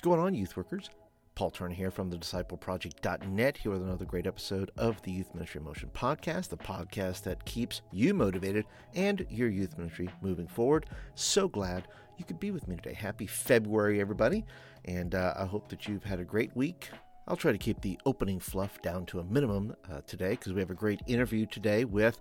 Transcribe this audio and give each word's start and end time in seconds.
What's 0.00 0.06
going 0.16 0.20
on, 0.20 0.34
youth 0.34 0.56
workers? 0.56 0.88
Paul 1.34 1.50
Turner 1.50 1.74
here 1.74 1.90
from 1.90 2.08
the 2.08 2.16
discipleproject.net 2.16 3.58
here 3.58 3.70
with 3.70 3.82
another 3.82 4.06
great 4.06 4.26
episode 4.26 4.70
of 4.78 5.02
the 5.02 5.12
Youth 5.12 5.34
Ministry 5.34 5.60
Motion 5.60 5.90
podcast, 5.92 6.48
the 6.48 6.56
podcast 6.56 7.24
that 7.24 7.44
keeps 7.44 7.82
you 7.92 8.14
motivated 8.14 8.64
and 8.94 9.26
your 9.28 9.50
youth 9.50 9.76
ministry 9.76 10.08
moving 10.22 10.46
forward. 10.46 10.86
So 11.16 11.48
glad 11.48 11.86
you 12.16 12.24
could 12.24 12.40
be 12.40 12.50
with 12.50 12.66
me 12.66 12.76
today. 12.76 12.94
Happy 12.94 13.26
February, 13.26 14.00
everybody. 14.00 14.46
And 14.86 15.14
uh, 15.14 15.34
I 15.36 15.44
hope 15.44 15.68
that 15.68 15.86
you've 15.86 16.04
had 16.04 16.18
a 16.18 16.24
great 16.24 16.56
week. 16.56 16.88
I'll 17.28 17.36
try 17.36 17.52
to 17.52 17.58
keep 17.58 17.82
the 17.82 18.00
opening 18.06 18.40
fluff 18.40 18.80
down 18.80 19.04
to 19.06 19.20
a 19.20 19.24
minimum 19.24 19.76
uh, 19.92 20.00
today 20.06 20.30
because 20.30 20.54
we 20.54 20.60
have 20.60 20.70
a 20.70 20.74
great 20.74 21.02
interview 21.08 21.44
today 21.44 21.84
with 21.84 22.18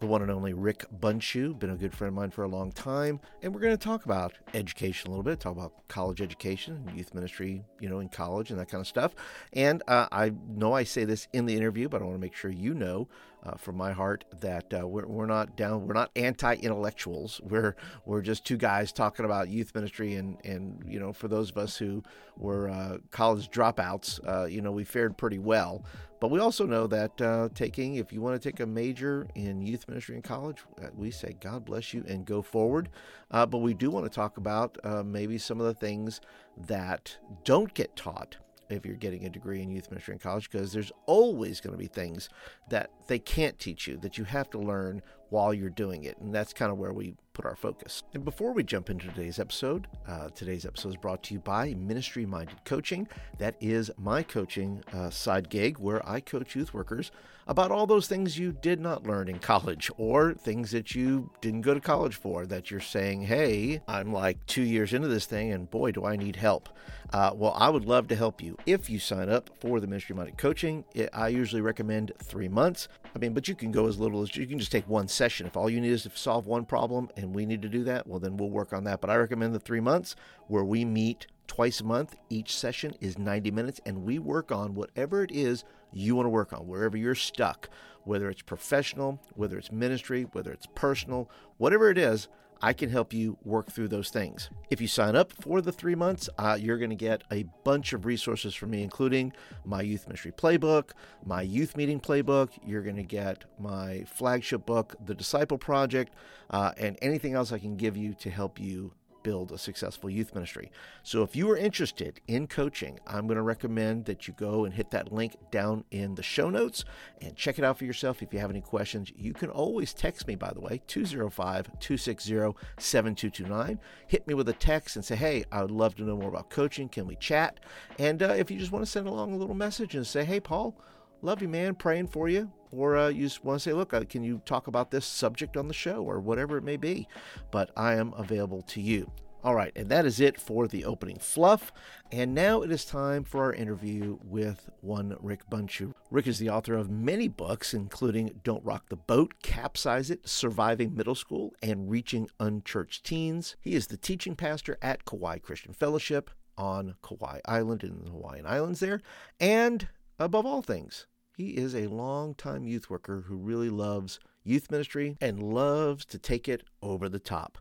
the 0.00 0.06
one 0.06 0.22
and 0.22 0.30
only 0.30 0.54
Rick 0.54 0.86
Bundschuh, 0.98 1.58
been 1.58 1.70
a 1.70 1.76
good 1.76 1.94
friend 1.94 2.08
of 2.08 2.14
mine 2.14 2.30
for 2.30 2.42
a 2.42 2.48
long 2.48 2.72
time. 2.72 3.20
And 3.42 3.54
we're 3.54 3.60
going 3.60 3.76
to 3.76 3.84
talk 3.84 4.06
about 4.06 4.32
education 4.54 5.08
a 5.08 5.10
little 5.10 5.22
bit, 5.22 5.40
talk 5.40 5.52
about 5.52 5.86
college 5.88 6.22
education 6.22 6.90
youth 6.94 7.14
ministry, 7.14 7.62
you 7.80 7.88
know, 7.88 8.00
in 8.00 8.08
college 8.08 8.50
and 8.50 8.58
that 8.58 8.68
kind 8.68 8.80
of 8.80 8.86
stuff. 8.86 9.14
And 9.52 9.82
uh, 9.86 10.08
I 10.10 10.32
know 10.48 10.72
I 10.72 10.84
say 10.84 11.04
this 11.04 11.28
in 11.34 11.44
the 11.44 11.54
interview, 11.54 11.88
but 11.90 12.00
I 12.00 12.06
want 12.06 12.16
to 12.16 12.20
make 12.20 12.34
sure 12.34 12.50
you 12.50 12.72
know 12.72 13.08
uh, 13.44 13.56
from 13.56 13.76
my 13.76 13.92
heart 13.92 14.24
that 14.40 14.72
uh, 14.74 14.86
we're, 14.86 15.06
we're 15.06 15.26
not 15.26 15.56
down, 15.56 15.86
we're 15.86 15.94
not 15.94 16.10
anti-intellectuals. 16.16 17.40
We're 17.42 17.74
we're 18.04 18.20
just 18.20 18.44
two 18.44 18.56
guys 18.56 18.92
talking 18.92 19.24
about 19.24 19.48
youth 19.48 19.74
ministry, 19.74 20.14
and 20.14 20.36
and 20.44 20.82
you 20.86 21.00
know, 21.00 21.12
for 21.12 21.28
those 21.28 21.50
of 21.50 21.56
us 21.56 21.76
who 21.76 22.02
were 22.36 22.68
uh, 22.68 22.98
college 23.10 23.50
dropouts, 23.50 24.20
uh, 24.26 24.46
you 24.46 24.60
know, 24.60 24.72
we 24.72 24.84
fared 24.84 25.16
pretty 25.16 25.38
well. 25.38 25.84
But 26.20 26.30
we 26.30 26.38
also 26.38 26.66
know 26.66 26.86
that 26.88 27.18
uh, 27.22 27.48
taking, 27.54 27.94
if 27.94 28.12
you 28.12 28.20
want 28.20 28.40
to 28.40 28.50
take 28.50 28.60
a 28.60 28.66
major 28.66 29.26
in 29.34 29.62
youth 29.62 29.88
ministry 29.88 30.16
in 30.16 30.22
college, 30.22 30.58
uh, 30.82 30.88
we 30.94 31.10
say 31.10 31.34
God 31.40 31.64
bless 31.64 31.94
you 31.94 32.04
and 32.06 32.26
go 32.26 32.42
forward. 32.42 32.90
But 33.30 33.58
we 33.58 33.72
do 33.72 33.90
want 33.90 34.04
to 34.04 34.10
talk 34.10 34.36
about 34.36 34.76
maybe 35.06 35.38
some 35.38 35.60
of 35.60 35.66
the 35.66 35.72
things 35.72 36.20
that 36.58 37.16
don't 37.44 37.72
get 37.72 37.96
taught 37.96 38.36
if 38.70 38.86
you're 38.86 38.96
getting 38.96 39.26
a 39.26 39.30
degree 39.30 39.62
in 39.62 39.70
youth 39.70 39.90
ministry 39.90 40.12
in 40.12 40.18
college, 40.18 40.50
because 40.50 40.72
there's 40.72 40.92
always 41.06 41.60
going 41.60 41.72
to 41.72 41.78
be 41.78 41.86
things 41.86 42.28
that 42.68 42.90
they 43.06 43.18
can't 43.18 43.58
teach 43.58 43.86
you 43.86 43.96
that 43.98 44.18
you 44.18 44.24
have 44.24 44.50
to 44.50 44.58
learn 44.58 45.02
while 45.30 45.54
you're 45.54 45.70
doing 45.70 46.04
it. 46.04 46.18
And 46.18 46.34
that's 46.34 46.52
kind 46.52 46.70
of 46.70 46.78
where 46.78 46.92
we 46.92 47.14
put 47.40 47.48
our 47.48 47.56
focus. 47.56 48.02
And 48.12 48.22
before 48.22 48.52
we 48.52 48.62
jump 48.62 48.90
into 48.90 49.06
today's 49.06 49.38
episode, 49.38 49.86
uh, 50.06 50.28
today's 50.34 50.66
episode 50.66 50.90
is 50.90 50.96
brought 50.96 51.22
to 51.24 51.34
you 51.34 51.40
by 51.40 51.72
Ministry 51.72 52.26
Minded 52.26 52.62
Coaching. 52.66 53.08
That 53.38 53.54
is 53.60 53.90
my 53.96 54.22
coaching 54.22 54.84
uh, 54.92 55.08
side 55.08 55.48
gig 55.48 55.78
where 55.78 56.06
I 56.06 56.20
coach 56.20 56.54
youth 56.54 56.74
workers 56.74 57.10
about 57.46 57.72
all 57.72 57.86
those 57.86 58.06
things 58.06 58.38
you 58.38 58.52
did 58.52 58.78
not 58.78 59.06
learn 59.06 59.28
in 59.28 59.38
college 59.38 59.90
or 59.96 60.34
things 60.34 60.70
that 60.70 60.94
you 60.94 61.30
didn't 61.40 61.62
go 61.62 61.74
to 61.74 61.80
college 61.80 62.14
for 62.14 62.46
that 62.46 62.70
you're 62.70 62.78
saying, 62.78 63.22
hey, 63.22 63.80
I'm 63.88 64.12
like 64.12 64.44
two 64.46 64.62
years 64.62 64.92
into 64.92 65.08
this 65.08 65.26
thing 65.26 65.52
and 65.52 65.68
boy, 65.68 65.92
do 65.92 66.04
I 66.04 66.16
need 66.16 66.36
help. 66.36 66.68
Uh, 67.12 67.32
well, 67.34 67.52
I 67.56 67.68
would 67.68 67.86
love 67.86 68.06
to 68.08 68.14
help 68.14 68.40
you 68.40 68.56
if 68.66 68.88
you 68.88 69.00
sign 69.00 69.28
up 69.28 69.50
for 69.58 69.80
the 69.80 69.88
Ministry 69.88 70.14
Minded 70.14 70.38
Coaching. 70.38 70.84
It, 70.94 71.10
I 71.12 71.28
usually 71.28 71.60
recommend 71.60 72.12
three 72.22 72.48
months. 72.48 72.86
I 73.16 73.18
mean, 73.18 73.34
but 73.34 73.48
you 73.48 73.56
can 73.56 73.72
go 73.72 73.88
as 73.88 73.98
little 73.98 74.22
as 74.22 74.36
you 74.36 74.46
can 74.46 74.60
just 74.60 74.70
take 74.70 74.88
one 74.88 75.08
session. 75.08 75.46
If 75.48 75.56
all 75.56 75.68
you 75.68 75.80
need 75.80 75.90
is 75.90 76.04
to 76.04 76.10
solve 76.14 76.46
one 76.46 76.64
problem 76.64 77.08
and 77.16 77.29
we 77.34 77.46
need 77.46 77.62
to 77.62 77.68
do 77.68 77.84
that, 77.84 78.06
well, 78.06 78.18
then 78.18 78.36
we'll 78.36 78.50
work 78.50 78.72
on 78.72 78.84
that. 78.84 79.00
But 79.00 79.10
I 79.10 79.16
recommend 79.16 79.54
the 79.54 79.60
three 79.60 79.80
months 79.80 80.16
where 80.48 80.64
we 80.64 80.84
meet 80.84 81.26
twice 81.46 81.80
a 81.80 81.84
month. 81.84 82.16
Each 82.28 82.56
session 82.56 82.94
is 83.00 83.18
90 83.18 83.50
minutes 83.50 83.80
and 83.84 84.04
we 84.04 84.18
work 84.18 84.52
on 84.52 84.74
whatever 84.74 85.22
it 85.22 85.32
is 85.32 85.64
you 85.92 86.14
want 86.14 86.26
to 86.26 86.30
work 86.30 86.52
on, 86.52 86.66
wherever 86.66 86.96
you're 86.96 87.14
stuck, 87.14 87.68
whether 88.04 88.30
it's 88.30 88.42
professional, 88.42 89.20
whether 89.34 89.58
it's 89.58 89.72
ministry, 89.72 90.26
whether 90.32 90.52
it's 90.52 90.66
personal, 90.74 91.30
whatever 91.58 91.90
it 91.90 91.98
is. 91.98 92.28
I 92.62 92.72
can 92.72 92.90
help 92.90 93.12
you 93.12 93.38
work 93.44 93.70
through 93.70 93.88
those 93.88 94.10
things. 94.10 94.50
If 94.70 94.80
you 94.80 94.88
sign 94.88 95.16
up 95.16 95.32
for 95.32 95.62
the 95.62 95.72
three 95.72 95.94
months, 95.94 96.28
uh, 96.38 96.58
you're 96.60 96.76
going 96.78 96.90
to 96.90 96.96
get 96.96 97.22
a 97.32 97.44
bunch 97.64 97.92
of 97.92 98.04
resources 98.04 98.54
from 98.54 98.70
me, 98.70 98.82
including 98.82 99.32
my 99.64 99.80
youth 99.80 100.06
ministry 100.06 100.32
playbook, 100.32 100.90
my 101.24 101.42
youth 101.42 101.76
meeting 101.76 102.00
playbook. 102.00 102.50
You're 102.64 102.82
going 102.82 102.96
to 102.96 103.02
get 103.02 103.44
my 103.58 104.04
flagship 104.04 104.66
book, 104.66 104.94
The 105.04 105.14
Disciple 105.14 105.58
Project, 105.58 106.14
uh, 106.50 106.72
and 106.76 106.98
anything 107.00 107.34
else 107.34 107.50
I 107.50 107.58
can 107.58 107.76
give 107.76 107.96
you 107.96 108.14
to 108.14 108.30
help 108.30 108.60
you 108.60 108.92
build 109.22 109.52
a 109.52 109.58
successful 109.58 110.10
youth 110.10 110.34
ministry. 110.34 110.70
So 111.02 111.22
if 111.22 111.36
you 111.36 111.50
are 111.50 111.56
interested 111.56 112.20
in 112.26 112.46
coaching, 112.46 112.98
I'm 113.06 113.26
going 113.26 113.36
to 113.36 113.42
recommend 113.42 114.04
that 114.06 114.26
you 114.26 114.34
go 114.36 114.64
and 114.64 114.74
hit 114.74 114.90
that 114.90 115.12
link 115.12 115.36
down 115.50 115.84
in 115.90 116.14
the 116.14 116.22
show 116.22 116.50
notes 116.50 116.84
and 117.20 117.36
check 117.36 117.58
it 117.58 117.64
out 117.64 117.78
for 117.78 117.84
yourself. 117.84 118.22
If 118.22 118.32
you 118.32 118.38
have 118.40 118.50
any 118.50 118.60
questions, 118.60 119.12
you 119.16 119.32
can 119.32 119.50
always 119.50 119.94
text 119.94 120.26
me, 120.26 120.34
by 120.34 120.52
the 120.52 120.60
way, 120.60 120.80
205 120.86 121.78
260 121.78 122.30
7229. 122.78 123.80
Hit 124.06 124.26
me 124.26 124.34
with 124.34 124.48
a 124.48 124.52
text 124.52 124.96
and 124.96 125.04
say, 125.04 125.16
hey, 125.16 125.44
I 125.50 125.62
would 125.62 125.70
love 125.70 125.94
to 125.96 126.02
know 126.02 126.16
more 126.16 126.28
about 126.28 126.50
coaching. 126.50 126.88
Can 126.88 127.06
we 127.06 127.16
chat? 127.16 127.60
And 127.98 128.22
uh, 128.22 128.34
if 128.36 128.50
you 128.50 128.58
just 128.58 128.72
want 128.72 128.84
to 128.84 128.90
send 128.90 129.06
along 129.06 129.32
a 129.32 129.36
little 129.36 129.54
message 129.54 129.94
and 129.94 130.06
say, 130.06 130.24
hey, 130.24 130.40
Paul, 130.40 130.76
love 131.22 131.42
you, 131.42 131.48
man, 131.48 131.74
praying 131.74 132.08
for 132.08 132.28
you. 132.28 132.52
Or 132.70 132.96
uh, 132.96 133.08
you 133.08 133.24
just 133.24 133.44
want 133.44 133.60
to 133.60 133.62
say, 133.68 133.72
look, 133.72 133.92
uh, 133.92 134.04
can 134.04 134.22
you 134.22 134.42
talk 134.44 134.66
about 134.66 134.90
this 134.90 135.06
subject 135.06 135.56
on 135.56 135.68
the 135.68 135.74
show 135.74 136.02
or 136.02 136.20
whatever 136.20 136.56
it 136.56 136.64
may 136.64 136.76
be? 136.76 137.08
But 137.50 137.70
I 137.76 137.94
am 137.94 138.12
available 138.14 138.62
to 138.62 138.80
you. 138.80 139.10
All 139.42 139.54
right, 139.54 139.72
and 139.74 139.88
that 139.88 140.04
is 140.04 140.20
it 140.20 140.38
for 140.38 140.68
the 140.68 140.84
opening 140.84 141.18
fluff. 141.18 141.72
And 142.12 142.34
now 142.34 142.60
it 142.60 142.70
is 142.70 142.84
time 142.84 143.24
for 143.24 143.44
our 143.44 143.54
interview 143.54 144.18
with 144.22 144.68
one 144.82 145.16
Rick 145.18 145.48
Bundschuh. 145.50 145.94
Rick 146.10 146.26
is 146.26 146.38
the 146.38 146.50
author 146.50 146.74
of 146.74 146.90
many 146.90 147.26
books, 147.26 147.72
including 147.72 148.40
Don't 148.44 148.64
Rock 148.64 148.90
the 148.90 148.96
Boat, 148.96 149.32
Capsize 149.42 150.10
It, 150.10 150.28
Surviving 150.28 150.94
Middle 150.94 151.14
School, 151.14 151.54
and 151.62 151.90
Reaching 151.90 152.28
Unchurched 152.38 153.02
Teens. 153.02 153.56
He 153.62 153.74
is 153.74 153.86
the 153.86 153.96
teaching 153.96 154.36
pastor 154.36 154.76
at 154.82 155.06
Kauai 155.06 155.38
Christian 155.38 155.72
Fellowship 155.72 156.30
on 156.58 156.96
Kauai 157.02 157.40
Island 157.46 157.82
in 157.82 158.04
the 158.04 158.10
Hawaiian 158.10 158.46
Islands 158.46 158.80
there. 158.80 159.00
And 159.40 159.88
above 160.18 160.44
all 160.44 160.60
things, 160.60 161.06
he 161.40 161.56
is 161.56 161.74
a 161.74 161.86
longtime 161.86 162.64
youth 162.64 162.90
worker 162.90 163.24
who 163.26 163.34
really 163.34 163.70
loves 163.70 164.20
youth 164.44 164.70
ministry 164.70 165.16
and 165.22 165.42
loves 165.42 166.04
to 166.04 166.18
take 166.18 166.46
it 166.50 166.62
over 166.82 167.08
the 167.08 167.18
top. 167.18 167.56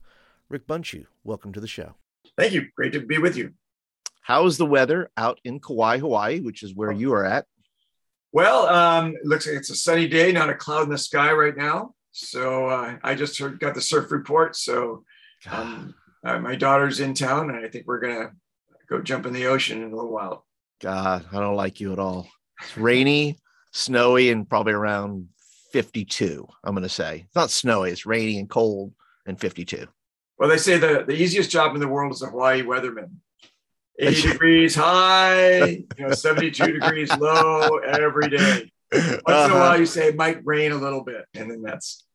Rick 0.49 0.67
Bundschuh, 0.67 1.05
welcome 1.23 1.53
to 1.53 1.61
the 1.61 1.67
show. 1.67 1.95
Thank 2.37 2.51
you. 2.51 2.67
Great 2.75 2.91
to 2.91 2.99
be 2.99 3.19
with 3.19 3.37
you. 3.37 3.53
How's 4.21 4.57
the 4.57 4.65
weather 4.65 5.09
out 5.15 5.39
in 5.45 5.61
Kauai, 5.61 5.99
Hawaii, 5.99 6.41
which 6.41 6.61
is 6.61 6.75
where 6.75 6.91
you 6.91 7.13
are 7.13 7.23
at? 7.23 7.45
Well, 8.33 8.67
um, 8.67 9.15
it 9.15 9.25
looks 9.25 9.47
like 9.47 9.55
it's 9.55 9.69
a 9.69 9.75
sunny 9.75 10.09
day, 10.09 10.33
not 10.33 10.49
a 10.49 10.55
cloud 10.55 10.83
in 10.83 10.89
the 10.89 10.97
sky 10.97 11.31
right 11.31 11.55
now. 11.55 11.95
So 12.11 12.65
uh, 12.65 12.97
I 13.01 13.15
just 13.15 13.39
heard, 13.39 13.61
got 13.61 13.75
the 13.75 13.81
surf 13.81 14.11
report. 14.11 14.57
So 14.57 15.05
um, 15.49 15.95
uh, 16.25 16.37
my 16.39 16.55
daughter's 16.55 16.99
in 16.99 17.13
town, 17.13 17.49
and 17.49 17.65
I 17.65 17.69
think 17.69 17.87
we're 17.87 18.01
gonna 18.01 18.31
go 18.89 19.01
jump 19.01 19.25
in 19.25 19.31
the 19.31 19.47
ocean 19.47 19.81
in 19.81 19.93
a 19.93 19.95
little 19.95 20.11
while. 20.11 20.45
God, 20.81 21.25
I 21.31 21.39
don't 21.39 21.55
like 21.55 21.79
you 21.79 21.93
at 21.93 21.99
all. 21.99 22.27
It's 22.61 22.77
rainy, 22.77 23.37
snowy, 23.71 24.29
and 24.29 24.49
probably 24.49 24.73
around 24.73 25.27
52. 25.71 26.47
I'm 26.63 26.73
gonna 26.73 26.89
say 26.89 27.23
it's 27.25 27.35
not 27.35 27.51
snowy; 27.51 27.91
it's 27.91 28.05
rainy 28.05 28.39
and 28.39 28.49
cold 28.49 28.93
and 29.25 29.39
52. 29.39 29.87
Well, 30.37 30.49
they 30.49 30.57
say 30.57 30.77
the, 30.77 31.03
the 31.05 31.15
easiest 31.15 31.51
job 31.51 31.75
in 31.75 31.81
the 31.81 31.87
world 31.87 32.13
is 32.13 32.21
a 32.21 32.27
Hawaii 32.27 32.63
weatherman. 32.63 33.11
80 33.99 34.31
degrees 34.31 34.75
high, 34.75 35.65
you 35.65 35.85
know, 35.99 36.11
72 36.11 36.71
degrees 36.71 37.13
low 37.17 37.79
every 37.79 38.29
day. 38.29 38.71
Once 38.91 39.21
uh-huh. 39.25 39.45
in 39.45 39.51
a 39.51 39.55
while, 39.55 39.77
you 39.77 39.85
say 39.85 40.07
it 40.07 40.15
might 40.15 40.39
rain 40.45 40.71
a 40.71 40.77
little 40.77 41.03
bit, 41.03 41.25
and 41.33 41.51
then 41.51 41.61
that's 41.61 42.05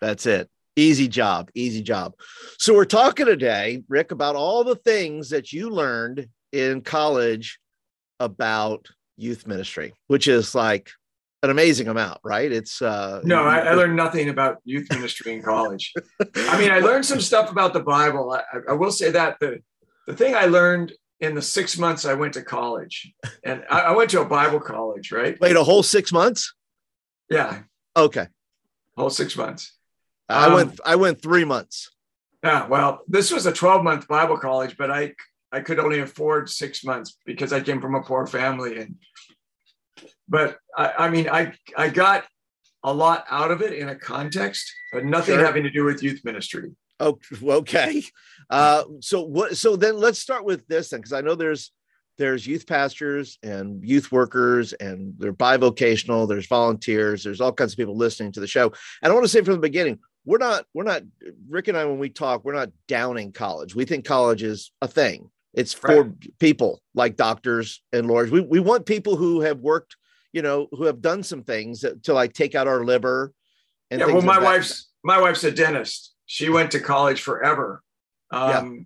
that's 0.00 0.26
it. 0.26 0.48
Easy 0.76 1.08
job, 1.08 1.50
easy 1.54 1.82
job. 1.82 2.14
So 2.58 2.74
we're 2.74 2.84
talking 2.84 3.26
today, 3.26 3.82
Rick, 3.88 4.12
about 4.12 4.36
all 4.36 4.62
the 4.62 4.76
things 4.76 5.30
that 5.30 5.52
you 5.52 5.70
learned 5.70 6.28
in 6.52 6.82
college 6.82 7.58
about 8.20 8.86
youth 9.16 9.46
ministry, 9.46 9.94
which 10.06 10.28
is 10.28 10.54
like 10.54 10.90
an 11.42 11.50
amazing 11.50 11.88
amount, 11.88 12.20
right? 12.24 12.50
It's 12.50 12.82
uh 12.82 13.20
no, 13.24 13.44
I, 13.44 13.58
I, 13.58 13.74
learned 13.74 13.96
nothing 13.96 14.28
about 14.28 14.58
youth 14.64 14.88
ministry 14.90 15.34
in 15.34 15.42
college. 15.42 15.92
I 16.36 16.58
mean, 16.58 16.70
I 16.70 16.80
learned 16.80 17.04
some 17.04 17.20
stuff 17.20 17.50
about 17.50 17.72
the 17.72 17.80
Bible. 17.80 18.32
I, 18.32 18.42
I, 18.70 18.72
will 18.72 18.90
say 18.90 19.10
that 19.10 19.36
the 19.40 19.62
the 20.06 20.14
thing 20.14 20.34
I 20.34 20.46
learned 20.46 20.92
in 21.20 21.34
the 21.34 21.42
six 21.42 21.78
months 21.78 22.04
I 22.04 22.14
went 22.14 22.34
to 22.34 22.42
college, 22.42 23.12
and 23.44 23.64
I, 23.70 23.80
I 23.80 23.92
went 23.92 24.10
to 24.10 24.20
a 24.20 24.24
Bible 24.24 24.60
college, 24.60 25.12
right? 25.12 25.38
Wait, 25.40 25.56
a 25.56 25.64
whole 25.64 25.82
six 25.82 26.12
months? 26.12 26.54
Yeah. 27.30 27.62
Okay. 27.96 28.26
Whole 28.96 29.10
six 29.10 29.36
months. 29.36 29.72
I 30.28 30.46
um, 30.46 30.54
went. 30.54 30.80
I 30.84 30.96
went 30.96 31.22
three 31.22 31.44
months. 31.44 31.90
Yeah. 32.42 32.66
Well, 32.66 33.00
this 33.08 33.30
was 33.30 33.46
a 33.46 33.52
twelve 33.52 33.84
month 33.84 34.08
Bible 34.08 34.38
college, 34.38 34.76
but 34.76 34.90
I 34.90 35.14
I 35.56 35.60
could 35.60 35.78
only 35.78 36.00
afford 36.00 36.50
six 36.50 36.84
months 36.84 37.18
because 37.24 37.50
I 37.50 37.60
came 37.60 37.80
from 37.80 37.94
a 37.94 38.02
poor 38.02 38.26
family 38.26 38.78
and 38.78 38.96
but 40.28 40.58
I, 40.76 40.92
I 40.98 41.08
mean, 41.08 41.30
I 41.30 41.54
I 41.76 41.88
got 41.88 42.24
a 42.84 42.92
lot 42.92 43.24
out 43.30 43.50
of 43.50 43.62
it 43.62 43.72
in 43.72 43.88
a 43.88 43.96
context, 43.96 44.70
but 44.92 45.04
nothing 45.04 45.36
sure. 45.36 45.44
having 45.44 45.62
to 45.62 45.70
do 45.70 45.84
with 45.84 46.02
youth 46.02 46.20
ministry. 46.24 46.72
Oh, 47.00 47.18
okay. 47.42 48.02
Uh, 48.50 48.84
so 49.00 49.22
what? 49.22 49.56
So 49.56 49.76
then 49.76 49.96
let's 49.96 50.18
start 50.18 50.44
with 50.44 50.66
this 50.66 50.90
then, 50.90 51.00
because 51.00 51.14
I 51.14 51.22
know 51.22 51.34
there's 51.34 51.72
there's 52.18 52.46
youth 52.46 52.66
pastors 52.66 53.38
and 53.42 53.82
youth 53.82 54.12
workers, 54.12 54.74
and 54.74 55.14
they're 55.16 55.32
bivocational. 55.32 56.28
There's 56.28 56.46
volunteers. 56.46 57.24
There's 57.24 57.40
all 57.40 57.52
kinds 57.52 57.72
of 57.72 57.78
people 57.78 57.96
listening 57.96 58.32
to 58.32 58.40
the 58.40 58.46
show. 58.46 58.72
And 59.02 59.10
I 59.10 59.14
want 59.14 59.24
to 59.24 59.28
say 59.28 59.40
from 59.40 59.54
the 59.54 59.60
beginning, 59.60 60.00
we're 60.26 60.38
not 60.38 60.66
we're 60.74 60.84
not 60.84 61.02
Rick 61.48 61.68
and 61.68 61.78
I 61.78 61.86
when 61.86 61.98
we 61.98 62.10
talk, 62.10 62.44
we're 62.44 62.52
not 62.52 62.70
downing 62.88 63.32
college. 63.32 63.74
We 63.74 63.86
think 63.86 64.04
college 64.04 64.42
is 64.42 64.70
a 64.82 64.88
thing 64.88 65.30
It's 65.56 65.72
for 65.72 66.02
right. 66.02 66.38
people 66.38 66.82
like 66.94 67.16
doctors 67.16 67.82
and 67.92 68.06
lawyers. 68.06 68.30
We 68.30 68.42
we 68.42 68.60
want 68.60 68.84
people 68.84 69.16
who 69.16 69.40
have 69.40 69.58
worked, 69.58 69.96
you 70.32 70.42
know, 70.42 70.68
who 70.70 70.84
have 70.84 71.00
done 71.00 71.22
some 71.22 71.42
things 71.42 71.82
to 72.02 72.12
like 72.12 72.34
take 72.34 72.54
out 72.54 72.68
our 72.68 72.84
liver. 72.84 73.32
And 73.90 74.00
yeah, 74.00 74.06
well, 74.06 74.20
my 74.20 74.38
wife's 74.38 74.90
my 75.02 75.18
wife's 75.18 75.44
a 75.44 75.50
dentist. 75.50 76.12
She 76.26 76.50
went 76.50 76.72
to 76.72 76.80
college 76.80 77.22
forever. 77.22 77.82
Um, 78.30 78.50
yeah. 78.50 78.82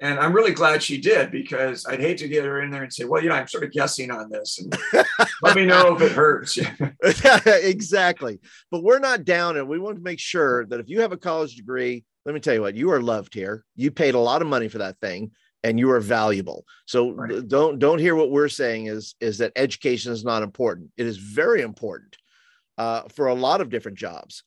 And 0.00 0.20
I'm 0.20 0.32
really 0.32 0.52
glad 0.52 0.82
she 0.82 1.00
did 1.00 1.32
because 1.32 1.84
I'd 1.84 2.00
hate 2.00 2.18
to 2.18 2.28
get 2.28 2.44
her 2.44 2.62
in 2.62 2.70
there 2.70 2.84
and 2.84 2.92
say, 2.92 3.04
well, 3.04 3.20
you 3.20 3.28
know, 3.28 3.34
I'm 3.34 3.48
sort 3.48 3.64
of 3.64 3.72
guessing 3.72 4.12
on 4.12 4.30
this 4.30 4.60
and 4.60 4.78
let 5.42 5.56
me 5.56 5.66
know 5.66 5.96
if 5.96 6.00
it 6.00 6.12
hurts. 6.12 6.56
exactly. 7.64 8.38
But 8.70 8.84
we're 8.84 9.00
not 9.00 9.24
down 9.24 9.56
and 9.56 9.68
we 9.68 9.80
want 9.80 9.96
to 9.96 10.02
make 10.02 10.20
sure 10.20 10.66
that 10.66 10.78
if 10.78 10.88
you 10.88 11.00
have 11.00 11.10
a 11.10 11.16
college 11.16 11.56
degree, 11.56 12.04
let 12.24 12.32
me 12.32 12.40
tell 12.40 12.54
you 12.54 12.60
what, 12.60 12.76
you 12.76 12.92
are 12.92 13.02
loved 13.02 13.34
here. 13.34 13.64
You 13.74 13.90
paid 13.90 14.14
a 14.14 14.20
lot 14.20 14.40
of 14.40 14.46
money 14.46 14.68
for 14.68 14.78
that 14.78 15.00
thing 15.00 15.32
and 15.64 15.78
you 15.78 15.90
are 15.90 16.00
valuable. 16.00 16.64
So 16.86 17.12
right. 17.12 17.46
don't 17.46 17.78
don't 17.78 17.98
hear 17.98 18.14
what 18.14 18.30
we're 18.30 18.48
saying 18.48 18.86
is 18.86 19.14
is 19.20 19.38
that 19.38 19.52
education 19.56 20.12
is 20.12 20.24
not 20.24 20.42
important. 20.42 20.90
It 20.96 21.06
is 21.06 21.16
very 21.16 21.62
important 21.62 22.16
uh, 22.76 23.02
for 23.14 23.26
a 23.26 23.34
lot 23.34 23.60
of 23.60 23.70
different 23.70 23.98
jobs. 23.98 24.44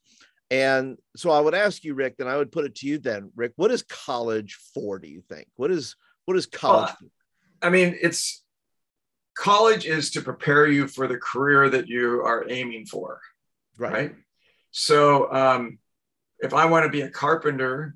And 0.49 0.97
so 1.15 1.29
I 1.29 1.39
would 1.39 1.55
ask 1.55 1.83
you, 1.83 1.93
Rick, 1.93 2.17
then 2.17 2.27
I 2.27 2.35
would 2.35 2.51
put 2.51 2.65
it 2.65 2.75
to 2.75 2.87
you 2.87 2.97
then, 2.97 3.31
Rick, 3.35 3.53
what 3.55 3.71
is 3.71 3.83
college 3.83 4.57
for, 4.73 4.99
do 4.99 5.07
you 5.07 5.21
think? 5.21 5.47
What 5.55 5.71
is 5.71 5.95
what 6.25 6.37
is 6.37 6.45
college? 6.45 6.93
Well, 7.01 7.09
I 7.61 7.69
mean, 7.69 7.97
it's 8.01 8.43
college 9.35 9.85
is 9.85 10.11
to 10.11 10.21
prepare 10.21 10.67
you 10.67 10.87
for 10.87 11.07
the 11.07 11.17
career 11.17 11.69
that 11.69 11.87
you 11.87 12.21
are 12.21 12.45
aiming 12.49 12.85
for. 12.85 13.21
Right. 13.77 13.93
right? 13.93 14.15
So 14.71 15.31
um, 15.31 15.79
if 16.39 16.53
I 16.53 16.65
want 16.65 16.85
to 16.85 16.91
be 16.91 17.01
a 17.01 17.09
carpenter, 17.09 17.95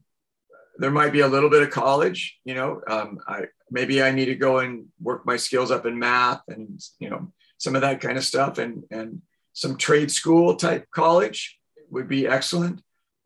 there 0.78 0.92
might 0.92 1.12
be 1.12 1.22
a 1.22 1.28
little 1.28 1.50
bit 1.50 1.64
of 1.64 1.72
college, 1.72 2.38
you 2.44 2.54
know, 2.54 2.82
um, 2.88 3.20
I 3.28 3.46
maybe 3.72 4.02
I 4.04 4.12
need 4.12 4.26
to 4.26 4.36
go 4.36 4.60
and 4.60 4.88
work 5.02 5.26
my 5.26 5.38
skills 5.38 5.72
up 5.72 5.86
in 5.86 5.98
math 5.98 6.42
and 6.48 6.80
you 7.00 7.10
know 7.10 7.32
some 7.58 7.76
of 7.76 7.82
that 7.82 8.02
kind 8.02 8.18
of 8.18 8.24
stuff 8.24 8.58
and 8.58 8.84
and 8.92 9.22
some 9.54 9.78
trade 9.78 10.12
school 10.12 10.56
type 10.56 10.86
college 10.92 11.58
would 11.90 12.08
be 12.08 12.28
excellent. 12.28 12.82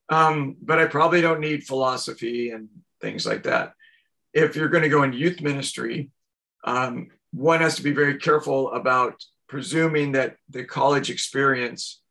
Um, 0.09 0.57
but 0.61 0.79
I 0.79 0.85
probably 0.85 1.21
don't 1.21 1.39
need 1.39 1.65
philosophy 1.65 2.51
and 2.51 2.69
things 3.01 3.25
like 3.25 3.43
that. 3.43 3.73
If 4.33 4.55
you're 4.55 4.69
going 4.69 4.83
to 4.83 4.89
go 4.89 5.03
into 5.03 5.17
youth 5.17 5.41
ministry, 5.41 6.09
um, 6.63 7.07
one 7.31 7.61
has 7.61 7.75
to 7.75 7.83
be 7.83 7.93
very 7.93 8.17
careful 8.17 8.71
about 8.71 9.23
presuming 9.47 10.13
that 10.13 10.35
the 10.49 10.63
college 10.63 11.09
experience 11.09 12.01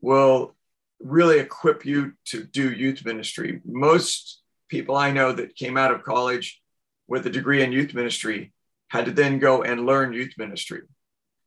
will 0.00 0.54
really 1.00 1.38
equip 1.38 1.84
you 1.84 2.12
to 2.26 2.44
do 2.44 2.72
youth 2.72 3.04
ministry. 3.04 3.60
Most 3.64 4.39
people 4.70 4.96
I 4.96 5.10
know 5.10 5.32
that 5.32 5.56
came 5.56 5.76
out 5.76 5.92
of 5.92 6.04
college 6.04 6.60
with 7.08 7.26
a 7.26 7.30
degree 7.30 7.62
in 7.62 7.72
youth 7.72 7.92
ministry 7.92 8.52
had 8.88 9.04
to 9.04 9.10
then 9.10 9.38
go 9.38 9.62
and 9.62 9.86
learn 9.86 10.12
youth 10.12 10.34
ministry. 10.38 10.82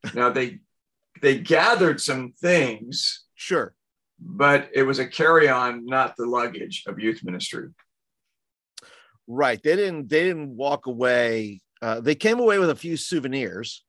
Now 0.13 0.29
they 0.29 0.59
they 1.21 1.39
gathered 1.39 2.01
some 2.01 2.33
things. 2.33 3.23
Sure 3.35 3.73
but 4.25 4.69
it 4.73 4.83
was 4.83 4.99
a 4.99 5.07
carry-on, 5.07 5.85
not 5.85 6.15
the 6.15 6.25
luggage 6.25 6.83
of 6.87 6.99
youth 6.99 7.23
ministry. 7.23 7.69
Right. 9.27 9.61
They 9.61 9.75
didn't. 9.75 10.09
They 10.09 10.23
didn't 10.23 10.55
walk 10.55 10.85
away. 10.85 11.61
Uh, 11.81 12.01
they 12.01 12.15
came 12.15 12.39
away 12.39 12.59
with 12.59 12.69
a 12.69 12.75
few 12.75 12.97
souvenirs. 12.97 13.83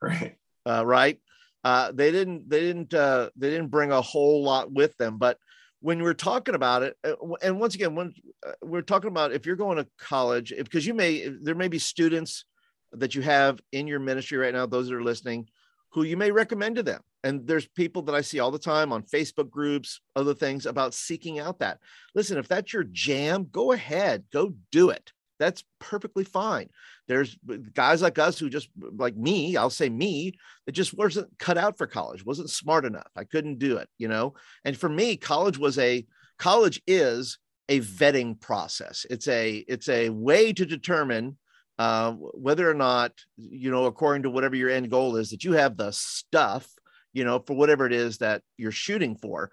Right. 0.00 0.36
Uh, 0.66 0.84
right. 0.84 1.18
Uh, 1.62 1.92
they 1.92 2.10
didn't. 2.10 2.48
They 2.48 2.60
didn't. 2.60 2.92
Uh, 2.92 3.30
they 3.36 3.50
didn't 3.50 3.68
bring 3.68 3.92
a 3.92 4.02
whole 4.02 4.42
lot 4.42 4.70
with 4.70 4.96
them. 4.98 5.16
But 5.18 5.38
when 5.84 6.02
we're 6.02 6.14
talking 6.14 6.54
about 6.54 6.82
it, 6.82 6.96
uh, 7.04 7.12
and 7.42 7.60
once 7.60 7.74
again, 7.74 7.94
when 7.94 8.14
uh, 8.46 8.52
we're 8.62 8.80
talking 8.80 9.08
about 9.08 9.34
if 9.34 9.44
you're 9.44 9.54
going 9.54 9.76
to 9.76 9.86
college, 9.98 10.50
because 10.56 10.86
you 10.86 10.94
may 10.94 11.28
there 11.28 11.54
may 11.54 11.68
be 11.68 11.78
students 11.78 12.46
that 12.92 13.14
you 13.14 13.20
have 13.20 13.60
in 13.70 13.86
your 13.86 13.98
ministry 14.00 14.38
right 14.38 14.54
now. 14.54 14.64
Those 14.64 14.88
that 14.88 14.94
are 14.94 15.02
listening 15.02 15.46
who 15.90 16.02
you 16.02 16.16
may 16.16 16.30
recommend 16.30 16.76
to 16.76 16.82
them. 16.82 17.02
And 17.22 17.46
there's 17.46 17.68
people 17.68 18.00
that 18.02 18.14
I 18.14 18.22
see 18.22 18.40
all 18.40 18.50
the 18.50 18.58
time 18.58 18.92
on 18.92 19.02
Facebook 19.02 19.50
groups, 19.50 20.00
other 20.16 20.32
things 20.32 20.64
about 20.64 20.94
seeking 20.94 21.38
out 21.38 21.58
that. 21.58 21.80
Listen, 22.14 22.38
if 22.38 22.48
that's 22.48 22.72
your 22.72 22.84
jam, 22.84 23.46
go 23.52 23.72
ahead, 23.72 24.24
go 24.32 24.54
do 24.72 24.88
it. 24.88 25.12
That's 25.44 25.64
perfectly 25.78 26.24
fine. 26.24 26.70
There's 27.06 27.36
guys 27.74 28.00
like 28.00 28.18
us 28.18 28.38
who 28.38 28.48
just 28.48 28.68
like 28.96 29.14
me, 29.14 29.56
I'll 29.58 29.68
say 29.68 29.90
me, 29.90 30.32
that 30.64 30.72
just 30.72 30.96
wasn't 30.96 31.38
cut 31.38 31.58
out 31.58 31.76
for 31.76 31.86
college, 31.86 32.24
wasn't 32.24 32.48
smart 32.48 32.86
enough. 32.86 33.10
I 33.14 33.24
couldn't 33.24 33.58
do 33.58 33.76
it, 33.76 33.88
you 33.98 34.08
know? 34.08 34.34
And 34.64 34.76
for 34.76 34.88
me, 34.88 35.16
college 35.16 35.58
was 35.58 35.78
a 35.78 36.06
college 36.38 36.80
is 36.86 37.38
a 37.68 37.80
vetting 37.80 38.40
process. 38.40 39.04
It's 39.10 39.28
a 39.28 39.64
it's 39.68 39.90
a 39.90 40.08
way 40.08 40.54
to 40.54 40.64
determine 40.64 41.36
uh, 41.78 42.12
whether 42.12 42.70
or 42.70 42.74
not 42.74 43.12
you 43.36 43.70
know 43.70 43.84
according 43.84 44.22
to 44.22 44.30
whatever 44.30 44.56
your 44.56 44.70
end 44.70 44.90
goal 44.90 45.16
is 45.16 45.30
that 45.30 45.44
you 45.44 45.52
have 45.52 45.76
the 45.76 45.90
stuff 45.90 46.68
you 47.12 47.24
know 47.24 47.40
for 47.40 47.54
whatever 47.56 47.84
it 47.86 47.92
is 47.92 48.18
that 48.18 48.42
you're 48.56 48.70
shooting 48.70 49.16
for 49.16 49.50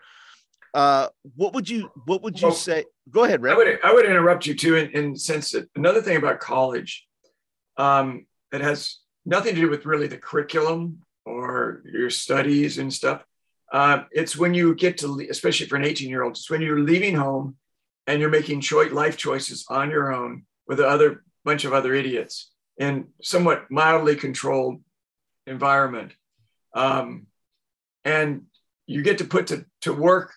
uh, 0.74 1.08
what 1.36 1.54
would 1.54 1.70
you 1.70 1.92
what 2.06 2.22
would 2.24 2.40
you 2.40 2.48
well, 2.48 2.56
say 2.56 2.86
go 3.10 3.24
ahead 3.24 3.42
Rick. 3.42 3.54
I 3.54 3.58
would 3.58 3.80
I 3.84 3.94
would 3.94 4.06
interrupt 4.06 4.46
you 4.46 4.56
too 4.56 4.76
in, 4.76 4.92
in 4.92 5.16
sense 5.16 5.52
that 5.52 5.70
another 5.76 6.02
thing 6.02 6.18
about 6.18 6.40
college 6.40 7.06
um, 7.78 8.26
that 8.52 8.62
has 8.62 8.98
nothing 9.26 9.56
to 9.56 9.62
do 9.62 9.70
with 9.70 9.86
really 9.86 10.08
the 10.08 10.18
curriculum 10.18 11.00
or 11.26 11.84
your 11.86 12.10
studies 12.10 12.78
and 12.78 12.94
stuff 12.94 13.24
uh, 13.74 14.04
it's 14.12 14.36
when 14.36 14.54
you 14.54 14.76
get 14.76 14.98
to 15.00 15.26
especially 15.30 15.68
for 15.68 15.76
an 15.76 15.86
18 15.86 16.10
year 16.10 16.24
old 16.24 16.34
it's 16.34 16.50
when 16.50 16.62
you're 16.62 16.80
leaving 16.80 17.16
home 17.16 17.56
and 18.08 18.20
you're 18.20 18.30
making 18.30 18.62
choice 18.62 18.92
life 18.92 19.18
choices 19.18 19.66
on 19.70 19.90
your 19.90 20.14
own 20.14 20.46
with 20.68 20.80
other 20.80 21.24
bunch 21.44 21.66
of 21.66 21.74
other 21.74 21.94
idiots 21.94 22.52
in 22.78 23.08
somewhat 23.22 23.70
mildly 23.70 24.16
controlled 24.16 24.82
environment. 25.48 26.14
Um, 26.74 27.28
and 28.04 28.44
you 28.88 29.02
get 29.04 29.20
to 29.20 29.26
put 29.26 29.48
to, 29.48 29.66
to 29.82 29.94
work 29.94 30.34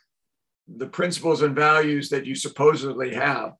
the 0.69 0.87
principles 0.87 1.43
and 1.43 1.55
values 1.55 2.09
that 2.11 2.27
you 2.27 2.35
supposedly 2.35 3.15
have 3.15 3.53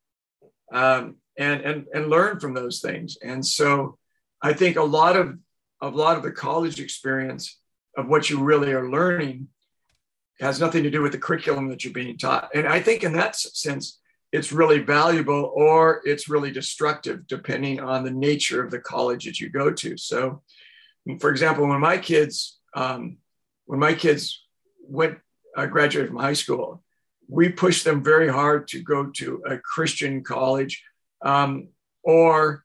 um, 0.73 1.17
and, 1.39 1.61
and, 1.61 1.87
and 1.93 2.09
learn 2.09 2.41
from 2.41 2.55
those 2.55 2.81
things. 2.81 3.19
And 3.23 3.45
so 3.45 3.99
I 4.43 4.53
think 4.53 4.77
a 4.77 4.83
lot 4.83 5.17
of 5.17 5.39
a 5.81 5.89
lot 5.89 6.17
of 6.17 6.23
the 6.23 6.33
college 6.33 6.81
experience 6.81 7.59
of 7.97 8.09
what 8.09 8.31
you 8.31 8.43
really 8.43 8.73
are 8.73 8.89
learning 8.89 9.49
has 10.41 10.59
nothing 10.59 10.83
to 10.83 10.91
do 10.91 11.03
with 11.03 11.13
the 11.13 11.19
curriculum 11.19 11.69
that 11.69 11.85
you're 11.85 11.93
being 11.93 12.17
taught. 12.17 12.49
And 12.55 12.67
I 12.67 12.81
think 12.81 13.05
in 13.05 13.13
that 13.15 13.37
sense, 13.37 13.99
it's 14.35 14.51
really 14.51 14.81
valuable 14.81 15.53
or 15.55 16.01
it's 16.05 16.29
really 16.29 16.51
destructive 16.51 17.25
depending 17.29 17.79
on 17.79 18.03
the 18.03 18.11
nature 18.11 18.65
of 18.65 18.73
the 18.73 18.81
college 18.81 19.27
that 19.27 19.39
you 19.39 19.49
go 19.49 19.71
to 19.71 19.97
so 19.97 20.43
for 21.21 21.31
example 21.31 21.69
when 21.69 21.79
my 21.79 21.97
kids 21.97 22.59
um, 22.75 23.19
when 23.67 23.79
my 23.79 23.95
kids 23.95 24.45
went 24.89 25.19
uh, 25.57 25.67
graduated 25.67 26.09
from 26.09 26.19
high 26.19 26.33
school 26.33 26.83
we 27.29 27.49
pushed 27.49 27.85
them 27.85 28.03
very 28.03 28.29
hard 28.29 28.69
to 28.69 28.83
go 28.83 29.07
to 29.07 29.43
a 29.49 29.59
christian 29.59 30.23
college 30.23 30.83
um, 31.23 31.69
or 32.03 32.65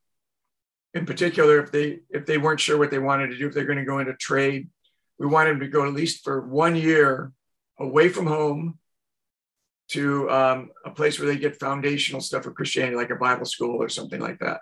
in 0.94 1.06
particular 1.06 1.60
if 1.60 1.72
they 1.72 2.00
if 2.10 2.26
they 2.26 2.38
weren't 2.38 2.60
sure 2.60 2.78
what 2.78 2.92
they 2.92 3.00
wanted 3.00 3.28
to 3.28 3.38
do 3.38 3.48
if 3.48 3.54
they're 3.54 3.66
going 3.66 3.78
to 3.78 3.86
go 3.86 4.00
into 4.00 4.14
trade 4.16 4.70
we 5.18 5.28
wanted 5.28 5.52
them 5.52 5.60
to 5.60 5.68
go 5.68 5.86
at 5.86 5.94
least 5.94 6.24
for 6.24 6.42
one 6.42 6.76
year 6.76 7.32
away 7.80 8.10
from 8.10 8.26
home 8.26 8.78
to 9.90 10.30
um, 10.30 10.70
a 10.86 10.92
place 10.92 11.20
where 11.20 11.28
they 11.28 11.38
get 11.38 11.60
foundational 11.60 12.22
stuff 12.22 12.46
of 12.46 12.56
Christianity, 12.56 12.96
like 12.96 13.10
a 13.10 13.16
Bible 13.16 13.46
school 13.46 13.82
or 13.82 13.90
something 13.90 14.22
like 14.22 14.40
that. 14.40 14.62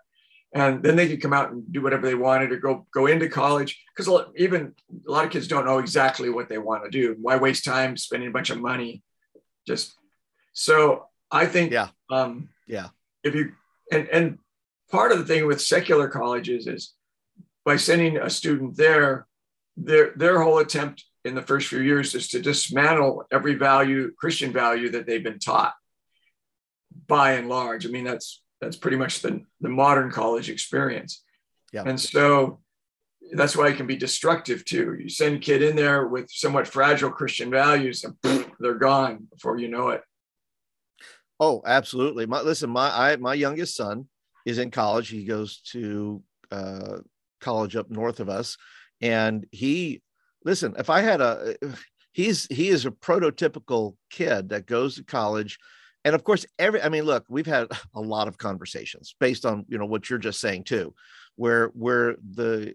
And 0.54 0.82
then 0.82 0.96
they 0.96 1.10
could 1.10 1.22
come 1.22 1.34
out 1.34 1.52
and 1.52 1.70
do 1.72 1.82
whatever 1.82 2.08
they 2.08 2.16
wanted 2.16 2.52
or 2.54 2.58
go 2.58 2.88
go 2.94 3.08
into 3.08 3.28
college. 3.28 3.84
Because 3.96 4.26
even 4.38 4.74
a 5.08 5.12
lot 5.12 5.26
of 5.26 5.32
kids 5.32 5.48
don't 5.48 5.66
know 5.66 5.80
exactly 5.80 6.30
what 6.30 6.48
they 6.48 6.58
want 6.58 6.86
to 6.86 6.90
do. 6.90 7.18
Why 7.22 7.36
waste 7.36 7.66
time 7.66 7.98
spending 7.98 8.30
a 8.30 8.32
bunch 8.32 8.50
of 8.50 8.62
money? 8.62 9.04
Just 9.68 9.94
so 10.54 11.06
I 11.30 11.46
think, 11.46 11.72
yeah, 11.72 11.90
um, 12.10 12.50
yeah. 12.68 12.88
If 13.24 13.36
you 13.36 13.52
and 13.92 14.08
and 14.10 14.40
part 14.90 15.12
of 15.12 15.20
the 15.20 15.26
thing 15.26 15.46
with 15.46 15.62
secular 15.62 16.08
colleges 16.08 16.68
is 16.68 16.94
by 17.66 17.76
sending 17.76 18.18
a 18.18 18.30
student 18.30 18.78
there, 18.78 19.28
their 19.76 20.14
their 20.16 20.42
whole 20.42 20.60
attempt 20.60 21.04
in 21.26 21.36
the 21.36 21.42
first 21.42 21.68
few 21.68 21.82
years 21.82 22.16
is 22.16 22.30
to 22.30 22.42
dismantle 22.42 23.26
every 23.32 23.56
value, 23.56 24.12
Christian 24.18 24.54
value 24.54 24.90
that 24.92 25.06
they've 25.06 25.24
been 25.24 25.40
taught 25.40 25.74
by 27.08 27.34
and 27.34 27.50
large. 27.50 27.86
I 27.86 27.90
mean, 27.90 28.06
that's 28.06 28.42
that's 28.62 28.78
pretty 28.78 28.98
much 28.98 29.22
the, 29.22 29.44
the 29.62 29.70
modern 29.70 30.12
college 30.12 30.50
experience. 30.50 31.24
Yeah. 31.74 31.84
And 31.86 32.00
so 32.00 32.60
that's 33.34 33.56
why 33.56 33.68
it 33.68 33.78
can 33.78 33.88
be 33.88 33.98
destructive 33.98 34.66
too. 34.66 34.96
You 35.00 35.10
send 35.10 35.36
a 35.36 35.40
kid 35.40 35.62
in 35.62 35.76
there 35.76 36.08
with 36.08 36.30
somewhat 36.32 36.68
fragile 36.68 37.12
Christian 37.12 37.52
values 37.52 38.04
and 38.04 38.16
they're 38.60 38.76
gone 38.76 39.28
before 39.32 39.58
you 39.58 39.68
know 39.68 39.90
it. 39.90 40.02
Oh, 41.40 41.62
absolutely. 41.66 42.26
My 42.26 42.42
listen, 42.42 42.70
my 42.70 43.12
I 43.12 43.16
my 43.18 43.34
youngest 43.34 43.76
son 43.76 44.08
is 44.46 44.58
in 44.58 44.72
college. 44.72 45.10
He 45.10 45.26
goes 45.26 45.60
to 45.72 46.22
uh, 46.52 46.98
college 47.42 47.76
up 47.76 47.90
north 47.90 48.20
of 48.20 48.30
us, 48.30 48.58
and 49.02 49.46
he 49.52 50.02
listen, 50.44 50.76
if 50.80 50.90
I 50.90 51.02
had 51.02 51.22
a, 51.22 51.56
he's 52.12 52.48
he 52.48 52.70
is 52.70 52.86
a 52.86 52.92
prototypical 52.92 53.96
kid 54.10 54.50
that 54.50 54.66
goes 54.66 54.96
to 54.96 55.04
college, 55.04 55.60
and 56.08 56.16
of 56.16 56.24
course 56.24 56.46
every 56.58 56.82
i 56.82 56.90
mean 56.90 57.04
look 57.04 57.26
we've 57.28 57.46
had 57.46 57.68
a 57.96 58.02
lot 58.02 58.28
of 58.28 58.38
conversations 58.38 59.14
based 59.20 59.46
on 59.46 59.66
you 59.68 59.78
know 59.78 59.86
what 59.86 60.10
you're 60.10 60.18
just 60.18 60.40
saying 60.40 60.64
too 60.64 60.94
where 61.36 61.68
where 61.74 62.16
the 62.34 62.74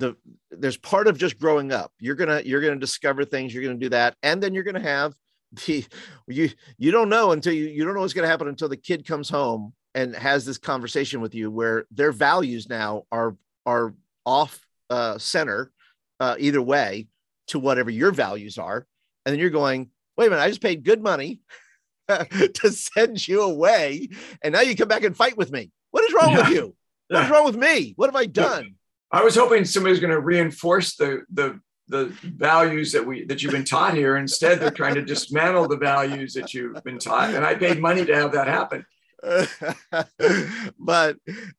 the 0.00 0.16
there's 0.50 0.76
part 0.76 1.06
of 1.06 1.18
just 1.18 1.38
growing 1.38 1.72
up. 1.72 1.92
You're 2.00 2.16
gonna 2.16 2.42
you're 2.44 2.60
gonna 2.60 2.76
discover 2.76 3.24
things 3.24 3.54
you're 3.54 3.62
gonna 3.62 3.76
do 3.76 3.90
that 3.90 4.16
and 4.22 4.42
then 4.42 4.54
you're 4.54 4.64
gonna 4.64 4.80
have 4.80 5.14
the 5.66 5.84
you 6.26 6.50
you 6.78 6.90
don't 6.90 7.08
know 7.08 7.32
until 7.32 7.52
you 7.52 7.66
you 7.66 7.84
don't 7.84 7.94
know 7.94 8.00
what's 8.00 8.14
gonna 8.14 8.26
happen 8.26 8.48
until 8.48 8.68
the 8.68 8.76
kid 8.76 9.06
comes 9.06 9.28
home 9.28 9.72
and 9.94 10.16
has 10.16 10.44
this 10.44 10.58
conversation 10.58 11.20
with 11.20 11.34
you 11.34 11.50
where 11.50 11.86
their 11.90 12.12
values 12.12 12.68
now 12.68 13.04
are 13.12 13.36
are 13.66 13.94
off 14.24 14.66
uh, 14.88 15.18
center 15.18 15.70
uh, 16.18 16.36
either 16.38 16.62
way 16.62 17.06
to 17.48 17.58
whatever 17.58 17.90
your 17.90 18.10
values 18.10 18.58
are. 18.58 18.86
And 19.24 19.32
then 19.32 19.38
you're 19.38 19.50
going 19.50 19.90
wait 20.16 20.26
a 20.26 20.30
minute 20.30 20.42
i 20.42 20.48
just 20.48 20.60
paid 20.60 20.84
good 20.84 21.02
money 21.02 21.40
to 22.08 22.70
send 22.70 23.26
you 23.26 23.42
away 23.42 24.08
and 24.42 24.52
now 24.52 24.60
you 24.60 24.76
come 24.76 24.88
back 24.88 25.04
and 25.04 25.16
fight 25.16 25.36
with 25.36 25.52
me. 25.52 25.70
What 25.90 26.04
is 26.04 26.12
wrong 26.14 26.32
yeah. 26.32 26.38
with 26.38 26.48
you 26.48 26.74
what's 27.08 27.30
wrong 27.30 27.44
with 27.44 27.56
me? 27.56 27.92
What 27.96 28.06
have 28.06 28.16
i 28.16 28.26
done 28.26 28.76
I 29.12 29.22
was 29.22 29.36
hoping 29.36 29.64
somebody 29.64 29.90
was 29.90 30.00
going 30.00 30.12
to 30.12 30.20
reinforce 30.20 30.96
the 30.96 31.22
the 31.32 31.60
the 31.88 32.06
values 32.22 32.92
that 32.92 33.04
we 33.04 33.24
that 33.26 33.42
you've 33.42 33.52
been 33.52 33.64
taught 33.64 33.94
here. 33.94 34.16
Instead, 34.16 34.60
they're 34.60 34.70
trying 34.70 34.94
to 34.94 35.02
dismantle 35.02 35.68
the 35.68 35.76
values 35.76 36.32
that 36.34 36.54
you've 36.54 36.82
been 36.84 36.98
taught, 36.98 37.34
and 37.34 37.44
I 37.44 37.54
paid 37.54 37.80
money 37.80 38.04
to 38.04 38.14
have 38.14 38.32
that 38.32 38.46
happen. 38.46 38.86
but 40.78 41.16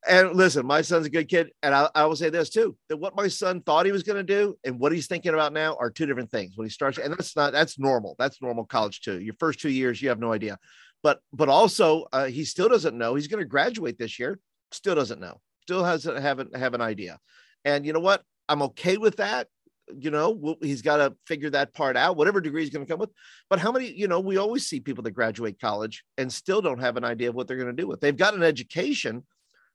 and 0.07 0.33
listen, 0.33 0.65
my 0.65 0.81
son's 0.81 1.05
a 1.05 1.11
good 1.11 1.27
kid, 1.27 1.51
and 1.61 1.75
I, 1.75 1.89
I 1.93 2.05
will 2.05 2.15
say 2.15 2.29
this 2.29 2.49
too: 2.49 2.75
that 2.89 2.97
what 2.97 3.15
my 3.15 3.27
son 3.27 3.61
thought 3.61 3.85
he 3.85 3.91
was 3.91 4.03
going 4.03 4.17
to 4.17 4.23
do 4.23 4.57
and 4.63 4.79
what 4.79 4.91
he's 4.91 5.07
thinking 5.07 5.33
about 5.33 5.53
now 5.53 5.75
are 5.79 5.91
two 5.91 6.05
different 6.05 6.31
things. 6.31 6.53
When 6.55 6.65
he 6.65 6.71
starts, 6.71 6.97
and 6.97 7.13
that's 7.13 7.35
not 7.35 7.51
that's 7.51 7.77
normal. 7.77 8.15
That's 8.17 8.41
normal 8.41 8.65
college 8.65 9.01
too. 9.01 9.19
Your 9.19 9.35
first 9.39 9.59
two 9.59 9.69
years, 9.69 10.01
you 10.01 10.09
have 10.09 10.19
no 10.19 10.33
idea, 10.33 10.57
but 11.03 11.19
but 11.33 11.49
also 11.49 12.05
uh, 12.13 12.25
he 12.25 12.45
still 12.45 12.69
doesn't 12.69 12.97
know. 12.97 13.15
He's 13.15 13.27
going 13.27 13.43
to 13.43 13.47
graduate 13.47 13.99
this 13.99 14.17
year. 14.17 14.39
Still 14.71 14.95
doesn't 14.95 15.19
know. 15.19 15.39
Still 15.63 15.83
hasn't 15.83 16.19
haven't 16.19 16.55
have 16.55 16.73
an 16.73 16.81
idea. 16.81 17.19
And 17.65 17.85
you 17.85 17.93
know 17.93 17.99
what? 17.99 18.23
I'm 18.49 18.61
okay 18.63 18.97
with 18.97 19.17
that. 19.17 19.47
You 19.93 20.09
know, 20.09 20.55
he's 20.61 20.81
got 20.81 20.97
to 20.97 21.15
figure 21.25 21.49
that 21.49 21.73
part 21.73 21.97
out, 21.97 22.15
whatever 22.15 22.39
degree 22.39 22.61
he's 22.61 22.69
going 22.69 22.85
to 22.85 22.89
come 22.89 22.99
with. 22.99 23.11
But 23.49 23.59
how 23.59 23.71
many, 23.71 23.91
you 23.91 24.07
know, 24.07 24.21
we 24.21 24.37
always 24.37 24.65
see 24.65 24.79
people 24.79 25.03
that 25.03 25.11
graduate 25.11 25.59
college 25.59 26.03
and 26.17 26.31
still 26.31 26.61
don't 26.61 26.79
have 26.79 26.95
an 26.97 27.03
idea 27.03 27.29
of 27.29 27.35
what 27.35 27.47
they're 27.47 27.57
going 27.57 27.75
to 27.75 27.81
do 27.81 27.87
with. 27.87 27.99
They've 27.99 28.15
got 28.15 28.33
an 28.33 28.43
education, 28.43 29.25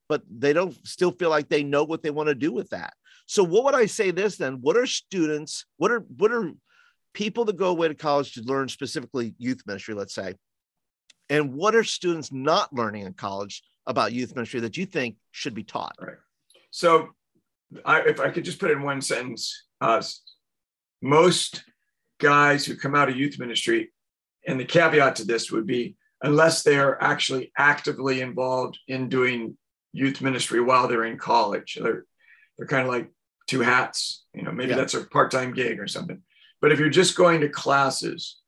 but 0.09 0.23
they 0.31 0.53
don't 0.53 0.75
still 0.87 1.11
feel 1.11 1.29
like 1.29 1.49
they 1.49 1.63
know 1.63 1.85
what 1.85 2.03
they 2.03 2.11
want 2.11 2.29
to 2.29 2.35
do 2.35 2.51
with 2.51 2.71
that. 2.71 2.95
So 3.27 3.43
what 3.43 3.65
would 3.65 3.75
I 3.75 3.87
say 3.87 4.11
this 4.11 4.37
then? 4.37 4.59
What 4.61 4.77
are 4.77 4.87
students, 4.87 5.67
what 5.77 5.91
are 5.91 6.01
what 6.17 6.33
are 6.33 6.53
people 7.13 7.45
that 7.47 7.57
go 7.57 7.69
away 7.69 7.89
to 7.89 7.95
college 7.95 8.33
to 8.35 8.43
learn 8.43 8.69
specifically 8.69 9.35
youth 9.39 9.63
ministry, 9.67 9.95
let's 9.95 10.15
say? 10.15 10.35
And 11.29 11.55
what 11.55 11.75
are 11.75 11.85
students 11.85 12.33
not 12.33 12.73
learning 12.73 13.05
in 13.05 13.15
college 13.15 13.63
about 13.87 14.13
youth 14.13 14.35
ministry 14.35 14.61
that 14.61 14.77
you 14.77 14.87
think 14.87 15.17
should 15.31 15.55
be 15.55 15.65
taught? 15.65 15.97
Right. 16.01 16.17
So 16.71 17.09
I, 17.85 18.01
if 18.03 18.21
I 18.21 18.31
could 18.31 18.45
just 18.45 18.59
put 18.59 18.71
it 18.71 18.77
in 18.77 18.83
one 18.83 19.01
sentence, 19.01 19.65
uh, 19.81 20.03
most 21.03 21.65
guys 22.19 22.65
who 22.65 22.77
come 22.77 22.95
out 22.95 23.09
of 23.09 23.17
youth 23.17 23.39
ministry, 23.39 23.93
and 24.47 24.59
the 24.61 24.65
caveat 24.65 25.17
to 25.17 25.25
this 25.25 25.51
would 25.51 25.67
be 25.67 25.97
unless 26.23 26.63
they 26.63 26.79
are 26.79 27.01
actually 27.03 27.53
actively 27.59 28.21
involved 28.21 28.79
in 28.89 29.09
doing 29.09 29.57
youth 29.93 30.21
ministry 30.21 30.61
while 30.61 30.89
they're 30.89 31.05
in 31.05 31.19
college, 31.19 31.79
they're 31.81 32.05
they're 32.57 32.67
kind 32.67 32.87
of 32.87 32.93
like 32.93 33.11
two 33.47 33.61
hats. 33.61 34.25
You 34.35 34.43
know, 34.43 34.53
maybe 34.53 34.71
yeah. 34.71 34.77
that's 34.77 34.95
a 34.95 35.05
part-time 35.05 35.53
gig 35.53 35.79
or 35.81 35.87
something. 35.87 36.23
But 36.61 36.73
if 36.73 36.79
you're 36.79 36.89
just 36.89 37.17
going 37.17 37.41
to 37.43 37.49
classes 37.49 38.39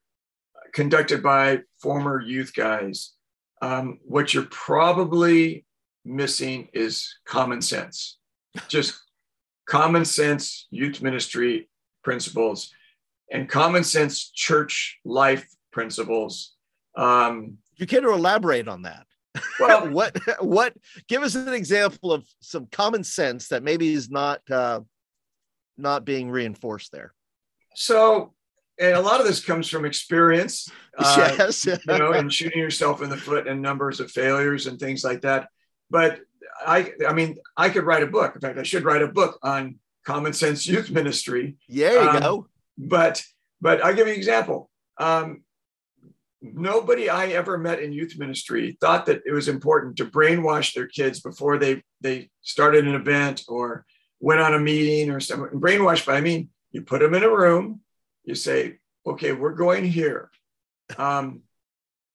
conducted 0.72 1.22
by 1.22 1.60
former 1.80 2.20
youth 2.20 2.52
guys, 2.54 3.12
um, 3.62 3.98
what 4.04 4.34
you're 4.34 4.48
probably 4.50 5.64
missing 6.04 6.68
is 6.72 7.14
common 7.26 7.60
sense. 7.60 8.18
Just 8.68 8.98
common 9.68 10.04
sense 10.04 10.66
youth 10.70 11.02
ministry 11.02 11.68
principles 12.02 12.72
and 13.30 13.48
common 13.48 13.84
sense 13.84 14.30
church 14.30 14.98
life 15.04 15.46
principles. 15.72 16.54
Um, 16.96 17.58
you 17.76 17.86
care 17.86 18.00
to 18.00 18.12
elaborate 18.12 18.68
on 18.68 18.82
that? 18.82 19.06
Well, 19.60 19.88
what 19.90 20.16
what 20.40 20.74
give 21.08 21.22
us 21.22 21.34
an 21.34 21.52
example 21.52 22.12
of 22.12 22.26
some 22.40 22.66
common 22.72 23.04
sense 23.04 23.48
that 23.48 23.62
maybe 23.62 23.92
is 23.92 24.10
not 24.10 24.40
uh, 24.50 24.80
not 25.76 26.04
being 26.04 26.30
reinforced 26.30 26.92
there. 26.92 27.14
So, 27.74 28.34
and 28.80 28.94
a 28.94 29.00
lot 29.00 29.20
of 29.20 29.26
this 29.26 29.44
comes 29.44 29.68
from 29.68 29.84
experience. 29.84 30.70
Uh, 31.00 31.32
yes, 31.38 31.64
you 31.64 31.78
know, 31.86 32.10
and 32.10 32.34
shooting 32.34 32.58
yourself 32.58 33.02
in 33.02 33.08
the 33.08 33.16
foot 33.16 33.46
and 33.46 33.62
numbers 33.62 34.00
of 34.00 34.10
failures 34.10 34.66
and 34.66 34.80
things 34.80 35.04
like 35.04 35.20
that. 35.20 35.48
But 35.88 36.18
I, 36.66 36.92
I 37.08 37.12
mean, 37.12 37.38
I 37.56 37.68
could 37.68 37.84
write 37.84 38.02
a 38.02 38.08
book. 38.08 38.34
In 38.34 38.40
fact, 38.40 38.58
I 38.58 38.64
should 38.64 38.82
write 38.82 39.02
a 39.02 39.06
book 39.06 39.38
on 39.44 39.78
common 40.04 40.32
sense 40.32 40.66
youth 40.66 40.90
ministry. 40.90 41.54
Yeah, 41.68 41.92
you 41.92 42.10
um, 42.10 42.20
go. 42.20 42.46
But, 42.76 43.22
but 43.60 43.84
I'll 43.84 43.94
give 43.94 44.08
you 44.08 44.12
an 44.14 44.18
example. 44.18 44.70
Um, 44.98 45.44
nobody 46.42 47.08
I 47.08 47.28
ever 47.28 47.58
met 47.58 47.80
in 47.80 47.92
youth 47.92 48.18
ministry 48.18 48.76
thought 48.80 49.06
that 49.06 49.22
it 49.26 49.32
was 49.32 49.48
important 49.48 49.96
to 49.96 50.04
brainwash 50.04 50.74
their 50.74 50.86
kids 50.86 51.20
before 51.20 51.58
they 51.58 51.82
they 52.00 52.30
started 52.42 52.86
an 52.86 52.94
event 52.94 53.42
or 53.48 53.84
went 54.20 54.40
on 54.40 54.54
a 54.54 54.58
meeting 54.58 55.10
or 55.10 55.20
something. 55.20 55.60
Brainwash, 55.60 56.04
but 56.04 56.16
I 56.16 56.20
mean, 56.20 56.48
you 56.72 56.82
put 56.82 57.00
them 57.00 57.14
in 57.14 57.22
a 57.22 57.30
room, 57.30 57.80
you 58.28 58.34
say, 58.34 58.78
okay, 59.06 59.32
we're 59.32 59.54
going 59.54 59.86
here. 59.86 60.30
Um, 60.98 61.40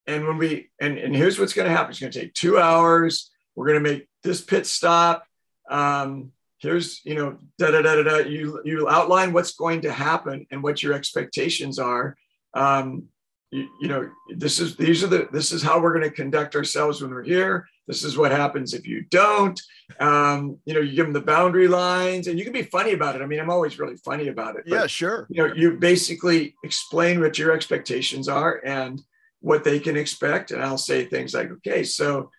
and 0.06 0.28
when 0.28 0.38
we 0.38 0.70
and, 0.80 0.98
and 0.98 1.16
here's 1.16 1.40
what's 1.40 1.54
going 1.54 1.68
to 1.68 1.76
happen. 1.76 1.90
It's 1.90 2.00
going 2.00 2.12
to 2.12 2.20
take 2.20 2.34
two 2.34 2.60
hours. 2.60 3.32
We're 3.56 3.68
going 3.68 3.84
to 3.84 3.90
make 3.92 4.08
this 4.22 4.42
pit 4.42 4.68
stop. 4.68 5.26
Um, 5.70 6.32
here's, 6.60 7.04
you 7.04 7.16
know, 7.16 7.40
da 7.58 7.72
da 7.72 7.82
da 7.82 7.96
da 7.96 8.04
da. 8.04 8.18
You 8.18 8.62
you 8.64 8.88
outline 8.88 9.34
what's 9.34 9.54
going 9.54 9.82
to 9.82 9.92
happen 9.92 10.46
and 10.52 10.62
what 10.62 10.84
your 10.84 10.94
expectations 10.94 11.80
are. 11.80 12.16
Um, 12.54 13.06
you, 13.50 13.68
you 13.82 13.88
know, 13.88 14.10
this 14.36 14.60
is 14.60 14.76
these 14.76 15.04
are 15.04 15.08
the 15.08 15.30
this 15.32 15.52
is 15.52 15.64
how 15.64 15.82
we're 15.82 15.98
going 15.98 16.10
to 16.10 16.16
conduct 16.16 16.56
ourselves 16.56 17.02
when 17.02 17.12
we're 17.12 17.24
here. 17.24 17.68
This 17.88 18.04
is 18.04 18.18
what 18.18 18.32
happens 18.32 18.74
if 18.74 18.88
you 18.88 19.06
don't. 19.10 19.60
Um, 20.00 20.58
you 20.66 20.74
know, 20.74 20.80
you 20.80 20.96
give 20.96 21.06
them 21.06 21.14
the 21.14 21.22
boundary 21.22 21.68
lines, 21.68 22.28
and 22.28 22.40
you 22.40 22.46
can 22.46 22.54
be 22.54 22.64
funny 22.64 22.94
about 22.94 23.16
it. 23.16 23.22
I 23.22 23.26
mean, 23.26 23.40
I'm 23.40 23.50
always 23.50 23.78
really 23.78 23.98
funny 23.98 24.30
about 24.30 24.56
it. 24.56 24.64
But, 24.68 24.74
yeah, 24.74 24.88
sure. 24.88 25.28
You 25.30 25.48
know, 25.48 25.54
you 25.54 25.78
basically 25.78 26.56
explain 26.64 27.20
what 27.20 27.38
your 27.38 27.52
expectations 27.52 28.30
are 28.30 28.62
and 28.66 29.02
what 29.42 29.64
they 29.64 29.80
can 29.80 29.98
expect, 29.98 30.52
and 30.52 30.62
I'll 30.62 30.78
say 30.78 31.06
things 31.06 31.34
like, 31.34 31.52
"Okay, 31.52 31.84
so." 31.84 32.30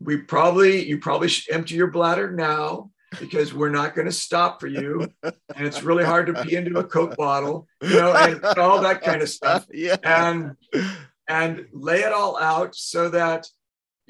we 0.00 0.16
probably 0.16 0.86
you 0.86 0.98
probably 0.98 1.28
should 1.28 1.54
empty 1.54 1.74
your 1.74 1.90
bladder 1.90 2.30
now 2.32 2.90
because 3.18 3.52
we're 3.52 3.70
not 3.70 3.94
going 3.94 4.06
to 4.06 4.12
stop 4.12 4.60
for 4.60 4.66
you 4.66 5.06
and 5.22 5.66
it's 5.66 5.82
really 5.82 6.04
hard 6.04 6.26
to 6.26 6.44
pee 6.44 6.56
into 6.56 6.78
a 6.78 6.84
coke 6.84 7.16
bottle 7.16 7.68
you 7.82 7.90
know 7.90 8.12
and 8.14 8.42
all 8.58 8.80
that 8.80 9.02
kind 9.02 9.20
of 9.20 9.28
stuff 9.28 9.66
yeah. 9.72 9.96
and 10.02 10.56
and 11.28 11.66
lay 11.72 12.00
it 12.00 12.12
all 12.12 12.38
out 12.38 12.74
so 12.74 13.08
that 13.08 13.46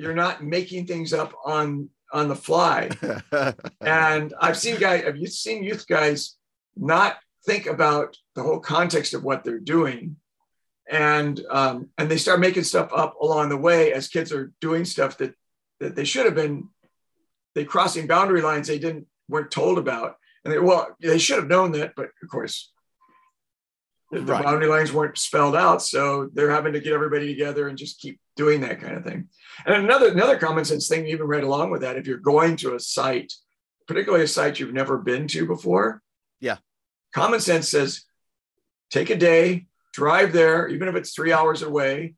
you're 0.00 0.14
not 0.14 0.42
making 0.42 0.87
things 0.87 1.12
up 1.12 1.35
on 1.45 1.90
on 2.12 2.28
the 2.28 2.37
fly. 2.37 2.88
And 3.80 4.35
i've 4.40 4.59
seen 4.59 4.78
guys 4.78 5.04
have 5.04 5.16
you 5.16 5.26
seen 5.26 5.62
youth 5.62 5.87
guys 5.87 6.37
not 6.76 7.19
think 7.47 7.66
about 7.66 8.16
the 8.35 8.42
whole 8.42 8.61
context 8.61 9.14
of 9.14 9.23
what 9.23 9.45
they're 9.45 9.59
doing? 9.76 10.16
And 10.90 11.40
um, 11.50 11.90
and 11.99 12.11
they 12.11 12.16
start 12.16 12.40
making 12.40 12.64
stuff 12.64 12.90
up 12.95 13.14
along 13.21 13.50
the 13.50 13.57
way 13.57 13.92
as 13.92 14.09
kids 14.09 14.33
are 14.33 14.52
doing 14.61 14.85
stuff 14.85 15.19
that 15.19 15.35
that 15.80 15.95
they 15.95 16.04
should 16.04 16.26
have 16.26 16.35
been 16.35 16.69
they 17.54 17.64
crossing 17.64 18.07
boundary 18.07 18.42
lines 18.42 18.66
they 18.66 18.78
didn't 18.78 19.07
weren't 19.28 19.50
told 19.50 19.78
about. 19.78 20.16
And 20.45 20.52
they 20.52 20.59
well 20.59 20.97
they 21.00 21.19
should 21.19 21.38
have 21.38 21.49
known 21.49 21.73
that 21.73 21.92
but 21.95 22.09
of 22.23 22.28
course 22.28 22.73
the, 24.11 24.23
right. 24.23 24.45
boundary 24.45 24.69
lines 24.69 24.93
weren't 24.93 25.17
spelled 25.17 25.55
out 25.55 25.83
so 25.83 26.29
they're 26.33 26.50
having 26.50 26.73
to 26.73 26.81
get 26.81 26.93
everybody 26.93 27.29
together 27.29 27.69
and 27.69 27.79
just 27.79 28.00
keep 28.00 28.19
doing 28.37 28.61
that 28.62 28.81
kind 28.81 28.97
of 28.97 29.05
thing. 29.05 29.29
And 29.64 29.76
another 29.76 30.09
another 30.09 30.37
common 30.37 30.64
sense 30.64 30.88
thing 30.88 31.07
even 31.07 31.26
right 31.26 31.45
along 31.45 31.71
with 31.71 31.83
that 31.83 31.97
if 31.97 32.07
you're 32.07 32.19
going 32.19 32.57
to 32.57 32.75
a 32.75 32.81
site 32.81 33.33
particularly 33.87 34.25
a 34.25 34.29
site 34.29 34.59
you've 34.59 34.73
never 34.73 34.99
been 34.99 35.26
to 35.29 35.47
before. 35.47 36.02
Yeah. 36.40 36.59
Common 37.12 37.40
sense 37.40 37.69
says 37.69 38.05
take 38.90 39.11
a 39.11 39.17
day 39.17 39.67
drive 39.93 40.33
there 40.33 40.69
even 40.69 40.88
if 40.88 40.95
it's 40.95 41.12
three 41.12 41.33
hours 41.33 41.62
away 41.62 42.14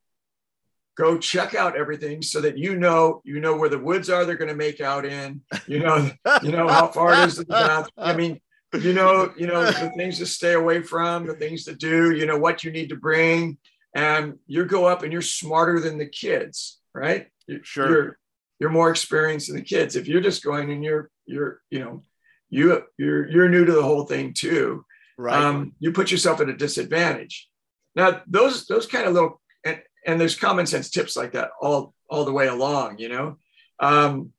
go 0.97 1.17
check 1.17 1.55
out 1.55 1.77
everything 1.77 2.21
so 2.21 2.41
that 2.41 2.59
you 2.59 2.77
know 2.77 3.23
you 3.25 3.41
know 3.41 3.57
where 3.57 3.69
the 3.69 3.79
woods 3.79 4.11
are 4.11 4.25
they're 4.25 4.37
going 4.37 4.51
to 4.51 4.55
make 4.55 4.81
out 4.81 5.07
in 5.07 5.41
you 5.67 5.79
know 5.79 6.11
you 6.43 6.53
know 6.53 6.69
how 6.69 6.87
far 6.87 7.15
it 7.15 7.21
is 7.21 7.37
to 7.37 7.45
the 7.45 7.47
bath 7.47 7.89
i 7.97 8.15
mean 8.15 8.39
you 8.81 8.93
know 8.95 9.33
you 9.37 9.47
know 9.47 9.64
the 9.64 9.93
things 9.97 10.19
to 10.19 10.26
stay 10.26 10.55
away 10.55 10.83
from 10.83 11.26
the 11.26 11.35
things 11.35 11.64
to 11.64 11.75
do 11.75 12.12
you 12.12 12.26
know 12.26 12.38
what 12.38 12.64
you 12.64 12.71
need 12.71 12.88
to 12.88 12.97
bring. 12.97 13.59
And 13.95 14.38
you 14.47 14.64
go 14.64 14.87
up 14.87 15.02
and 15.02 15.12
you're 15.12 15.21
smarter 15.21 15.79
than 15.79 15.99
the 15.99 16.07
kids 16.07 16.79
right? 16.95 17.29
Sure. 17.62 17.88
you're, 17.88 18.19
you're 18.61 18.71
more 18.71 18.91
experienced 18.91 19.49
than 19.49 19.57
the 19.57 19.62
kids. 19.62 19.97
If 19.97 20.07
you're 20.07 20.21
just 20.21 20.45
going 20.45 20.71
and 20.71 20.85
you're 20.85 21.11
you're 21.26 21.61
you 21.71 21.81
know 21.81 22.02
you 22.50 22.83
you're 22.99 23.29
you're 23.29 23.49
new 23.49 23.64
to 23.64 23.73
the 23.73 23.83
whole 23.83 24.05
thing 24.05 24.35
too 24.35 24.85
right. 25.19 25.35
um, 25.35 25.73
you 25.79 25.93
put 25.93 26.11
yourself 26.11 26.41
at 26.41 26.49
a 26.49 26.57
disadvantage. 26.57 27.49
Now 27.95 28.23
those 28.26 28.67
those 28.67 28.87
kind 28.87 29.07
of 29.07 29.14
little 29.14 29.41
and 29.64 29.83
and 30.07 30.21
there's 30.21 30.37
common 30.37 30.67
sense 30.67 30.91
tips 30.91 31.17
like 31.17 31.33
that 31.33 31.50
all 31.61 31.95
all 32.09 32.25
the 32.25 32.33
way 32.33 32.47
along 32.47 32.99
you 32.99 33.09
know 33.09 33.37
um, 33.81 34.33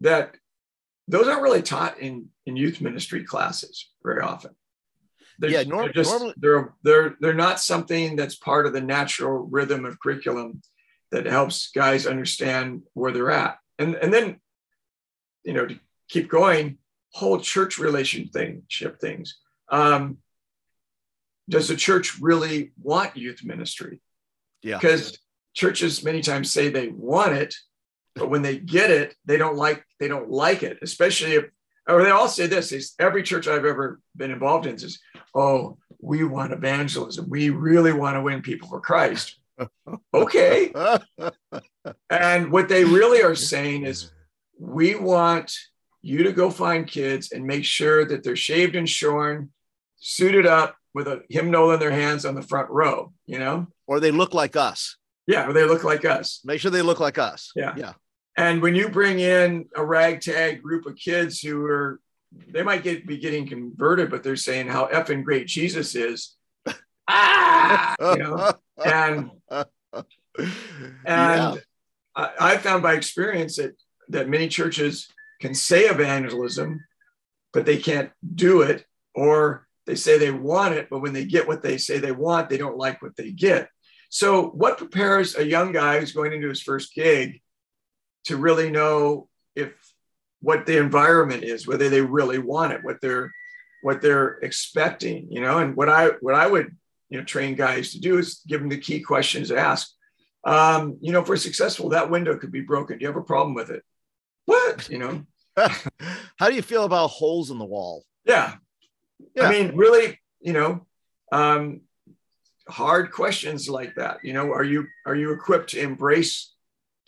that 0.00 0.34
those 1.12 1.28
aren't 1.28 1.42
really 1.42 1.62
taught 1.62 1.98
in 1.98 2.30
in 2.46 2.56
youth 2.56 2.80
ministry 2.80 3.22
classes 3.22 3.90
very 4.02 4.22
often. 4.22 4.50
They're, 5.38 5.50
yeah 5.50 5.62
nor- 5.62 5.84
they're 5.84 5.92
just 5.92 6.10
normally 6.10 6.34
they're 6.38 6.74
they're 6.82 7.16
they're 7.20 7.34
not 7.34 7.60
something 7.60 8.16
that's 8.16 8.34
part 8.34 8.66
of 8.66 8.72
the 8.72 8.80
natural 8.80 9.46
rhythm 9.50 9.84
of 9.84 10.00
curriculum 10.00 10.62
that 11.10 11.26
helps 11.26 11.70
guys 11.70 12.06
understand 12.06 12.82
where 12.94 13.12
they're 13.12 13.30
at. 13.30 13.58
And 13.78 13.94
and 13.94 14.12
then 14.12 14.40
you 15.44 15.52
know 15.52 15.66
to 15.66 15.78
keep 16.08 16.30
going 16.30 16.78
whole 17.12 17.38
church 17.40 17.78
relationship 17.78 18.98
things. 18.98 19.38
Um, 19.68 20.18
does 21.48 21.68
the 21.68 21.76
church 21.76 22.18
really 22.20 22.72
want 22.80 23.18
youth 23.18 23.44
ministry? 23.44 24.00
Yeah. 24.62 24.78
Because 24.78 25.18
churches 25.52 26.02
many 26.02 26.22
times 26.22 26.50
say 26.50 26.70
they 26.70 26.88
want 26.88 27.34
it 27.34 27.54
but 28.14 28.30
when 28.30 28.42
they 28.42 28.58
get 28.58 28.90
it 28.90 29.14
they 29.24 29.36
don't 29.36 29.56
like 29.56 29.84
they 30.00 30.08
don't 30.08 30.30
like 30.30 30.62
it 30.62 30.78
especially 30.82 31.32
if 31.32 31.44
or 31.88 32.02
they 32.02 32.10
all 32.10 32.28
say 32.28 32.46
this 32.46 32.72
is 32.72 32.94
every 32.98 33.22
church 33.22 33.48
i've 33.48 33.64
ever 33.64 34.00
been 34.16 34.30
involved 34.30 34.66
in 34.66 34.78
says 34.78 34.98
oh 35.34 35.76
we 36.02 36.24
want 36.24 36.52
evangelism. 36.52 37.30
We 37.30 37.48
really 37.48 37.92
want 37.92 38.16
to 38.16 38.22
win 38.22 38.42
people 38.42 38.68
for 38.68 38.80
christ. 38.80 39.38
Okay. 40.12 40.72
And 42.10 42.50
what 42.50 42.68
they 42.68 42.84
really 42.84 43.22
are 43.22 43.36
saying 43.36 43.84
is 43.84 44.10
we 44.58 44.96
want 44.96 45.54
you 46.00 46.24
to 46.24 46.32
go 46.32 46.50
find 46.50 46.86
kids 46.86 47.30
and 47.30 47.46
make 47.46 47.64
sure 47.64 48.04
that 48.04 48.24
they're 48.24 48.34
shaved 48.34 48.74
and 48.74 48.88
shorn 48.88 49.52
suited 49.98 50.46
up 50.46 50.76
with 50.94 51.06
a 51.06 51.22
hymnal 51.28 51.70
in 51.70 51.78
their 51.78 51.92
hands 51.92 52.24
on 52.24 52.34
the 52.34 52.42
front 52.42 52.70
row 52.70 53.12
you 53.26 53.38
know? 53.38 53.68
Or 53.86 54.00
they 54.00 54.10
look 54.10 54.34
like 54.34 54.56
us. 54.56 54.96
Yeah 55.28 55.48
or 55.48 55.52
they 55.52 55.64
look 55.64 55.84
like 55.84 56.04
us. 56.04 56.40
Make 56.44 56.60
sure 56.60 56.72
they 56.72 56.82
look 56.82 56.98
like 56.98 57.18
us. 57.18 57.52
Yeah. 57.54 57.74
yeah 57.76 57.92
And 58.36 58.62
when 58.62 58.74
you 58.74 58.88
bring 58.88 59.18
in 59.18 59.66
a 59.76 59.84
ragtag 59.84 60.62
group 60.62 60.86
of 60.86 60.96
kids 60.96 61.40
who 61.40 61.64
are, 61.66 62.00
they 62.48 62.62
might 62.62 62.82
get 62.82 63.06
be 63.06 63.18
getting 63.18 63.46
converted, 63.46 64.10
but 64.10 64.22
they're 64.22 64.36
saying 64.36 64.68
how 64.68 64.86
effing 64.86 65.22
great 65.22 65.46
Jesus 65.46 65.94
is. 65.94 66.34
ah, 67.08 67.94
you 68.00 68.16
know, 68.16 68.52
and 68.84 69.30
yeah. 69.50 69.64
and 71.04 71.62
I, 72.16 72.30
I 72.40 72.56
found 72.56 72.82
by 72.82 72.94
experience 72.94 73.56
that 73.56 73.76
that 74.08 74.28
many 74.28 74.48
churches 74.48 75.08
can 75.40 75.54
say 75.54 75.84
evangelism, 75.84 76.80
but 77.52 77.66
they 77.66 77.76
can't 77.76 78.10
do 78.34 78.62
it, 78.62 78.86
or 79.14 79.66
they 79.86 79.94
say 79.94 80.16
they 80.16 80.30
want 80.30 80.74
it, 80.74 80.88
but 80.88 81.00
when 81.00 81.12
they 81.12 81.24
get 81.24 81.48
what 81.48 81.62
they 81.62 81.76
say 81.76 81.98
they 81.98 82.12
want, 82.12 82.48
they 82.48 82.56
don't 82.56 82.78
like 82.78 83.02
what 83.02 83.16
they 83.16 83.32
get. 83.32 83.68
So, 84.08 84.48
what 84.48 84.78
prepares 84.78 85.36
a 85.36 85.46
young 85.46 85.72
guy 85.72 85.98
who's 85.98 86.12
going 86.12 86.32
into 86.32 86.48
his 86.48 86.62
first 86.62 86.94
gig 86.94 87.40
to 88.24 88.36
really 88.36 88.70
know 88.70 89.28
if 89.54 89.72
what 90.40 90.66
the 90.66 90.78
environment 90.78 91.44
is, 91.44 91.66
whether 91.66 91.88
they 91.88 92.00
really 92.00 92.38
want 92.38 92.72
it, 92.72 92.84
what 92.84 93.00
they're 93.00 93.32
what 93.82 94.00
they're 94.00 94.38
expecting, 94.42 95.26
you 95.30 95.40
know? 95.40 95.58
And 95.58 95.76
what 95.76 95.88
I 95.88 96.08
what 96.20 96.34
I 96.34 96.46
would 96.46 96.76
you 97.08 97.18
know 97.18 97.24
train 97.24 97.54
guys 97.54 97.92
to 97.92 98.00
do 98.00 98.18
is 98.18 98.40
give 98.46 98.60
them 98.60 98.68
the 98.68 98.78
key 98.78 99.00
questions 99.00 99.48
to 99.48 99.58
ask. 99.58 99.90
Um, 100.44 100.98
you 101.00 101.12
know, 101.12 101.20
if 101.20 101.28
we're 101.28 101.36
successful, 101.36 101.90
that 101.90 102.10
window 102.10 102.36
could 102.36 102.50
be 102.50 102.62
broken. 102.62 102.98
Do 102.98 103.02
you 103.02 103.08
have 103.08 103.16
a 103.16 103.22
problem 103.22 103.54
with 103.54 103.70
it? 103.70 103.82
What? 104.46 104.88
You 104.88 104.98
know? 104.98 105.26
how 106.38 106.48
do 106.48 106.54
you 106.54 106.62
feel 106.62 106.84
about 106.84 107.08
holes 107.08 107.50
in 107.50 107.58
the 107.58 107.64
wall 107.64 108.04
Yeah. 108.24 108.54
Yeah. 109.36 109.44
I 109.44 109.50
mean, 109.50 109.76
really, 109.76 110.18
you 110.40 110.54
know, 110.54 110.86
um, 111.30 111.82
hard 112.68 113.12
questions 113.12 113.68
like 113.68 113.94
that. 113.96 114.18
You 114.24 114.32
know, 114.32 114.50
are 114.52 114.64
you 114.64 114.86
are 115.06 115.14
you 115.14 115.32
equipped 115.32 115.70
to 115.70 115.80
embrace 115.80 116.51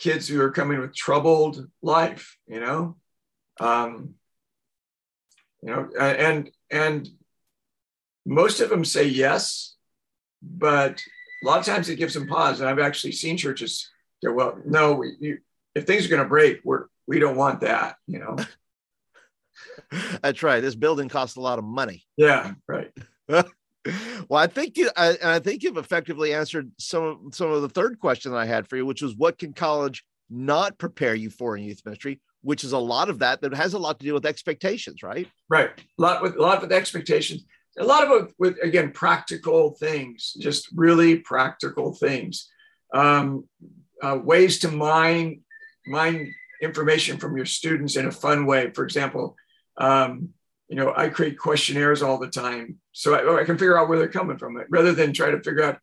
kids 0.05 0.29
who 0.29 0.41
are 0.43 0.51
coming 0.51 0.79
with 0.79 0.95
troubled 0.95 1.67
life? 1.83 2.37
You 2.47 2.61
know, 2.61 2.97
um, 3.59 4.15
you 5.63 5.71
know, 5.71 5.89
and 5.99 6.51
and 6.71 7.09
most 8.27 8.61
of 8.61 8.69
them 8.69 8.85
say 8.85 9.05
yes, 9.05 9.75
but 10.43 11.01
a 11.43 11.47
lot 11.47 11.59
of 11.59 11.65
times 11.65 11.89
it 11.89 11.97
gives 11.97 12.15
them 12.15 12.29
pause. 12.29 12.61
And 12.61 12.69
I've 12.69 12.79
actually 12.79 13.13
seen 13.13 13.37
churches 13.37 13.91
go, 14.23 14.33
well, 14.33 14.59
no, 14.65 14.95
we, 14.95 15.17
you, 15.19 15.39
if 15.75 15.87
things 15.87 16.07
are 16.07 16.11
going 16.11 16.23
to 16.23 16.29
break, 16.29 16.61
we're 16.65 16.85
we 17.07 17.19
don't 17.19 17.37
want 17.37 17.63
that. 17.63 17.97
You 18.07 18.19
know, 18.19 18.37
that's 20.23 20.43
right 20.43 20.61
this 20.61 20.75
building 20.75 21.09
costs 21.09 21.37
a 21.37 21.41
lot 21.41 21.59
of 21.59 21.65
money 21.65 22.05
yeah, 22.17 22.53
right. 22.69 22.93
well, 24.29 24.43
I 24.43 24.47
think 24.47 24.77
you, 24.77 24.91
I, 24.97 25.11
and 25.11 25.31
I 25.31 25.39
think 25.39 25.63
you've 25.63 25.77
effectively 25.77 26.35
answered 26.35 26.71
some 26.79 27.05
of, 27.05 27.35
some 27.35 27.51
of 27.51 27.63
the 27.63 27.69
third 27.69 27.99
question 27.99 28.33
that 28.33 28.39
I 28.39 28.47
had 28.47 28.69
for 28.69 28.77
you, 28.77 28.87
which 28.87 29.03
was 29.03 29.17
what 29.17 29.39
can 29.39 29.53
college 29.53 30.05
not 30.31 30.79
prepare 30.79 31.15
you 31.15 31.31
for 31.31 31.57
in 31.57 31.65
youth 31.65 31.83
ministry? 31.85 32.21
Which 32.43 32.65
is 32.65 32.73
a 32.73 32.79
lot 32.79 33.09
of 33.09 33.21
that 33.21 33.41
that 33.41 33.55
has 33.55 33.75
a 33.75 33.79
lot 33.79 33.99
to 34.01 34.07
do 34.07 34.15
with 34.15 34.27
expectations, 34.27 35.03
right? 35.03 35.29
Right. 35.49 35.71
A 35.99 36.03
lot 36.03 36.23
with 36.23 36.37
a 36.37 36.41
lot 36.41 36.61
with 36.61 36.73
expectations. 36.73 37.45
A 37.79 37.85
lot 37.85 38.05
of 38.05 38.11
it 38.11 38.35
with 38.39 38.59
again 38.63 38.93
practical 38.93 39.71
things, 39.81 40.35
just 40.39 40.69
really 40.75 41.17
practical 41.19 41.95
things. 41.95 42.51
Um, 42.93 43.49
uh, 44.03 44.19
ways 44.23 44.59
to 44.61 44.71
mine 44.71 45.41
mine 45.87 46.35
information 46.63 47.19
from 47.19 47.37
your 47.37 47.47
students 47.47 47.97
in 47.97 48.07
a 48.07 48.13
fun 48.13 48.47
way. 48.47 48.71
For 48.73 48.85
example, 48.85 49.37
um, 49.77 50.31
you 50.69 50.77
know, 50.77 50.93
I 50.97 51.09
create 51.09 51.39
questionnaires 51.39 52.03
all 52.03 52.19
the 52.19 52.29
time, 52.29 52.79
so 52.93 53.15
I, 53.15 53.43
I 53.43 53.45
can 53.45 53.59
figure 53.59 53.79
out 53.79 53.89
where 53.89 53.99
they're 53.99 54.09
coming 54.09 54.39
from. 54.39 54.59
Rather 54.71 54.93
than 54.93 55.13
try 55.13 55.31
to 55.31 55.43
figure 55.43 55.63
out 55.63 55.79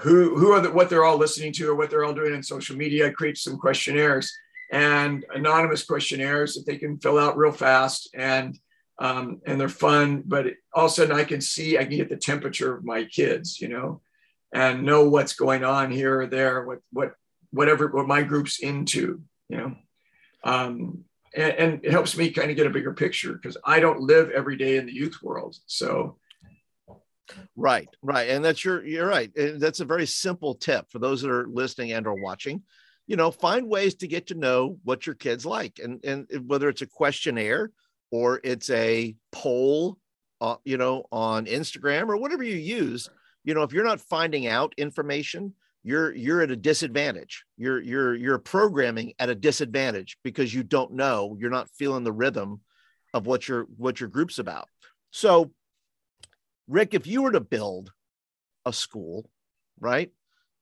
who 0.00 0.38
who 0.38 0.52
are 0.52 0.60
the, 0.60 0.70
what 0.70 0.90
they're 0.90 1.04
all 1.04 1.18
listening 1.18 1.52
to 1.54 1.70
or 1.70 1.74
what 1.74 1.90
they're 1.90 2.04
all 2.04 2.14
doing 2.14 2.34
on 2.34 2.42
social 2.42 2.76
media, 2.76 3.08
I 3.08 3.10
create 3.10 3.38
some 3.38 3.58
questionnaires 3.58 4.32
and 4.70 5.24
anonymous 5.34 5.84
questionnaires 5.84 6.54
that 6.54 6.66
they 6.66 6.78
can 6.78 6.98
fill 6.98 7.18
out 7.18 7.36
real 7.36 7.52
fast 7.52 8.10
and 8.14 8.58
um, 8.98 9.40
and 9.46 9.60
they're 9.60 9.68
fun. 9.68 10.22
But 10.26 10.46
all 10.72 10.86
of 10.86 10.90
a 10.90 10.94
sudden, 10.94 11.16
I 11.16 11.24
can 11.24 11.40
see 11.40 11.78
I 11.78 11.84
can 11.84 11.96
get 11.96 12.08
the 12.08 12.16
temperature 12.16 12.74
of 12.74 12.84
my 12.84 13.04
kids, 13.04 13.60
you 13.60 13.68
know, 13.68 14.00
and 14.52 14.84
know 14.84 15.08
what's 15.08 15.34
going 15.34 15.64
on 15.64 15.90
here 15.90 16.20
or 16.20 16.26
there, 16.26 16.64
what 16.64 16.78
what 16.92 17.12
whatever 17.50 17.88
what 17.88 18.06
my 18.06 18.22
group's 18.22 18.60
into, 18.60 19.22
you 19.48 19.56
know. 19.56 19.74
Um, 20.44 21.04
and, 21.34 21.52
and 21.52 21.84
it 21.84 21.92
helps 21.92 22.16
me 22.16 22.30
kind 22.30 22.50
of 22.50 22.56
get 22.56 22.66
a 22.66 22.70
bigger 22.70 22.92
picture 22.92 23.34
because 23.34 23.56
I 23.64 23.80
don't 23.80 24.00
live 24.00 24.30
every 24.30 24.56
day 24.56 24.76
in 24.76 24.86
the 24.86 24.94
youth 24.94 25.18
world. 25.22 25.56
So 25.66 26.18
Right, 27.56 27.88
right, 28.02 28.28
and 28.30 28.44
that's 28.44 28.64
your 28.64 28.84
you're 28.84 29.06
right. 29.06 29.34
And 29.36 29.60
that's 29.60 29.80
a 29.80 29.84
very 29.84 30.06
simple 30.06 30.54
tip 30.54 30.90
for 30.90 30.98
those 30.98 31.22
that 31.22 31.30
are 31.30 31.46
listening 31.46 31.92
and 31.92 32.06
or 32.06 32.20
watching. 32.22 32.62
You 33.06 33.16
know, 33.16 33.30
find 33.30 33.68
ways 33.68 33.94
to 33.96 34.08
get 34.08 34.28
to 34.28 34.34
know 34.34 34.78
what 34.84 35.06
your 35.06 35.14
kids 35.14 35.44
like, 35.46 35.80
and 35.82 36.04
and 36.04 36.26
whether 36.46 36.68
it's 36.68 36.82
a 36.82 36.86
questionnaire 36.86 37.70
or 38.10 38.40
it's 38.44 38.70
a 38.70 39.14
poll, 39.30 39.98
uh, 40.40 40.56
you 40.64 40.76
know, 40.76 41.04
on 41.10 41.46
Instagram 41.46 42.08
or 42.08 42.16
whatever 42.16 42.42
you 42.42 42.56
use. 42.56 43.08
You 43.44 43.54
know, 43.54 43.62
if 43.62 43.72
you're 43.72 43.84
not 43.84 44.00
finding 44.00 44.46
out 44.46 44.74
information, 44.76 45.54
you're 45.84 46.14
you're 46.14 46.42
at 46.42 46.50
a 46.50 46.56
disadvantage. 46.56 47.44
You're 47.56 47.80
you're 47.80 48.14
you're 48.14 48.38
programming 48.38 49.14
at 49.18 49.28
a 49.30 49.34
disadvantage 49.34 50.16
because 50.22 50.54
you 50.54 50.62
don't 50.62 50.92
know. 50.92 51.36
You're 51.38 51.50
not 51.50 51.68
feeling 51.70 52.04
the 52.04 52.12
rhythm 52.12 52.60
of 53.12 53.26
what 53.26 53.48
your 53.48 53.66
what 53.76 54.00
your 54.00 54.08
group's 54.08 54.38
about. 54.38 54.68
So 55.10 55.52
Rick, 56.68 56.94
if 56.94 57.06
you 57.06 57.22
were 57.22 57.32
to 57.32 57.40
build 57.40 57.92
a 58.64 58.72
school, 58.72 59.28
right? 59.80 60.10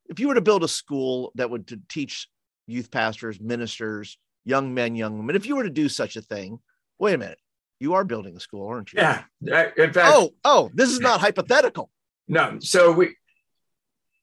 If 0.09 0.19
you 0.19 0.29
were 0.29 0.35
to 0.35 0.41
build 0.41 0.65
a 0.65 0.69
school 0.69 1.33
that 1.37 1.51
would 1.51 1.69
to 1.69 1.81
teach 1.89 2.27
youth 2.67 2.91
pastors, 2.91 3.39
ministers, 3.41 4.19
young 4.45 4.75
men, 4.75 4.97
young 4.97 5.19
women, 5.19 5.37
if 5.37 5.47
you 5.47 5.55
were 5.57 5.65
to 5.65 5.71
do 5.71 5.89
such 5.89 6.17
a 6.17 6.23
thing, 6.23 6.59
wait 6.99 7.15
a 7.15 7.19
minute, 7.19 7.39
you 7.79 7.95
are 7.95 8.05
building 8.05 8.37
a 8.37 8.41
school, 8.41 8.67
aren't 8.69 8.93
you? 8.93 9.01
yeah, 9.01 9.23
in 9.77 9.93
fact, 9.93 10.13
Oh, 10.13 10.31
oh, 10.45 10.71
this 10.75 10.91
is 10.91 11.01
not 11.01 11.21
hypothetical. 11.21 11.91
No. 12.27 12.59
So 12.61 12.93
we, 12.93 13.17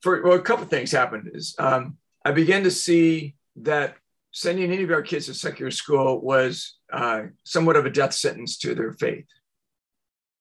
for 0.02 0.22
well, 0.24 0.34
a 0.34 0.42
couple 0.42 0.64
of 0.64 0.70
things 0.70 0.92
happened 0.92 1.32
is 1.34 1.56
um, 1.60 1.98
I 2.24 2.32
began 2.32 2.64
to 2.64 2.72
see 2.72 3.36
that 3.58 3.96
sending 4.32 4.72
any 4.72 4.84
of 4.84 4.92
our 4.92 5.02
kids 5.02 5.26
to 5.26 5.34
secular 5.34 5.72
school 5.72 6.22
was 6.22 6.78
uh, 6.94 7.24
somewhat 7.44 7.76
of 7.76 7.86
a 7.86 7.90
death 7.90 8.14
sentence 8.14 8.58
to 8.60 8.76
their 8.76 8.94
faith, 8.94 9.26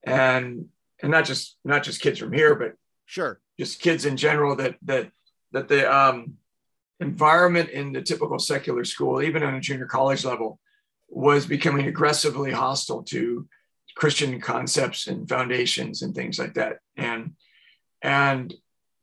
and 0.03 0.65
and 1.01 1.11
not 1.11 1.25
just 1.25 1.57
not 1.63 1.83
just 1.83 2.01
kids 2.01 2.19
from 2.19 2.33
here, 2.33 2.55
but 2.55 2.73
Sure. 3.05 3.39
just 3.59 3.79
kids 3.79 4.05
in 4.05 4.17
general. 4.17 4.55
That 4.55 4.75
that 4.83 5.11
that 5.53 5.67
the 5.67 5.91
um, 5.91 6.33
environment 6.99 7.69
in 7.69 7.93
the 7.93 8.01
typical 8.01 8.39
secular 8.39 8.83
school, 8.83 9.21
even 9.21 9.43
on 9.43 9.55
a 9.55 9.61
junior 9.61 9.85
college 9.85 10.25
level, 10.25 10.59
was 11.09 11.45
becoming 11.45 11.87
aggressively 11.87 12.51
hostile 12.51 13.03
to 13.03 13.47
Christian 13.95 14.39
concepts 14.39 15.07
and 15.07 15.27
foundations 15.27 16.01
and 16.01 16.13
things 16.13 16.37
like 16.37 16.53
that. 16.55 16.79
And 16.95 17.33
and 18.01 18.53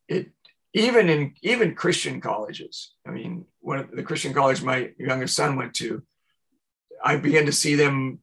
it 0.07 0.31
even 0.75 1.09
in 1.09 1.33
even 1.41 1.73
Christian 1.73 2.21
colleges. 2.21 2.93
I 3.07 3.11
mean, 3.11 3.45
one 3.61 3.79
of 3.79 3.91
the 3.91 4.03
Christian 4.03 4.33
college 4.33 4.61
my 4.61 4.91
youngest 4.99 5.35
son 5.35 5.55
went 5.55 5.73
to, 5.75 6.03
I 7.03 7.17
began 7.17 7.47
to 7.47 7.51
see 7.51 7.75
them, 7.75 8.19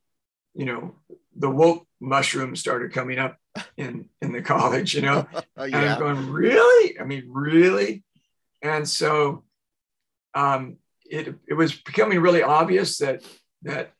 you 0.54 0.66
know, 0.66 0.94
the 1.34 1.50
woke 1.50 1.86
mushroom 1.98 2.54
started 2.54 2.92
coming 2.92 3.18
up 3.18 3.36
in 3.76 4.08
in 4.20 4.32
the 4.32 4.42
college, 4.42 4.94
you 4.94 5.02
know. 5.02 5.26
Uh, 5.34 5.42
And. 5.56 5.74
I'm 5.74 5.98
going, 5.98 6.30
really? 6.30 6.98
I 7.00 7.04
mean, 7.04 7.24
really? 7.28 8.04
and 8.62 8.88
so 8.88 9.44
um, 10.34 10.78
it 11.04 11.34
it 11.46 11.54
was 11.54 11.74
becoming 11.74 12.20
really 12.20 12.42
obvious 12.42 12.98
that 12.98 13.22
that 13.62 13.92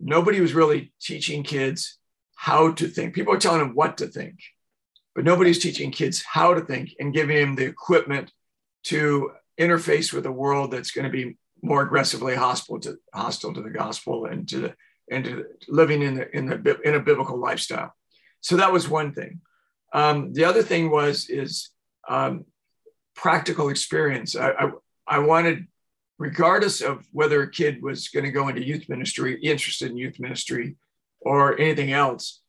nobody 0.00 0.40
was 0.40 0.52
really 0.52 0.92
teaching 1.00 1.42
kids 1.42 1.98
how 2.34 2.72
to 2.72 2.88
think. 2.88 3.14
People 3.14 3.32
are 3.32 3.38
telling 3.38 3.60
them 3.60 3.74
what 3.74 3.98
to 3.98 4.06
think, 4.06 4.40
but 5.14 5.24
nobody's 5.24 5.58
teaching 5.58 5.90
kids 5.90 6.22
how 6.22 6.54
to 6.54 6.60
think 6.60 6.94
and 7.00 7.14
giving 7.14 7.36
them 7.36 7.56
the 7.56 7.64
equipment 7.64 8.32
to 8.84 9.32
interface 9.58 10.12
with 10.12 10.26
a 10.26 10.32
world 10.32 10.70
that's 10.70 10.90
going 10.90 11.04
to 11.04 11.10
be 11.10 11.36
more 11.62 11.82
aggressively 11.82 12.34
hostile 12.34 12.80
to 12.80 12.96
hostile 13.14 13.52
to 13.52 13.62
the 13.62 13.70
gospel 13.70 14.26
and 14.26 14.48
to 14.48 14.60
the 14.60 14.74
and 15.10 15.24
to 15.24 15.44
living 15.68 16.02
in 16.02 16.14
the 16.14 16.36
in 16.36 16.46
the 16.46 16.80
in 16.84 16.94
a 16.94 17.00
biblical 17.00 17.36
lifestyle. 17.36 17.94
So 18.40 18.56
that 18.56 18.72
was 18.72 18.88
one 18.88 19.12
thing. 19.12 19.40
Um, 19.92 20.32
the 20.32 20.44
other 20.44 20.62
thing 20.62 20.90
was 20.90 21.28
is 21.28 21.70
um, 22.08 22.46
practical 23.14 23.68
experience. 23.68 24.36
I, 24.36 24.50
I, 24.50 24.70
I 25.06 25.18
wanted, 25.18 25.66
regardless 26.18 26.80
of 26.80 27.06
whether 27.12 27.42
a 27.42 27.50
kid 27.50 27.82
was 27.82 28.08
going 28.08 28.24
to 28.24 28.30
go 28.30 28.48
into 28.48 28.64
youth 28.64 28.88
ministry, 28.88 29.38
interested 29.42 29.90
in 29.90 29.98
youth 29.98 30.18
ministry, 30.18 30.76
or 31.20 31.58
anything 31.60 31.92
else, 31.92 32.40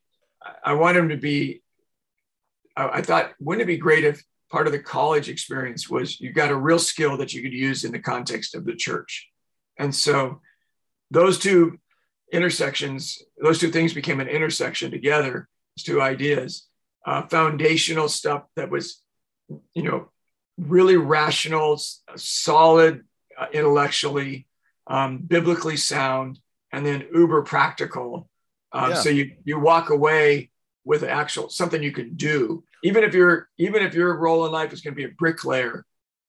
I 0.64 0.74
wanted 0.74 1.00
him 1.00 1.08
to 1.10 1.16
be. 1.16 1.62
I, 2.76 3.02
thought, 3.02 3.32
wouldn't 3.40 3.62
it 3.62 3.66
be 3.66 3.76
great 3.76 4.04
if 4.04 4.22
part 4.50 4.66
of 4.66 4.72
the 4.72 4.78
college 4.78 5.28
experience 5.28 5.88
was 5.88 6.20
you 6.20 6.32
got 6.32 6.50
a 6.50 6.56
real 6.56 6.78
skill 6.78 7.16
that 7.18 7.34
you 7.34 7.42
could 7.42 7.52
use 7.52 7.84
in 7.84 7.92
the 7.92 7.98
context 7.98 8.54
of 8.54 8.64
the 8.64 8.74
church, 8.74 9.28
and 9.78 9.94
so 9.94 10.40
those 11.10 11.38
two 11.38 11.78
intersections, 12.32 13.22
those 13.40 13.58
two 13.58 13.70
things 13.70 13.92
became 13.92 14.20
an 14.20 14.28
intersection 14.28 14.90
together. 14.90 15.48
Those 15.76 15.84
two 15.84 16.02
ideas, 16.02 16.66
uh, 17.06 17.26
foundational 17.26 18.08
stuff 18.08 18.44
that 18.56 18.70
was, 18.70 19.02
you 19.74 19.82
know, 19.82 20.10
really 20.58 20.96
rational, 20.96 21.80
solid 22.16 23.04
uh, 23.38 23.46
intellectually, 23.52 24.46
um, 24.86 25.18
biblically 25.18 25.76
sound, 25.76 26.38
and 26.72 26.84
then 26.84 27.06
uber 27.14 27.42
practical. 27.42 28.28
Um, 28.72 28.90
yeah. 28.90 28.96
So 28.96 29.08
you 29.10 29.32
you 29.44 29.60
walk 29.60 29.90
away 29.90 30.50
with 30.84 31.02
actual 31.04 31.48
something 31.48 31.82
you 31.82 31.92
can 31.92 32.14
do. 32.14 32.64
Even 32.82 33.04
if 33.04 33.14
you're 33.14 33.48
even 33.58 33.82
if 33.82 33.94
your 33.94 34.16
role 34.16 34.46
in 34.46 34.52
life 34.52 34.72
is 34.72 34.80
going 34.80 34.94
to 34.94 34.96
be 34.96 35.04
a 35.04 35.14
bricklayer, 35.16 35.84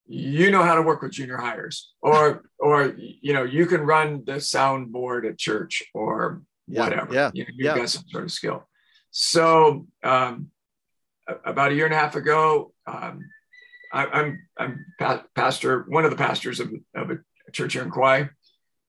you 0.06 0.52
know 0.52 0.64
how 0.64 0.76
to 0.76 0.82
work 0.82 1.02
with 1.02 1.12
junior 1.12 1.38
highers, 1.38 1.86
or 2.02 2.44
or 2.60 2.96
you 2.98 3.34
know 3.34 3.44
you 3.44 3.66
can 3.66 3.82
run 3.82 4.24
the 4.26 4.34
soundboard 4.34 5.28
at 5.28 5.38
church 5.38 5.84
or 5.94 6.42
whatever. 6.68 7.14
Yeah, 7.14 7.32
you 7.34 7.44
know, 7.44 7.50
you've 7.56 7.66
yeah. 7.66 7.78
got 7.78 7.90
some 7.90 8.04
sort 8.10 8.26
of 8.26 8.32
skill. 8.32 8.68
So 9.12 9.88
um, 10.04 10.50
about 11.46 11.72
a 11.72 11.76
year 11.76 11.86
and 11.86 11.94
a 11.94 11.98
half 11.98 12.16
ago, 12.16 12.74
um, 12.88 13.20
I, 13.92 14.06
am 14.06 14.40
I'm, 14.58 14.86
I'm 15.00 15.22
pastor, 15.36 15.86
one 15.88 16.04
of 16.04 16.12
the 16.12 16.18
pastors 16.18 16.60
of, 16.60 16.74
of 16.96 17.12
a 17.12 17.52
church 17.52 17.74
here 17.74 17.84
in 17.84 17.92
Kauai. 17.92 18.26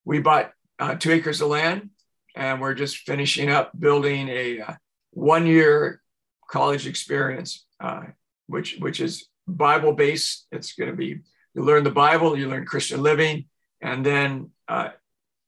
We 0.03 0.19
bought 0.19 0.51
uh, 0.79 0.95
two 0.95 1.11
acres 1.11 1.41
of 1.41 1.49
land, 1.49 1.91
and 2.35 2.59
we're 2.59 2.73
just 2.73 2.97
finishing 2.97 3.49
up 3.49 3.71
building 3.79 4.27
a 4.29 4.61
uh, 4.61 4.73
one 5.15 5.47
year 5.47 6.01
college 6.49 6.85
experience, 6.85 7.65
uh, 7.79 8.03
which 8.47 8.77
which 8.79 8.99
is 8.99 9.27
Bible 9.47 9.93
based. 9.93 10.45
It's 10.51 10.73
going 10.73 10.91
to 10.91 10.95
be 10.95 11.21
you 11.53 11.63
learn 11.63 11.83
the 11.83 11.91
Bible, 11.91 12.37
you 12.37 12.47
learn 12.47 12.65
Christian 12.65 13.01
living, 13.01 13.45
and 13.81 14.05
then 14.05 14.51
uh, 14.67 14.89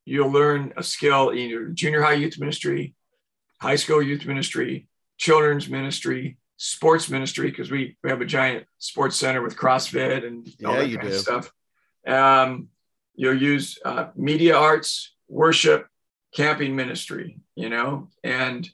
you'll 0.06 0.32
learn 0.32 0.74
a 0.78 0.84
skill 0.84 1.30
in 1.30 1.50
your 1.50 1.68
junior 1.68 2.02
high 2.02 2.14
youth 2.14 2.40
ministry, 2.40 2.96
high 3.62 3.76
school 3.76 4.02
youth 4.02 4.26
ministry, 4.26 4.88
children's 5.18 5.70
ministry, 5.70 6.38
sports 6.58 7.10
ministry 7.10 7.50
because 7.50 7.70
we, 7.70 7.98
we 8.04 8.10
have 8.10 8.22
a 8.22 8.26
giant 8.26 8.66
sports 8.80 9.16
center 9.16 9.42
with 9.42 9.56
CrossFit 9.56 10.26
and 10.26 10.48
all 10.66 10.74
yeah, 10.74 10.82
that 10.82 10.96
kind 10.96 11.10
do. 11.10 11.16
of 11.16 11.22
stuff. 11.22 11.52
Um, 12.08 12.70
you'll 13.16 13.42
use 13.42 13.80
uh, 13.84 14.08
media 14.16 14.56
arts, 14.56 15.14
worship, 15.28 15.88
camping 16.34 16.76
ministry, 16.76 17.40
you 17.56 17.70
know, 17.70 18.10
and 18.24 18.68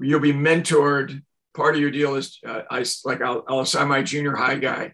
you'll 0.00 0.20
be 0.20 0.32
mentored. 0.32 1.22
Part 1.54 1.74
of 1.74 1.80
your 1.80 1.90
deal 1.90 2.16
is 2.16 2.38
uh, 2.46 2.62
I 2.70 2.84
like 3.04 3.22
I'll, 3.22 3.44
I'll 3.48 3.60
assign 3.60 3.88
my 3.88 4.02
junior 4.02 4.36
high 4.36 4.56
guy, 4.56 4.92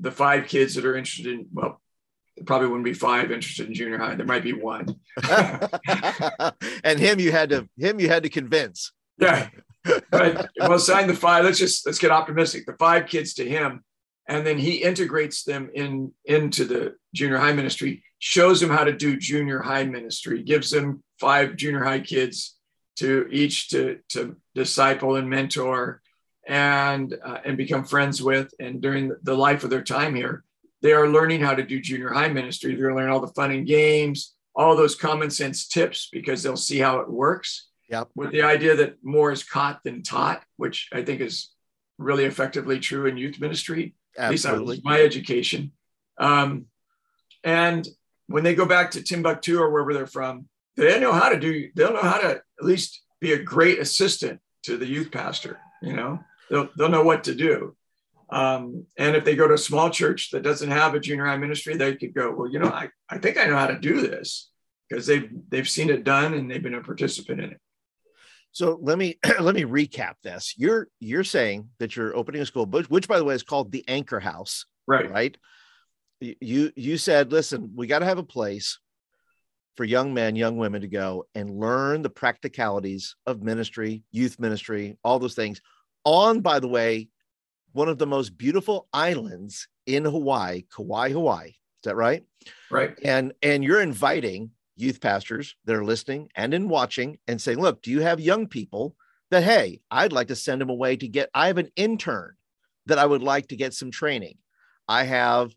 the 0.00 0.10
five 0.10 0.48
kids 0.48 0.74
that 0.74 0.84
are 0.84 0.96
interested 0.96 1.32
in 1.32 1.46
well, 1.52 1.80
there 2.36 2.44
probably 2.44 2.68
wouldn't 2.68 2.84
be 2.84 2.94
five 2.94 3.30
interested 3.30 3.68
in 3.68 3.74
junior 3.74 3.98
high. 3.98 4.14
There 4.14 4.26
might 4.26 4.42
be 4.42 4.52
one. 4.52 4.96
and 6.84 6.98
him 6.98 7.20
you 7.20 7.30
had 7.30 7.50
to 7.50 7.68
him 7.76 8.00
you 8.00 8.08
had 8.08 8.24
to 8.24 8.28
convince. 8.28 8.92
Yeah, 9.18 9.48
but 10.10 10.50
we'll 10.58 10.74
assign 10.74 11.06
the 11.06 11.14
five. 11.14 11.44
Let's 11.44 11.58
just 11.58 11.86
let's 11.86 11.98
get 11.98 12.10
optimistic. 12.10 12.66
The 12.66 12.76
five 12.78 13.06
kids 13.06 13.34
to 13.34 13.48
him, 13.48 13.84
and 14.28 14.46
then 14.46 14.58
he 14.58 14.82
integrates 14.82 15.44
them 15.44 15.70
in 15.74 16.12
into 16.24 16.64
the 16.64 16.96
junior 17.14 17.38
high 17.38 17.52
ministry. 17.52 18.02
Shows 18.18 18.60
them 18.60 18.70
how 18.70 18.84
to 18.84 18.92
do 18.92 19.16
junior 19.16 19.60
high 19.60 19.84
ministry. 19.84 20.42
Gives 20.42 20.70
them 20.70 21.02
five 21.20 21.56
junior 21.56 21.84
high 21.84 22.00
kids 22.00 22.56
to 23.02 23.28
each 23.30 23.68
to 23.68 23.98
to 24.10 24.36
disciple 24.54 25.16
and 25.16 25.28
mentor, 25.28 26.00
and 26.46 27.14
uh, 27.24 27.38
and 27.44 27.56
become 27.56 27.84
friends 27.84 28.22
with. 28.22 28.52
And 28.58 28.80
during 28.80 29.14
the 29.22 29.36
life 29.36 29.64
of 29.64 29.70
their 29.70 29.84
time 29.84 30.14
here, 30.14 30.44
they 30.80 30.92
are 30.92 31.08
learning 31.08 31.40
how 31.42 31.54
to 31.54 31.62
do 31.62 31.80
junior 31.80 32.12
high 32.12 32.28
ministry. 32.28 32.74
They're 32.74 32.94
learning 32.94 33.12
all 33.12 33.20
the 33.20 33.34
fun 33.34 33.52
and 33.52 33.66
games, 33.66 34.34
all 34.54 34.76
those 34.76 34.94
common 34.94 35.30
sense 35.30 35.68
tips 35.68 36.08
because 36.10 36.42
they'll 36.42 36.56
see 36.56 36.78
how 36.78 37.00
it 37.00 37.10
works 37.10 37.68
Yep. 37.92 38.08
With 38.14 38.32
the 38.32 38.42
idea 38.42 38.74
that 38.76 38.96
more 39.04 39.30
is 39.30 39.44
caught 39.44 39.84
than 39.84 40.02
taught, 40.02 40.42
which 40.56 40.88
I 40.94 41.02
think 41.02 41.20
is 41.20 41.50
really 41.98 42.24
effectively 42.24 42.80
true 42.80 43.06
in 43.06 43.18
youth 43.18 43.38
ministry. 43.38 43.94
Absolutely. 44.16 44.62
At 44.62 44.68
least 44.68 44.84
my 44.84 45.00
education. 45.02 45.72
Um, 46.16 46.66
and 47.44 47.86
when 48.28 48.44
they 48.44 48.54
go 48.54 48.64
back 48.64 48.92
to 48.92 49.02
Timbuktu 49.02 49.58
or 49.58 49.70
wherever 49.70 49.92
they're 49.92 50.06
from, 50.06 50.48
they 50.76 51.00
know 51.00 51.12
how 51.12 51.28
to 51.28 51.38
do, 51.38 51.68
they'll 51.74 51.92
know 51.92 52.02
how 52.02 52.18
to 52.18 52.28
at 52.28 52.42
least 52.60 53.02
be 53.20 53.32
a 53.32 53.42
great 53.42 53.78
assistant 53.78 54.40
to 54.64 54.76
the 54.76 54.86
youth 54.86 55.10
pastor. 55.10 55.58
You 55.82 55.94
know, 55.94 56.20
they'll, 56.50 56.68
they'll 56.76 56.88
know 56.88 57.04
what 57.04 57.24
to 57.24 57.34
do. 57.34 57.76
Um, 58.30 58.86
and 58.96 59.14
if 59.14 59.24
they 59.24 59.36
go 59.36 59.46
to 59.46 59.54
a 59.54 59.58
small 59.58 59.90
church 59.90 60.30
that 60.30 60.42
doesn't 60.42 60.70
have 60.70 60.94
a 60.94 61.00
junior 61.00 61.26
high 61.26 61.36
ministry, 61.36 61.76
they 61.76 61.96
could 61.96 62.14
go, 62.14 62.32
well, 62.32 62.50
you 62.50 62.58
know, 62.58 62.68
I, 62.68 62.88
I 63.08 63.18
think 63.18 63.36
I 63.36 63.44
know 63.44 63.56
how 63.56 63.66
to 63.66 63.78
do 63.78 64.00
this 64.00 64.50
because 64.88 65.06
they've, 65.06 65.30
they've 65.48 65.68
seen 65.68 65.90
it 65.90 66.04
done 66.04 66.32
and 66.32 66.50
they've 66.50 66.62
been 66.62 66.74
a 66.74 66.82
participant 66.82 67.40
in 67.40 67.50
it. 67.50 67.60
So 68.52 68.78
let 68.82 68.98
me 68.98 69.18
let 69.40 69.54
me 69.54 69.64
recap 69.64 70.14
this. 70.22 70.54
You're 70.56 70.88
you're 71.00 71.24
saying 71.24 71.70
that 71.78 71.96
you're 71.96 72.14
opening 72.14 72.42
a 72.42 72.46
school, 72.46 72.66
which, 72.66 72.88
which 72.88 73.08
by 73.08 73.18
the 73.18 73.24
way 73.24 73.34
is 73.34 73.42
called 73.42 73.72
the 73.72 73.84
Anchor 73.88 74.20
House, 74.20 74.66
right? 74.86 75.10
Right. 75.10 75.36
You 76.20 76.70
you 76.76 76.98
said, 76.98 77.32
listen, 77.32 77.72
we 77.74 77.86
got 77.86 78.00
to 78.00 78.04
have 78.04 78.18
a 78.18 78.22
place 78.22 78.78
for 79.76 79.84
young 79.84 80.12
men, 80.12 80.36
young 80.36 80.56
women 80.56 80.80
to 80.82 80.88
go 80.88 81.26
and 81.34 81.58
learn 81.58 82.02
the 82.02 82.10
practicalities 82.10 83.16
of 83.26 83.42
ministry, 83.42 84.02
youth 84.10 84.38
ministry, 84.38 84.96
all 85.02 85.18
those 85.18 85.34
things. 85.34 85.60
On, 86.04 86.40
by 86.40 86.60
the 86.60 86.68
way, 86.68 87.08
one 87.72 87.88
of 87.88 87.98
the 87.98 88.06
most 88.06 88.36
beautiful 88.36 88.88
islands 88.92 89.68
in 89.86 90.04
Hawaii, 90.04 90.64
Kauai, 90.74 91.10
Hawaii. 91.10 91.48
Is 91.48 91.84
that 91.84 91.96
right? 91.96 92.24
Right. 92.70 92.96
And 93.02 93.32
and 93.42 93.64
you're 93.64 93.80
inviting 93.80 94.50
youth 94.76 95.00
pastors 95.00 95.56
that 95.64 95.76
are 95.76 95.84
listening 95.84 96.28
and 96.34 96.54
in 96.54 96.68
watching 96.68 97.18
and 97.26 97.40
saying, 97.40 97.58
look, 97.58 97.82
do 97.82 97.90
you 97.90 98.00
have 98.00 98.20
young 98.20 98.46
people 98.46 98.96
that, 99.30 99.42
hey, 99.42 99.80
I'd 99.90 100.12
like 100.12 100.28
to 100.28 100.36
send 100.36 100.60
them 100.60 100.70
away 100.70 100.96
to 100.96 101.08
get, 101.08 101.30
I 101.34 101.46
have 101.46 101.58
an 101.58 101.70
intern 101.76 102.34
that 102.86 102.98
I 102.98 103.06
would 103.06 103.22
like 103.22 103.48
to 103.48 103.56
get 103.56 103.74
some 103.74 103.90
training. 103.90 104.38
I 104.88 105.04
have 105.04 105.54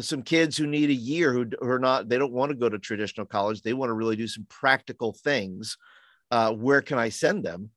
some 0.00 0.22
kids 0.22 0.56
who 0.56 0.66
need 0.66 0.90
a 0.90 0.94
year 0.94 1.32
who, 1.32 1.46
who 1.60 1.68
are 1.68 1.78
not, 1.78 2.08
they 2.08 2.18
don't 2.18 2.32
want 2.32 2.50
to 2.50 2.56
go 2.56 2.68
to 2.68 2.78
traditional 2.78 3.26
college. 3.26 3.62
They 3.62 3.74
want 3.74 3.90
to 3.90 3.94
really 3.94 4.16
do 4.16 4.26
some 4.26 4.46
practical 4.48 5.12
things. 5.12 5.76
Uh, 6.30 6.52
where 6.52 6.82
can 6.82 6.98
I 6.98 7.10
send 7.10 7.44
them? 7.44 7.70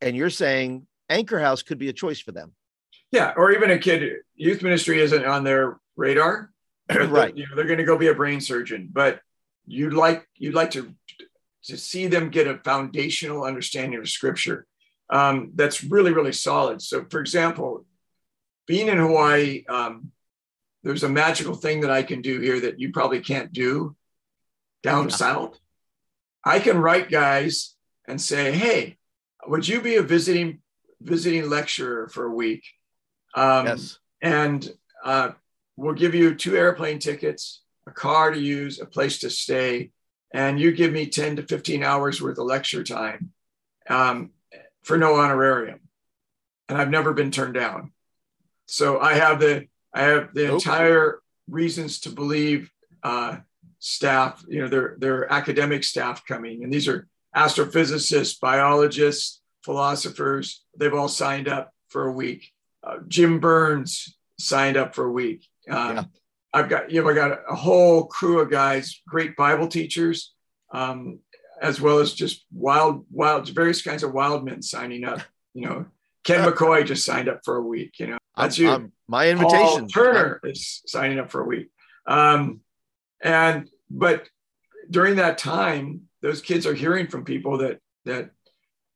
And 0.00 0.16
you're 0.16 0.30
saying 0.30 0.86
Anchor 1.08 1.40
House 1.40 1.62
could 1.62 1.78
be 1.78 1.88
a 1.88 1.92
choice 1.92 2.20
for 2.20 2.32
them. 2.32 2.52
Yeah. 3.10 3.32
Or 3.36 3.52
even 3.52 3.70
a 3.70 3.78
kid, 3.78 4.20
youth 4.34 4.62
ministry 4.62 5.00
isn't 5.00 5.24
on 5.24 5.44
their 5.44 5.80
radar. 5.96 6.52
right. 6.90 7.36
You 7.36 7.46
know, 7.48 7.56
they're 7.56 7.66
going 7.66 7.78
to 7.78 7.84
go 7.84 7.98
be 7.98 8.08
a 8.08 8.14
brain 8.14 8.40
surgeon, 8.40 8.88
but 8.92 9.20
you'd 9.66 9.94
like 9.94 10.26
you'd 10.36 10.54
like 10.54 10.70
to 10.70 10.94
to 11.64 11.76
see 11.76 12.06
them 12.06 12.30
get 12.30 12.46
a 12.46 12.58
foundational 12.58 13.44
understanding 13.44 13.98
of 13.98 14.08
scripture 14.08 14.66
um, 15.10 15.50
that's 15.54 15.84
really 15.84 16.12
really 16.12 16.32
solid 16.32 16.80
so 16.80 17.04
for 17.10 17.20
example 17.20 17.84
being 18.66 18.88
in 18.88 18.98
hawaii 18.98 19.64
um, 19.68 20.10
there's 20.86 21.02
a 21.02 21.08
magical 21.08 21.54
thing 21.54 21.80
that 21.80 21.90
i 21.90 22.02
can 22.02 22.22
do 22.22 22.40
here 22.40 22.60
that 22.60 22.80
you 22.80 22.92
probably 22.92 23.20
can't 23.20 23.52
do 23.52 23.94
down 24.82 25.10
south 25.10 25.58
i 26.44 26.58
can 26.58 26.78
write 26.78 27.10
guys 27.10 27.74
and 28.08 28.20
say 28.20 28.52
hey 28.52 28.96
would 29.46 29.66
you 29.66 29.80
be 29.80 29.96
a 29.96 30.02
visiting 30.02 30.60
visiting 31.00 31.48
lecturer 31.50 32.08
for 32.08 32.26
a 32.26 32.34
week 32.34 32.64
um, 33.34 33.66
yes. 33.66 33.98
and 34.22 34.70
uh, 35.04 35.30
we'll 35.76 35.94
give 35.94 36.14
you 36.14 36.34
two 36.34 36.56
airplane 36.56 36.98
tickets 36.98 37.62
a 37.86 37.92
car 37.92 38.30
to 38.32 38.38
use, 38.38 38.80
a 38.80 38.86
place 38.86 39.20
to 39.20 39.30
stay, 39.30 39.90
and 40.32 40.58
you 40.58 40.72
give 40.72 40.92
me 40.92 41.06
10 41.06 41.36
to 41.36 41.42
15 41.42 41.82
hours 41.82 42.20
worth 42.20 42.38
of 42.38 42.46
lecture 42.46 42.82
time 42.82 43.32
um, 43.88 44.30
for 44.82 44.98
no 44.98 45.14
honorarium. 45.14 45.80
And 46.68 46.78
I've 46.78 46.90
never 46.90 47.12
been 47.12 47.30
turned 47.30 47.54
down. 47.54 47.92
So 48.66 48.98
I 48.98 49.14
have 49.14 49.38
the 49.38 49.68
I 49.96 50.02
have 50.02 50.34
the 50.34 50.52
entire 50.52 51.20
reasons 51.48 52.00
to 52.00 52.10
believe 52.10 52.70
uh, 53.02 53.38
staff, 53.78 54.44
you 54.46 54.60
know, 54.60 54.68
their, 54.68 54.96
their 54.98 55.32
academic 55.32 55.84
staff 55.84 56.24
coming. 56.26 56.62
And 56.62 56.72
these 56.72 56.86
are 56.86 57.08
astrophysicists, 57.34 58.38
biologists, 58.38 59.40
philosophers. 59.64 60.64
They've 60.76 60.92
all 60.92 61.08
signed 61.08 61.48
up 61.48 61.72
for 61.88 62.06
a 62.06 62.12
week. 62.12 62.52
Uh, 62.86 62.98
Jim 63.08 63.40
Burns 63.40 64.16
signed 64.38 64.76
up 64.76 64.94
for 64.94 65.06
a 65.06 65.12
week. 65.12 65.46
Um, 65.70 65.96
yeah. 65.96 66.04
I've 66.52 66.68
got, 66.68 66.90
you 66.90 67.02
know, 67.02 67.08
I 67.08 67.14
got 67.14 67.38
a 67.48 67.54
whole 67.54 68.04
crew 68.04 68.40
of 68.40 68.50
guys, 68.50 69.00
great 69.08 69.34
Bible 69.34 69.66
teachers, 69.66 70.34
um, 70.72 71.20
as 71.62 71.80
well 71.80 72.00
as 72.00 72.12
just 72.12 72.44
wild, 72.52 73.06
wild, 73.10 73.48
various 73.48 73.80
kinds 73.80 74.02
of 74.02 74.12
wild 74.12 74.44
men 74.44 74.60
signing 74.60 75.04
up. 75.04 75.20
You 75.54 75.66
know, 75.66 75.86
Ken 76.26 76.44
McCoy 76.44 76.84
just 76.84 77.06
signed 77.06 77.28
up 77.28 77.40
for 77.44 77.56
a 77.56 77.62
week. 77.62 78.00
You 78.00 78.08
know, 78.08 78.18
that's 78.36 78.58
I'm, 78.58 78.64
you. 78.64 78.70
I'm, 78.70 78.92
my 79.06 79.28
invitation. 79.28 79.60
Paul 79.60 79.88
Turner 79.88 80.40
is 80.42 80.82
signing 80.86 81.20
up 81.20 81.30
for 81.30 81.40
a 81.40 81.46
week. 81.46 81.70
Um, 82.06 82.60
and 83.22 83.70
but 83.88 84.28
during 84.90 85.16
that 85.16 85.38
time, 85.38 86.02
those 86.22 86.42
kids 86.42 86.66
are 86.66 86.74
hearing 86.74 87.06
from 87.06 87.24
people 87.24 87.58
that 87.58 87.78
that 88.04 88.30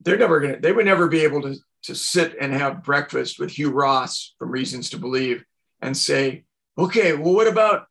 they're 0.00 0.18
never 0.18 0.40
gonna 0.40 0.58
they 0.58 0.72
would 0.72 0.86
never 0.86 1.06
be 1.06 1.20
able 1.20 1.42
to 1.42 1.54
to 1.84 1.94
sit 1.94 2.36
and 2.40 2.52
have 2.52 2.82
breakfast 2.82 3.38
with 3.38 3.52
Hugh 3.52 3.70
Ross 3.70 4.34
from 4.38 4.50
Reasons 4.50 4.90
to 4.90 4.98
Believe 4.98 5.44
and 5.80 5.96
say, 5.96 6.44
okay, 6.76 7.14
well, 7.14 7.32
what 7.32 7.46
about 7.46 7.86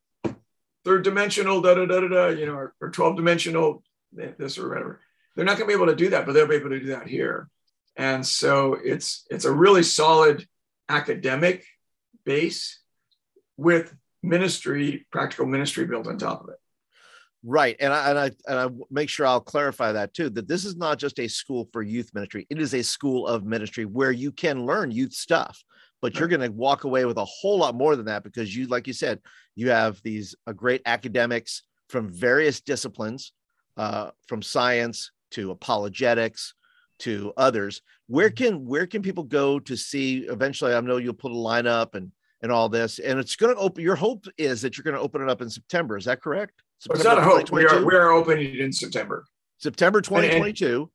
third 0.83 1.03
dimensional 1.03 1.61
da 1.61 1.75
da 1.75 1.85
da 1.85 2.01
da 2.01 2.07
da, 2.07 2.27
you 2.27 2.45
know, 2.45 2.53
or, 2.53 2.73
or 2.81 2.89
12 2.91 3.15
dimensional 3.15 3.83
this 4.11 4.57
or 4.57 4.69
whatever. 4.69 4.99
They're 5.35 5.45
not 5.45 5.57
going 5.57 5.69
to 5.69 5.75
be 5.75 5.81
able 5.81 5.91
to 5.91 5.95
do 5.95 6.09
that, 6.09 6.25
but 6.25 6.33
they'll 6.33 6.47
be 6.47 6.55
able 6.55 6.69
to 6.69 6.79
do 6.79 6.87
that 6.87 7.07
here. 7.07 7.49
And 7.99 8.25
so 8.25 8.77
it's 8.81 9.25
it's 9.29 9.43
a 9.43 9.51
really 9.51 9.83
solid 9.83 10.47
academic 10.87 11.65
base 12.23 12.79
with 13.57 13.93
ministry, 14.23 15.05
practical 15.11 15.45
ministry 15.45 15.85
built 15.85 16.07
on 16.07 16.17
top 16.17 16.41
of 16.41 16.49
it. 16.49 16.55
Right, 17.43 17.75
and 17.81 17.91
I 17.91 18.09
and 18.09 18.19
I 18.19 18.31
and 18.47 18.59
I 18.59 18.69
make 18.89 19.09
sure 19.09 19.25
I'll 19.25 19.41
clarify 19.41 19.91
that 19.91 20.13
too. 20.13 20.29
That 20.29 20.47
this 20.47 20.63
is 20.63 20.77
not 20.77 20.97
just 20.97 21.19
a 21.19 21.27
school 21.27 21.67
for 21.73 21.81
youth 21.81 22.11
ministry; 22.13 22.47
it 22.49 22.61
is 22.61 22.73
a 22.73 22.81
school 22.81 23.27
of 23.27 23.43
ministry 23.43 23.83
where 23.83 24.13
you 24.13 24.31
can 24.31 24.65
learn 24.65 24.91
youth 24.91 25.13
stuff, 25.13 25.61
but 26.01 26.17
you're 26.17 26.29
going 26.29 26.39
to 26.39 26.51
walk 26.51 26.85
away 26.85 27.03
with 27.03 27.17
a 27.17 27.25
whole 27.25 27.57
lot 27.57 27.75
more 27.75 27.97
than 27.97 28.05
that 28.05 28.23
because 28.23 28.55
you, 28.55 28.67
like 28.67 28.87
you 28.87 28.93
said, 28.93 29.19
you 29.55 29.71
have 29.71 30.01
these 30.03 30.35
uh, 30.47 30.53
great 30.53 30.81
academics 30.85 31.63
from 31.89 32.09
various 32.09 32.61
disciplines, 32.61 33.33
uh, 33.75 34.11
from 34.25 34.41
science 34.41 35.11
to 35.31 35.51
apologetics 35.51 36.53
to 36.99 37.33
others. 37.37 37.81
Where 38.07 38.29
mm-hmm. 38.29 38.43
can 38.43 38.65
where 38.65 38.87
can 38.87 39.01
people 39.01 39.23
go 39.23 39.59
to 39.59 39.75
see? 39.75 40.19
Eventually, 40.19 40.73
I 40.73 40.81
know 40.81 40.97
you'll 40.97 41.13
put 41.13 41.31
a 41.31 41.35
lineup 41.35 41.95
and 41.95 42.11
and 42.41 42.51
all 42.51 42.69
this, 42.69 42.99
and 42.99 43.19
it's 43.19 43.35
going 43.35 43.53
to 43.53 43.59
open. 43.59 43.83
Your 43.83 43.95
hope 43.95 44.25
is 44.37 44.61
that 44.61 44.77
you're 44.77 44.83
going 44.83 44.95
to 44.95 45.01
open 45.01 45.21
it 45.21 45.29
up 45.29 45.41
in 45.41 45.49
September. 45.49 45.97
Is 45.97 46.05
that 46.05 46.21
correct? 46.21 46.61
September 46.79 46.99
it's 46.99 47.05
not 47.05 47.17
a 47.17 47.21
hope. 47.21 47.51
We 47.51 47.65
are 47.65 47.83
we 47.83 47.95
are 47.95 48.11
opening 48.11 48.53
it 48.53 48.59
in 48.59 48.71
September. 48.71 49.25
September 49.57 50.01
2022. 50.01 50.65
And, 50.65 50.75
and, 50.75 50.89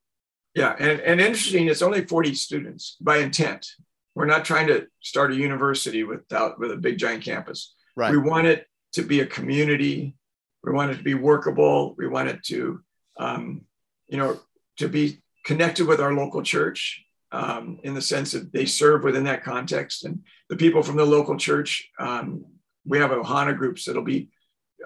yeah, 0.54 0.74
and, 0.78 1.00
and 1.00 1.20
interesting, 1.20 1.66
it's 1.66 1.82
only 1.82 2.06
40 2.06 2.34
students 2.34 2.96
by 3.00 3.18
intent. 3.18 3.66
We're 4.14 4.26
not 4.26 4.44
trying 4.44 4.68
to 4.68 4.86
start 5.00 5.32
a 5.32 5.36
university 5.36 6.04
without 6.04 6.58
with 6.58 6.70
a 6.70 6.76
big 6.76 6.98
giant 6.98 7.24
campus. 7.24 7.74
Right. 7.96 8.10
We 8.10 8.18
want 8.18 8.46
it 8.46 8.66
to 8.92 9.02
be 9.02 9.20
a 9.20 9.26
community. 9.26 10.16
We 10.62 10.72
want 10.72 10.92
it 10.92 10.98
to 10.98 11.02
be 11.02 11.14
workable. 11.14 11.94
We 11.98 12.06
want 12.06 12.28
it 12.28 12.42
to, 12.44 12.80
um, 13.18 13.62
you 14.06 14.16
know, 14.16 14.40
to 14.78 14.88
be 14.88 15.20
connected 15.44 15.86
with 15.86 16.00
our 16.00 16.12
local 16.14 16.42
church 16.42 17.04
um, 17.32 17.78
in 17.82 17.94
the 17.94 18.02
sense 18.02 18.32
that 18.32 18.52
they 18.52 18.64
serve 18.64 19.04
within 19.04 19.24
that 19.24 19.44
context. 19.44 20.04
And 20.04 20.20
the 20.48 20.56
people 20.56 20.82
from 20.82 20.96
the 20.96 21.04
local 21.04 21.36
church, 21.36 21.90
um, 21.98 22.44
we 22.86 22.98
have 22.98 23.10
Ohana 23.10 23.56
groups 23.56 23.84
that'll 23.84 24.02
be 24.02 24.30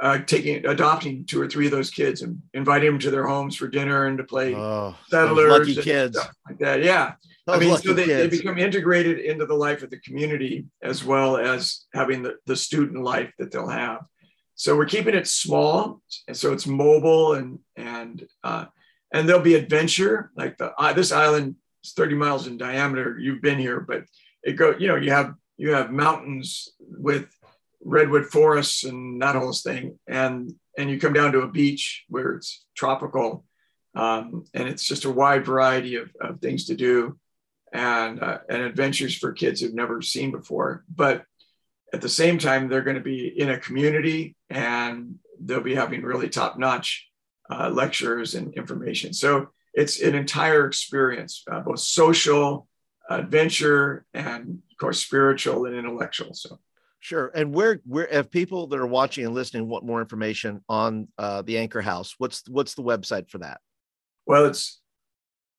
uh, 0.01 0.19
taking 0.19 0.65
adopting 0.67 1.25
two 1.25 1.41
or 1.41 1.49
three 1.49 1.67
of 1.67 1.73
those 1.73 1.91
kids 1.91 2.23
and 2.23 2.41
inviting 2.55 2.91
them 2.91 2.99
to 3.01 3.11
their 3.11 3.27
homes 3.27 3.57
for 3.57 3.69
dinner 3.69 4.07
and 4.07 4.19
to 4.19 4.25
play 4.25 4.55
oh, 4.55 4.97
settlers 5.09 5.69
lucky 5.69 5.75
kids 5.75 6.17
like 6.49 6.59
that. 6.59 6.83
Yeah, 6.83 7.15
those 7.47 7.57
I 7.57 7.59
mean, 7.59 7.77
so 7.79 7.93
they, 7.93 8.07
they 8.07 8.29
become 8.29 8.59
integrated 8.59 9.19
into 9.19 9.47
the 9.47 9.55
life 9.55 9.83
of 9.83 9.91
the 9.91 9.99
community 10.01 10.67
as 10.83 11.05
well 11.05 11.37
as 11.37 11.87
having 11.95 12.23
the, 12.23 12.37
the 12.47 12.57
student 12.57 13.03
life 13.03 13.33
that 13.39 13.51
they'll 13.51 13.69
have. 13.69 14.01
So 14.55 14.77
we're 14.77 14.87
keeping 14.87 15.15
it 15.15 15.27
small, 15.27 16.01
and 16.27 16.37
so 16.37 16.53
it's 16.53 16.67
mobile 16.67 17.35
and 17.35 17.59
and 17.77 18.27
uh, 18.45 18.67
and 19.13 19.29
there'll 19.29 19.43
be 19.43 19.55
adventure. 19.55 20.31
Like 20.37 20.59
the 20.59 20.73
uh, 20.81 20.93
this 20.93 21.13
island 21.13 21.57
is 21.85 21.93
30 21.93 22.15
miles 22.15 22.47
in 22.47 22.59
diameter. 22.59 23.19
You've 23.19 23.43
been 23.43 23.59
here, 23.59 23.81
but 23.81 24.05
it 24.43 24.53
go. 24.53 24.75
You 24.79 24.89
know, 24.89 24.97
you 24.97 25.11
have 25.11 25.35
you 25.57 25.71
have 25.71 25.91
mountains 25.91 26.71
with 26.81 27.27
redwood 27.83 28.27
forests 28.27 28.85
and 28.85 29.21
that 29.23 29.37
whole 29.37 29.53
thing, 29.53 29.99
and 30.07 30.53
and 30.77 30.91
you 30.91 31.01
come 31.01 31.13
down 31.13 31.33
to 31.33 31.41
a 31.41 31.51
beach 31.51 32.05
where 32.09 32.35
it's 32.35 32.65
tropical, 32.77 33.45
um, 33.95 34.45
and 34.55 34.69
it's 34.69 34.85
just 34.85 35.05
a 35.05 35.11
wide 35.11 35.45
variety 35.45 35.97
of, 35.97 36.11
of 36.21 36.41
things 36.41 36.67
to 36.67 36.77
do, 36.77 37.19
and 37.73 38.23
uh, 38.23 38.39
and 38.49 38.63
adventures 38.63 39.17
for 39.17 39.33
kids 39.33 39.61
who've 39.61 39.75
never 39.75 40.03
seen 40.03 40.31
before. 40.31 40.85
But 40.95 41.25
at 41.93 42.03
the 42.03 42.09
same 42.09 42.39
time, 42.39 42.69
they're 42.69 42.83
going 42.83 42.97
to 42.97 43.03
be 43.03 43.27
in 43.29 43.51
a 43.51 43.59
community, 43.59 44.37
and 44.51 45.17
they'll 45.41 45.61
be 45.61 45.75
having 45.75 46.03
really 46.03 46.29
top 46.29 46.59
notch 46.59 47.08
uh, 47.51 47.71
lectures 47.71 48.35
and 48.35 48.53
information. 48.55 49.13
So 49.13 49.49
it's 49.75 50.01
an 50.01 50.15
entire 50.15 50.67
experience, 50.67 51.45
uh, 51.51 51.61
both 51.61 51.81
social, 51.81 52.69
adventure, 53.09 54.07
and 54.13 54.59
of 54.71 54.77
course 54.79 55.01
spiritual 55.01 55.65
and 55.67 55.77
intellectual. 55.77 56.35
So. 56.35 56.59
Sure. 57.01 57.31
And 57.35 57.53
where 57.55 57.81
where 57.85 58.07
if 58.09 58.31
people 58.31 58.67
that 58.69 58.79
are 58.79 58.87
watching 58.87 59.25
and 59.25 59.35
listening 59.35 59.69
want 59.69 59.85
more 59.85 60.01
information 60.01 60.63
on 60.69 61.09
uh, 61.17 61.43
the 61.43 61.59
Anchor 61.59 61.81
House, 61.81 62.15
what's 62.19 62.43
what's 62.49 62.75
the 62.75 62.83
website 62.83 63.31
for 63.31 63.39
that? 63.39 63.61
Well, 64.27 64.47
it's 64.47 64.81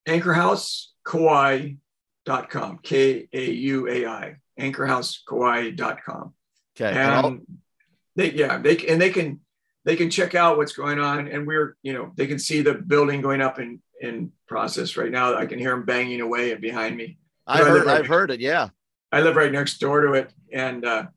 anchorhouse.kauai.com, 0.06 2.80
K 2.84 3.30
A 3.32 3.52
U 3.52 3.88
A 3.88 4.06
I, 4.06 4.36
anchorhouse.kauai.com. 4.60 6.34
Okay. 6.76 6.98
And, 6.98 7.26
and 7.26 7.48
they 8.16 8.32
yeah, 8.32 8.58
they 8.58 8.78
and 8.78 9.02
they 9.02 9.12
can 9.12 9.40
they 9.86 9.96
can 9.96 10.10
check 10.10 10.36
out 10.36 10.58
what's 10.58 10.74
going 10.74 11.00
on 11.00 11.28
and 11.28 11.48
we're 11.48 11.76
you 11.82 11.94
know 11.94 12.12
they 12.16 12.28
can 12.28 12.40
see 12.40 12.62
the 12.62 12.74
building 12.74 13.22
going 13.22 13.42
up 13.42 13.60
in 13.60 13.82
in 14.02 14.32
process 14.48 14.98
right 14.98 15.12
now. 15.12 15.36
I 15.36 15.46
can 15.46 15.60
hear 15.60 15.72
them 15.72 15.86
banging 15.86 16.22
away 16.22 16.54
behind 16.56 16.98
me. 16.98 17.18
I've 17.48 17.66
heard 17.66 17.86
right 17.86 18.00
i've 18.00 18.08
heard 18.08 18.32
it 18.32 18.40
yeah. 18.40 18.70
I 19.12 19.22
live 19.22 19.36
right 19.36 19.52
next 19.52 19.80
door 19.80 20.02
to 20.02 20.14
it 20.14 20.32
and 20.54 20.86
uh 20.86 21.08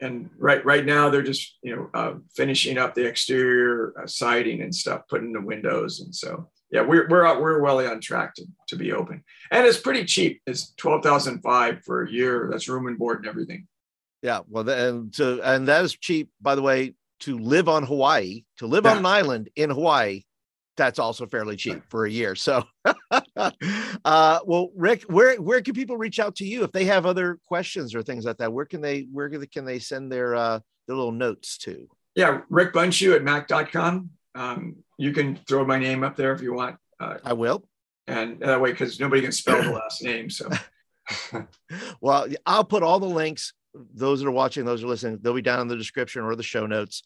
and 0.00 0.30
right 0.36 0.64
right 0.64 0.84
now 0.84 1.10
they're 1.10 1.22
just 1.22 1.58
you 1.62 1.74
know 1.74 1.90
uh, 1.94 2.14
finishing 2.34 2.78
up 2.78 2.94
the 2.94 3.06
exterior 3.06 3.94
uh, 4.00 4.06
siding 4.06 4.62
and 4.62 4.74
stuff 4.74 5.02
putting 5.08 5.32
the 5.32 5.40
windows 5.40 6.00
and 6.00 6.14
so 6.14 6.50
yeah 6.70 6.82
we're 6.82 7.08
we're 7.08 7.26
out, 7.26 7.40
we're 7.40 7.60
well 7.60 7.84
on 7.86 8.00
track 8.00 8.34
to, 8.34 8.44
to 8.68 8.76
be 8.76 8.92
open. 8.92 9.24
And 9.50 9.66
it's 9.66 9.78
pretty 9.78 10.04
cheap. 10.04 10.40
It's 10.46 10.70
12005 10.72 11.84
for 11.84 12.02
a 12.02 12.10
year. 12.10 12.48
That's 12.50 12.68
room 12.68 12.86
and 12.86 12.98
board 12.98 13.18
and 13.18 13.28
everything. 13.28 13.66
Yeah 14.22 14.40
well 14.48 14.68
and 14.68 15.14
so 15.14 15.40
and 15.42 15.66
that 15.68 15.84
is 15.84 15.94
cheap 15.94 16.30
by 16.40 16.54
the 16.54 16.62
way 16.62 16.94
to 17.22 17.38
live 17.38 17.68
on 17.68 17.84
Hawaii, 17.84 18.44
to 18.58 18.66
live 18.66 18.84
yeah. 18.84 18.92
on 18.92 18.98
an 18.98 19.06
island 19.06 19.48
in 19.56 19.70
Hawaii, 19.70 20.22
that's 20.76 20.98
also 20.98 21.26
fairly 21.26 21.56
cheap 21.56 21.82
for 21.88 22.06
a 22.06 22.10
year. 22.10 22.34
So, 22.34 22.64
uh, 23.10 24.40
well, 24.44 24.70
Rick, 24.74 25.04
where 25.04 25.36
where 25.36 25.60
can 25.60 25.74
people 25.74 25.96
reach 25.96 26.18
out 26.18 26.36
to 26.36 26.46
you 26.46 26.64
if 26.64 26.72
they 26.72 26.86
have 26.86 27.06
other 27.06 27.38
questions 27.46 27.94
or 27.94 28.02
things 28.02 28.24
like 28.24 28.38
that? 28.38 28.52
Where 28.52 28.64
can 28.64 28.80
they 28.80 29.06
where 29.12 29.28
can 29.28 29.64
they 29.64 29.78
send 29.78 30.10
their 30.10 30.34
uh, 30.34 30.60
their 30.86 30.96
little 30.96 31.12
notes 31.12 31.58
to? 31.58 31.88
Yeah, 32.14 32.40
Rick 32.48 32.72
Bundschuh 32.72 33.16
at 33.16 33.22
mac.com. 33.22 34.10
Um, 34.34 34.76
you 34.98 35.12
can 35.12 35.36
throw 35.48 35.64
my 35.64 35.78
name 35.78 36.04
up 36.04 36.16
there 36.16 36.32
if 36.32 36.42
you 36.42 36.54
want. 36.54 36.76
Uh, 36.98 37.18
I 37.24 37.32
will. 37.34 37.64
And 38.06 38.40
that 38.40 38.60
way, 38.60 38.72
because 38.72 38.98
nobody 38.98 39.22
can 39.22 39.32
spell 39.32 39.62
the 39.62 39.70
last 39.70 40.02
name. 40.02 40.28
So, 40.28 40.48
well, 42.00 42.26
I'll 42.44 42.64
put 42.64 42.82
all 42.82 42.98
the 42.98 43.06
links 43.06 43.52
those 43.74 44.20
that 44.20 44.28
are 44.28 44.32
watching, 44.32 44.64
those 44.64 44.82
are 44.82 44.88
listening, 44.88 45.18
they'll 45.22 45.34
be 45.34 45.42
down 45.42 45.60
in 45.60 45.68
the 45.68 45.76
description 45.76 46.22
or 46.22 46.34
the 46.36 46.42
show 46.42 46.66
notes. 46.66 47.02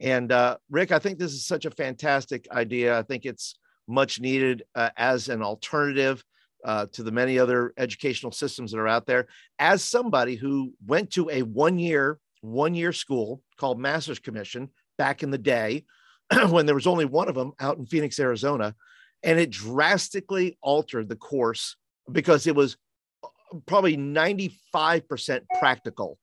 And 0.00 0.30
uh, 0.30 0.58
Rick, 0.70 0.92
I 0.92 0.98
think 0.98 1.18
this 1.18 1.32
is 1.32 1.46
such 1.46 1.64
a 1.64 1.70
fantastic 1.70 2.46
idea. 2.50 2.98
I 2.98 3.02
think 3.02 3.24
it's 3.24 3.56
much 3.86 4.20
needed 4.20 4.62
uh, 4.74 4.90
as 4.96 5.28
an 5.28 5.42
alternative 5.42 6.22
uh, 6.64 6.86
to 6.92 7.02
the 7.02 7.12
many 7.12 7.38
other 7.38 7.72
educational 7.78 8.32
systems 8.32 8.72
that 8.72 8.78
are 8.78 8.88
out 8.88 9.06
there. 9.06 9.26
As 9.58 9.82
somebody 9.82 10.34
who 10.36 10.72
went 10.86 11.10
to 11.12 11.30
a 11.30 11.42
one 11.42 11.78
year, 11.78 12.18
one 12.40 12.74
year 12.74 12.92
school 12.92 13.42
called 13.56 13.80
Masters 13.80 14.18
Commission 14.18 14.68
back 14.96 15.22
in 15.22 15.30
the 15.30 15.38
day, 15.38 15.84
when 16.50 16.66
there 16.66 16.74
was 16.74 16.86
only 16.86 17.04
one 17.04 17.28
of 17.28 17.34
them 17.34 17.52
out 17.60 17.78
in 17.78 17.86
Phoenix, 17.86 18.18
Arizona, 18.18 18.74
and 19.22 19.38
it 19.38 19.50
drastically 19.50 20.58
altered 20.60 21.08
the 21.08 21.16
course 21.16 21.76
because 22.10 22.46
it 22.46 22.54
was 22.54 22.76
probably 23.66 23.96
95% 23.96 25.40
practical. 25.58 26.18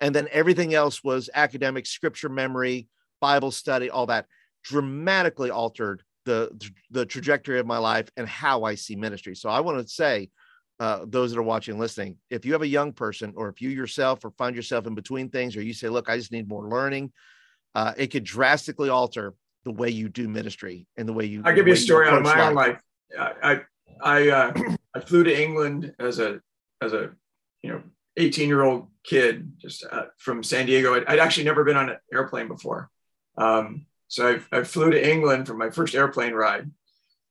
And 0.00 0.14
then 0.14 0.28
everything 0.32 0.74
else 0.74 1.04
was 1.04 1.30
academic, 1.32 1.86
scripture 1.86 2.28
memory, 2.28 2.88
Bible 3.20 3.50
study, 3.50 3.88
all 3.90 4.06
that 4.06 4.26
dramatically 4.64 5.50
altered 5.50 6.02
the, 6.24 6.50
the 6.90 7.06
trajectory 7.06 7.58
of 7.58 7.66
my 7.66 7.78
life 7.78 8.08
and 8.16 8.28
how 8.28 8.64
I 8.64 8.74
see 8.74 8.96
ministry. 8.96 9.34
So 9.34 9.48
I 9.48 9.60
want 9.60 9.80
to 9.80 9.92
say, 9.92 10.30
uh, 10.80 11.04
those 11.06 11.30
that 11.30 11.38
are 11.38 11.44
watching 11.44 11.72
and 11.72 11.80
listening, 11.80 12.16
if 12.28 12.44
you 12.44 12.52
have 12.52 12.62
a 12.62 12.66
young 12.66 12.92
person 12.92 13.32
or 13.36 13.48
if 13.48 13.60
you 13.60 13.68
yourself 13.68 14.24
or 14.24 14.32
find 14.32 14.56
yourself 14.56 14.86
in 14.86 14.96
between 14.96 15.28
things, 15.28 15.56
or 15.56 15.62
you 15.62 15.72
say, 15.72 15.88
look, 15.88 16.08
I 16.08 16.16
just 16.16 16.32
need 16.32 16.48
more 16.48 16.68
learning, 16.68 17.12
uh, 17.76 17.92
it 17.96 18.08
could 18.08 18.24
drastically 18.24 18.88
alter 18.88 19.34
the 19.64 19.70
way 19.70 19.90
you 19.90 20.08
do 20.08 20.28
ministry 20.28 20.88
and 20.96 21.08
the 21.08 21.12
way 21.12 21.24
you. 21.24 21.42
I'll 21.44 21.54
give 21.54 21.68
you 21.68 21.74
a 21.74 21.76
story 21.76 22.08
out 22.08 22.18
of 22.18 22.24
my 22.24 22.30
life. 22.30 22.48
own 22.48 22.54
life. 22.54 22.80
I, 23.16 23.52
I, 23.52 23.60
I, 24.02 24.28
uh, 24.28 24.52
I 24.94 25.00
flew 25.00 25.22
to 25.22 25.42
England 25.42 25.94
as 26.00 26.18
a, 26.18 26.40
as 26.82 26.92
a, 26.92 27.10
you 27.62 27.70
know, 27.70 27.82
18 28.16 28.48
year 28.48 28.62
old 28.62 28.88
kid 29.04 29.52
just 29.58 29.84
uh, 29.90 30.04
from 30.18 30.42
San 30.42 30.66
Diego. 30.66 30.94
I'd, 30.94 31.06
I'd, 31.06 31.18
actually 31.18 31.44
never 31.44 31.64
been 31.64 31.76
on 31.76 31.90
an 31.90 31.96
airplane 32.12 32.48
before. 32.48 32.90
Um, 33.38 33.86
so 34.08 34.38
I, 34.52 34.58
I 34.58 34.64
flew 34.64 34.90
to 34.90 35.10
England 35.10 35.46
for 35.46 35.54
my 35.54 35.70
first 35.70 35.94
airplane 35.94 36.34
ride 36.34 36.70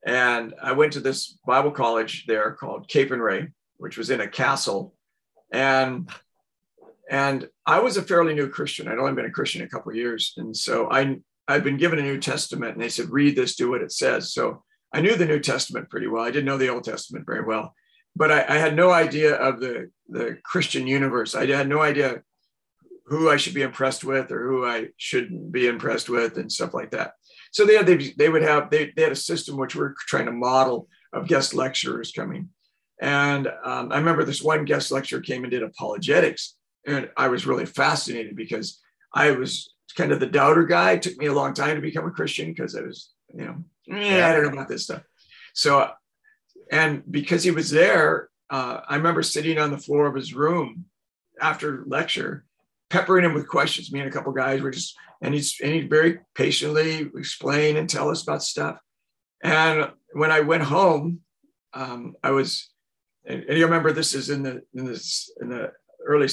and 0.06 0.56
I 0.62 0.72
went 0.72 0.94
to 0.94 1.00
this 1.00 1.38
Bible 1.46 1.72
college 1.72 2.26
there 2.26 2.52
called 2.54 2.88
Capernwray, 2.88 3.52
which 3.78 3.98
was 3.98 4.10
in 4.10 4.22
a 4.22 4.28
castle. 4.28 4.96
And 5.52 6.10
and 7.10 7.50
I 7.66 7.80
was 7.80 7.98
a 7.98 8.02
fairly 8.02 8.34
new 8.34 8.48
Christian. 8.48 8.88
I'd 8.88 8.98
only 8.98 9.14
been 9.14 9.26
a 9.26 9.32
Christian 9.32 9.62
a 9.62 9.68
couple 9.68 9.94
years. 9.94 10.34
And 10.38 10.56
so 10.56 10.90
I 10.90 11.18
I'd 11.48 11.64
been 11.64 11.78
given 11.78 12.00
a 12.00 12.04
New 12.04 12.20
Testament 12.20 12.74
and 12.74 12.82
they 12.82 12.90
said, 12.90 13.10
read 13.10 13.36
this, 13.36 13.56
do 13.56 13.70
what 13.70 13.82
it 13.82 13.92
says. 13.92 14.34
So 14.34 14.64
I 14.94 15.02
knew 15.02 15.16
the 15.16 15.26
New 15.26 15.40
Testament 15.40 15.90
pretty 15.90 16.08
well. 16.08 16.24
I 16.24 16.32
didn't 16.32 16.46
know 16.46 16.58
the 16.58 16.70
Old 16.70 16.84
Testament 16.84 17.26
very 17.26 17.44
well, 17.44 17.76
but 18.16 18.32
I, 18.32 18.46
I 18.56 18.58
had 18.58 18.76
no 18.76 18.92
idea 18.92 19.36
of 19.36 19.60
the, 19.60 19.90
the 20.10 20.38
Christian 20.44 20.88
universe. 20.88 21.36
I 21.36 21.46
had 21.46 21.70
no 21.70 21.82
idea 21.82 22.24
who 23.06 23.30
I 23.30 23.38
should 23.38 23.54
be 23.54 23.62
impressed 23.62 24.04
with 24.04 24.32
or 24.32 24.48
who 24.48 24.66
I 24.66 24.88
shouldn't 24.98 25.52
be 25.52 25.68
impressed 25.68 26.10
with 26.10 26.38
and 26.38 26.52
stuff 26.52 26.74
like 26.74 26.92
that. 26.92 27.14
So 27.52 27.66
they 27.66 27.76
had, 27.76 27.86
they, 27.86 28.14
they 28.18 28.30
would 28.30 28.44
have 28.44 28.70
they, 28.70 28.92
they 28.96 29.04
had 29.04 29.12
a 29.12 29.18
system 29.18 29.58
which 29.58 29.76
we're 29.76 29.94
trying 30.08 30.28
to 30.28 30.32
model 30.32 30.88
of 31.14 31.28
guest 31.28 31.54
lecturers 31.54 32.12
coming. 32.12 32.50
And 33.02 33.48
um, 33.48 33.92
I 33.92 33.98
remember 33.98 34.24
this 34.24 34.42
one 34.42 34.64
guest 34.64 34.92
lecturer 34.92 35.22
came 35.22 35.44
and 35.44 35.52
did 35.52 35.64
apologetics, 35.64 36.56
and 36.86 37.10
I 37.18 37.30
was 37.30 37.48
really 37.48 37.66
fascinated 37.66 38.36
because 38.36 38.80
I 39.14 39.32
was 39.32 39.74
kind 39.98 40.12
of 40.12 40.20
the 40.20 40.28
doubter 40.28 40.66
guy. 40.66 40.92
It 40.92 41.02
took 41.02 41.18
me 41.18 41.26
a 41.26 41.34
long 41.34 41.54
time 41.54 41.76
to 41.76 41.82
become 41.82 42.06
a 42.06 42.12
Christian 42.12 42.50
because 42.50 42.76
I 42.76 42.82
was, 42.82 43.12
you 43.34 43.46
know, 43.46 43.56
eh, 43.92 44.26
I 44.26 44.32
don't 44.34 44.44
know 44.44 44.54
about 44.54 44.70
this 44.70 44.84
stuff. 44.84 45.02
So, 45.54 45.90
and 46.72 47.04
because 47.12 47.44
he 47.44 47.52
was 47.52 47.70
there, 47.70 48.30
uh, 48.50 48.80
I 48.88 48.96
remember 48.96 49.22
sitting 49.22 49.60
on 49.60 49.72
the 49.72 49.78
floor 49.78 50.08
of 50.08 50.16
his 50.16 50.34
room 50.34 50.86
after 51.40 51.84
lecture, 51.86 52.46
peppering 52.90 53.26
him 53.26 53.34
with 53.34 53.48
questions. 53.48 53.92
Me 53.92 54.00
and 54.00 54.10
a 54.10 54.12
couple 54.12 54.32
guys 54.32 54.62
were 54.62 54.72
just 54.72 54.96
and 55.22 55.34
he's 55.34 55.60
and 55.62 55.74
he'd 55.74 55.90
very 55.90 56.20
patiently 56.34 57.10
explain 57.16 57.78
and 57.78 57.90
tell 57.90 58.10
us 58.10 58.24
about 58.24 58.42
stuff. 58.42 58.80
And 59.44 59.92
when 60.14 60.32
I 60.32 60.40
went 60.40 60.64
home, 60.64 61.20
um, 61.74 62.16
I 62.24 62.32
was, 62.32 62.70
and, 63.26 63.44
and, 63.44 63.58
you 63.58 63.66
remember 63.66 63.92
this 63.92 64.14
is 64.14 64.30
in 64.30 64.44
the 64.44 64.62
in 64.74 64.86
this 64.86 65.32
in 65.42 65.50
the 65.50 65.72
early 66.06 66.28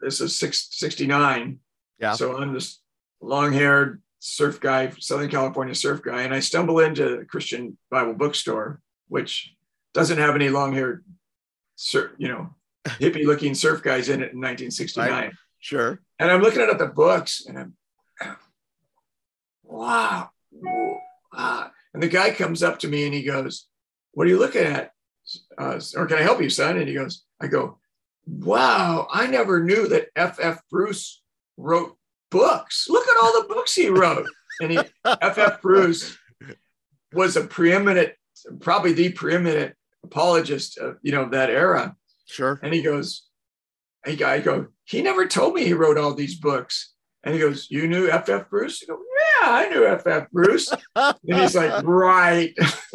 this 0.00 0.20
is 0.20 0.36
six, 0.36 0.68
69. 0.72 1.58
Yeah. 1.98 2.12
So 2.12 2.36
I'm 2.36 2.52
this 2.52 2.80
long-haired 3.20 4.02
surf 4.18 4.60
guy, 4.60 4.90
Southern 4.98 5.30
California 5.30 5.74
surf 5.74 6.02
guy, 6.02 6.22
and 6.22 6.34
I 6.34 6.40
stumble 6.40 6.80
into 6.80 7.20
a 7.20 7.24
Christian 7.24 7.78
Bible 7.90 8.14
bookstore, 8.14 8.80
which 9.08 9.54
doesn't 9.94 10.18
have 10.18 10.34
any 10.34 10.50
long-haired, 10.50 11.04
you 12.18 12.28
know, 12.28 12.50
hippie-looking 12.86 13.54
surf 13.54 13.82
guys 13.82 14.08
in 14.08 14.20
it 14.20 14.32
in 14.32 14.40
1969. 14.40 15.10
Right. 15.10 15.32
Sure. 15.60 16.00
And 16.18 16.30
I'm 16.30 16.42
looking 16.42 16.60
at 16.60 16.76
the 16.78 16.86
books, 16.86 17.46
and 17.46 17.58
I'm 17.58 17.74
wow, 19.74 20.30
wow. 21.32 21.70
And 21.92 22.02
the 22.02 22.08
guy 22.08 22.30
comes 22.30 22.62
up 22.62 22.80
to 22.80 22.88
me 22.88 23.04
and 23.04 23.14
he 23.14 23.22
goes, 23.22 23.66
What 24.12 24.26
are 24.26 24.30
you 24.30 24.38
looking 24.38 24.64
at? 24.64 24.92
Uh, 25.56 25.80
or 25.96 26.06
can 26.06 26.18
I 26.18 26.22
help 26.22 26.42
you, 26.42 26.50
son? 26.50 26.76
And 26.76 26.88
he 26.88 26.94
goes, 26.94 27.24
I 27.40 27.46
go, 27.46 27.78
Wow, 28.26 29.08
I 29.10 29.26
never 29.26 29.62
knew 29.62 29.88
that 29.88 30.08
F.F. 30.16 30.60
Bruce 30.70 31.22
wrote 31.56 31.96
books. 32.30 32.86
Look 32.88 33.06
at 33.06 33.22
all 33.22 33.42
the 33.42 33.48
books 33.48 33.74
he 33.74 33.88
wrote. 33.88 34.26
And 34.60 34.72
he, 34.72 34.78
F.F. 35.04 35.60
Bruce 35.62 36.16
was 37.12 37.36
a 37.36 37.42
preeminent, 37.42 38.12
probably 38.60 38.92
the 38.92 39.12
preeminent 39.12 39.74
apologist 40.04 40.78
of, 40.78 40.96
you 41.02 41.12
know, 41.12 41.28
that 41.30 41.50
era. 41.50 41.96
Sure. 42.26 42.58
And 42.62 42.72
he 42.72 42.82
goes, 42.82 43.28
I 44.06 44.40
go, 44.40 44.66
he 44.84 45.02
never 45.02 45.26
told 45.26 45.54
me 45.54 45.64
he 45.64 45.72
wrote 45.72 45.98
all 45.98 46.14
these 46.14 46.38
books. 46.38 46.92
And 47.22 47.34
he 47.34 47.40
goes, 47.40 47.68
You 47.70 47.88
knew 47.88 48.08
F.F. 48.08 48.50
Bruce? 48.50 48.82
I 48.82 48.86
go, 48.86 48.98
Yeah, 49.40 49.50
I 49.50 49.68
knew 49.68 49.86
F.F. 49.86 50.30
Bruce. 50.30 50.70
and 50.96 51.16
he's 51.24 51.56
like, 51.56 51.82
Right. 51.84 52.54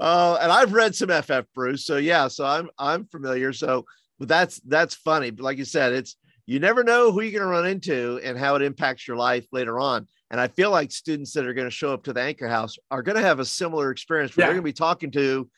oh, 0.00 0.38
and 0.40 0.52
I've 0.52 0.72
read 0.72 0.94
some 0.94 1.10
F.F. 1.10 1.46
Bruce. 1.54 1.84
So 1.84 1.96
yeah, 1.96 2.28
so 2.28 2.46
I'm 2.46 2.70
I'm 2.78 3.04
familiar. 3.06 3.52
So 3.52 3.84
but 4.20 4.28
that's 4.28 4.60
that's 4.60 4.94
funny. 4.94 5.30
But 5.30 5.42
like 5.42 5.58
you 5.58 5.64
said, 5.64 5.92
it's 5.92 6.16
you 6.46 6.60
never 6.60 6.84
know 6.84 7.10
who 7.10 7.20
you're 7.22 7.32
going 7.32 7.42
to 7.42 7.46
run 7.46 7.66
into 7.66 8.20
and 8.22 8.38
how 8.38 8.54
it 8.54 8.62
impacts 8.62 9.08
your 9.08 9.16
life 9.16 9.46
later 9.50 9.80
on. 9.80 10.06
And 10.30 10.40
I 10.40 10.48
feel 10.48 10.70
like 10.70 10.92
students 10.92 11.32
that 11.34 11.46
are 11.46 11.54
going 11.54 11.66
to 11.66 11.72
show 11.72 11.92
up 11.92 12.04
to 12.04 12.12
the 12.12 12.20
anchor 12.20 12.48
house 12.48 12.76
are 12.90 13.02
going 13.02 13.16
to 13.16 13.22
have 13.22 13.40
a 13.40 13.44
similar 13.44 13.90
experience 13.90 14.36
where 14.36 14.44
yeah. 14.44 14.48
they're 14.48 14.54
going 14.54 14.64
to 14.64 14.68
be 14.68 14.72
talking 14.72 15.10
to 15.12 15.48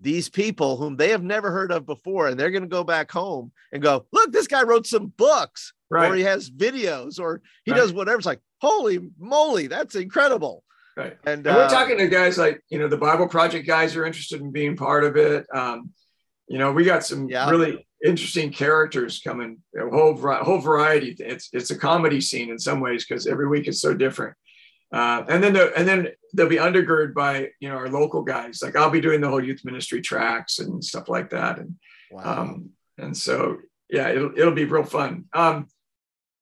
these 0.00 0.28
people 0.28 0.76
whom 0.76 0.96
they 0.96 1.10
have 1.10 1.22
never 1.22 1.50
heard 1.50 1.72
of 1.72 1.86
before 1.86 2.28
and 2.28 2.38
they're 2.38 2.50
going 2.50 2.62
to 2.62 2.68
go 2.68 2.84
back 2.84 3.10
home 3.10 3.50
and 3.72 3.82
go 3.82 4.06
look 4.12 4.30
this 4.30 4.46
guy 4.46 4.62
wrote 4.62 4.86
some 4.86 5.12
books 5.16 5.72
right. 5.90 6.10
or 6.10 6.14
he 6.14 6.22
has 6.22 6.50
videos 6.50 7.18
or 7.18 7.42
he 7.64 7.72
right. 7.72 7.78
does 7.78 7.92
whatever 7.92 8.18
it's 8.18 8.26
like 8.26 8.40
holy 8.60 9.00
moly 9.18 9.66
that's 9.66 9.96
incredible 9.96 10.62
right 10.96 11.16
and, 11.24 11.44
and 11.46 11.56
we're 11.56 11.64
uh, 11.64 11.68
talking 11.68 11.98
to 11.98 12.06
guys 12.06 12.38
like 12.38 12.62
you 12.68 12.78
know 12.78 12.86
the 12.86 12.96
bible 12.96 13.26
project 13.26 13.66
guys 13.66 13.96
are 13.96 14.06
interested 14.06 14.40
in 14.40 14.52
being 14.52 14.76
part 14.76 15.02
of 15.02 15.16
it 15.16 15.46
um, 15.52 15.90
you 16.48 16.58
know 16.58 16.72
we 16.72 16.84
got 16.84 17.04
some 17.04 17.28
yeah. 17.28 17.48
really 17.50 17.86
interesting 18.04 18.52
characters 18.52 19.20
coming 19.20 19.58
a 19.76 19.88
whole, 19.88 20.14
whole 20.16 20.58
variety 20.58 21.16
it's 21.18 21.48
it's 21.52 21.70
a 21.70 21.78
comedy 21.78 22.20
scene 22.20 22.50
in 22.50 22.58
some 22.58 22.80
ways 22.80 23.04
because 23.04 23.26
every 23.26 23.48
week 23.48 23.66
is 23.66 23.80
so 23.80 23.92
different 23.92 24.34
uh, 24.92 25.22
and 25.28 25.42
then 25.44 25.52
the, 25.52 25.72
and 25.76 25.86
then 25.86 26.08
they'll 26.32 26.48
be 26.48 26.56
undergirded 26.56 27.12
by 27.12 27.50
you 27.60 27.68
know 27.68 27.76
our 27.76 27.88
local 27.88 28.22
guys. 28.22 28.60
Like 28.62 28.76
I'll 28.76 28.90
be 28.90 29.00
doing 29.00 29.20
the 29.20 29.28
whole 29.28 29.42
youth 29.42 29.64
ministry 29.64 30.00
tracks 30.00 30.60
and 30.60 30.82
stuff 30.82 31.08
like 31.08 31.30
that. 31.30 31.58
And 31.58 31.74
wow. 32.10 32.42
um, 32.42 32.70
and 32.96 33.16
so 33.16 33.58
yeah, 33.90 34.08
it'll 34.08 34.32
it'll 34.36 34.54
be 34.54 34.64
real 34.64 34.84
fun. 34.84 35.26
Um, 35.34 35.66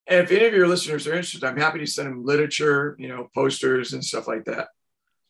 and 0.06 0.20
if 0.20 0.30
any 0.30 0.44
of 0.44 0.54
your 0.54 0.68
listeners 0.68 1.06
are 1.08 1.14
interested, 1.14 1.42
I'm 1.42 1.58
happy 1.58 1.80
to 1.80 1.86
send 1.86 2.08
them 2.08 2.24
literature, 2.24 2.94
you 3.00 3.08
know, 3.08 3.28
posters 3.34 3.92
and 3.92 4.04
stuff 4.04 4.28
like 4.28 4.44
that. 4.44 4.68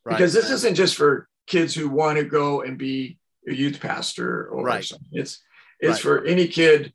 Right. 0.04 0.18
Because 0.18 0.34
this 0.34 0.50
isn't 0.50 0.74
just 0.74 0.96
for 0.96 1.28
kids 1.46 1.74
who 1.74 1.88
want 1.88 2.18
to 2.18 2.24
go 2.24 2.60
and 2.60 2.76
be 2.76 3.18
a 3.48 3.54
youth 3.54 3.80
pastor 3.80 4.48
or 4.48 4.64
right. 4.64 4.84
something. 4.84 5.08
It's 5.12 5.42
it's 5.80 6.04
right. 6.04 6.20
for 6.20 6.24
any 6.24 6.48
kid 6.48 6.92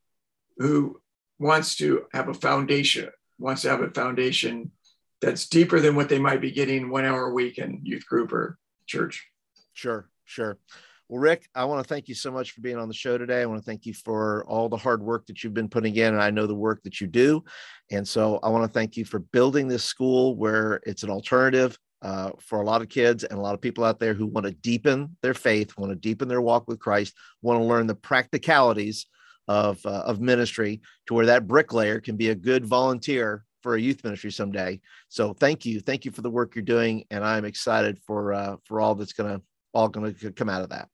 who 0.58 1.02
wants 1.40 1.76
to 1.78 2.06
have 2.14 2.30
a 2.30 2.34
foundation, 2.34 3.10
wants 3.40 3.64
to 3.64 3.70
have 3.70 3.82
a 3.82 3.90
foundation 3.92 4.72
that's 5.22 5.48
deeper 5.48 5.80
than 5.80 5.96
what 5.96 6.10
they 6.10 6.20
might 6.20 6.42
be 6.42 6.52
getting 6.52 6.90
one 6.90 7.06
hour 7.06 7.28
a 7.28 7.34
week 7.34 7.58
in 7.58 7.80
youth 7.84 8.06
group 8.06 8.34
or 8.34 8.58
church. 8.88 9.28
Sure, 9.74 10.10
sure. 10.26 10.58
Well, 11.08 11.20
Rick, 11.20 11.50
I 11.54 11.66
want 11.66 11.86
to 11.86 11.94
thank 11.94 12.08
you 12.08 12.16
so 12.16 12.32
much 12.32 12.52
for 12.52 12.62
being 12.62 12.78
on 12.78 12.88
the 12.88 12.94
show 12.94 13.18
today. 13.18 13.42
I 13.42 13.46
want 13.46 13.60
to 13.62 13.66
thank 13.66 13.86
you 13.86 13.94
for 13.94 14.46
all 14.48 14.70
the 14.70 14.78
hard 14.78 15.04
work 15.04 15.26
that 15.28 15.44
you've 15.44 15.54
been 15.54 15.68
putting 15.68 15.96
in, 15.96 16.14
and 16.14 16.24
I 16.24 16.32
know 16.32 16.48
the 16.48 16.56
work 16.56 16.82
that 16.84 17.02
you 17.02 17.08
do. 17.08 17.44
And 17.92 18.08
so 18.08 18.40
I 18.42 18.50
want 18.50 18.64
to 18.64 18.72
thank 18.72 18.96
you 18.96 19.04
for 19.04 19.20
building 19.20 19.68
this 19.68 19.84
school 19.84 20.38
where 20.38 20.80
it's 20.86 21.04
an 21.04 21.10
alternative 21.10 21.78
uh, 22.02 22.32
for 22.40 22.62
a 22.62 22.66
lot 22.66 22.82
of 22.82 22.90
kids 22.90 23.24
and 23.24 23.38
a 23.38 23.42
lot 23.42 23.54
of 23.54 23.62
people 23.62 23.84
out 23.84 24.00
there 24.00 24.14
who 24.14 24.26
want 24.26 24.46
to 24.46 24.54
deepen 24.54 25.16
their 25.22 25.34
faith, 25.34 25.78
want 25.78 25.92
to 25.92 25.96
deepen 25.96 26.28
their 26.28 26.42
walk 26.42 26.68
with 26.68 26.80
Christ, 26.80 27.14
want 27.42 27.60
to 27.60 27.64
learn 27.64 27.88
the 27.88 27.96
practicalities 27.96 29.06
of, 29.48 29.86
uh, 29.86 30.04
of 30.06 30.20
ministry 30.20 30.82
to 31.08 31.14
where 31.14 31.26
that 31.28 31.48
bricklayer 31.48 32.00
can 32.00 32.16
be 32.18 32.30
a 32.30 32.36
good 32.36 32.66
volunteer 32.66 33.46
for 33.62 33.76
a 33.76 33.82
youth 33.82 34.04
ministry 34.04 34.32
someday. 34.32 34.80
So 35.10 35.34
thank 35.34 35.66
you, 35.66 35.80
thank 35.80 36.06
you 36.06 36.12
for 36.12 36.22
the 36.22 36.30
work 36.30 36.56
you're 36.56 36.64
doing, 36.64 37.06
and 37.12 37.24
I'm 37.24 37.46
excited 37.46 38.00
for 38.00 38.34
uh, 38.34 38.56
for 38.66 38.82
all 38.82 38.96
that's 38.96 39.14
gonna 39.14 39.42
all 39.74 39.88
gonna 39.88 40.14
come 40.36 40.50
out 40.50 40.64
of 40.64 40.70
that. 40.70 40.90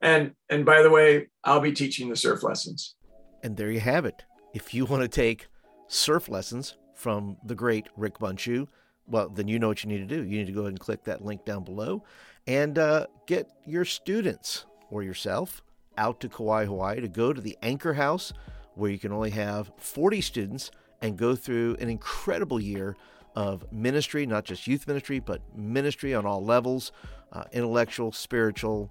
And 0.00 0.32
and 0.48 0.64
by 0.64 0.82
the 0.82 0.90
way, 0.90 1.28
I'll 1.44 1.60
be 1.60 1.72
teaching 1.72 2.08
the 2.08 2.16
surf 2.16 2.42
lessons. 2.42 2.94
And 3.42 3.56
there 3.56 3.70
you 3.70 3.80
have 3.80 4.04
it. 4.04 4.24
If 4.54 4.72
you 4.72 4.86
want 4.86 5.02
to 5.02 5.08
take 5.08 5.48
surf 5.88 6.28
lessons 6.28 6.76
from 6.94 7.36
the 7.44 7.54
great 7.54 7.86
Rick 7.96 8.18
Bundschuh, 8.18 8.66
well, 9.08 9.28
then 9.28 9.48
you 9.48 9.58
know 9.58 9.68
what 9.68 9.84
you 9.84 9.88
need 9.88 10.06
to 10.08 10.16
do. 10.16 10.22
You 10.24 10.38
need 10.38 10.46
to 10.46 10.52
go 10.52 10.62
ahead 10.62 10.72
and 10.72 10.80
click 10.80 11.04
that 11.04 11.24
link 11.24 11.44
down 11.44 11.64
below 11.64 12.02
and 12.46 12.78
uh, 12.78 13.06
get 13.26 13.50
your 13.64 13.84
students 13.84 14.66
or 14.90 15.02
yourself 15.02 15.62
out 15.98 16.20
to 16.20 16.28
Kauai, 16.28 16.66
Hawaii 16.66 17.00
to 17.00 17.08
go 17.08 17.32
to 17.32 17.40
the 17.40 17.56
Anchor 17.62 17.94
House 17.94 18.32
where 18.74 18.90
you 18.90 18.98
can 18.98 19.12
only 19.12 19.30
have 19.30 19.72
40 19.78 20.20
students 20.20 20.70
and 21.00 21.16
go 21.16 21.34
through 21.34 21.76
an 21.80 21.88
incredible 21.88 22.60
year 22.60 22.96
of 23.34 23.70
ministry, 23.72 24.26
not 24.26 24.44
just 24.44 24.66
youth 24.66 24.86
ministry, 24.86 25.18
but 25.18 25.40
ministry 25.56 26.14
on 26.14 26.26
all 26.26 26.44
levels 26.44 26.92
uh, 27.32 27.44
intellectual, 27.52 28.12
spiritual, 28.12 28.90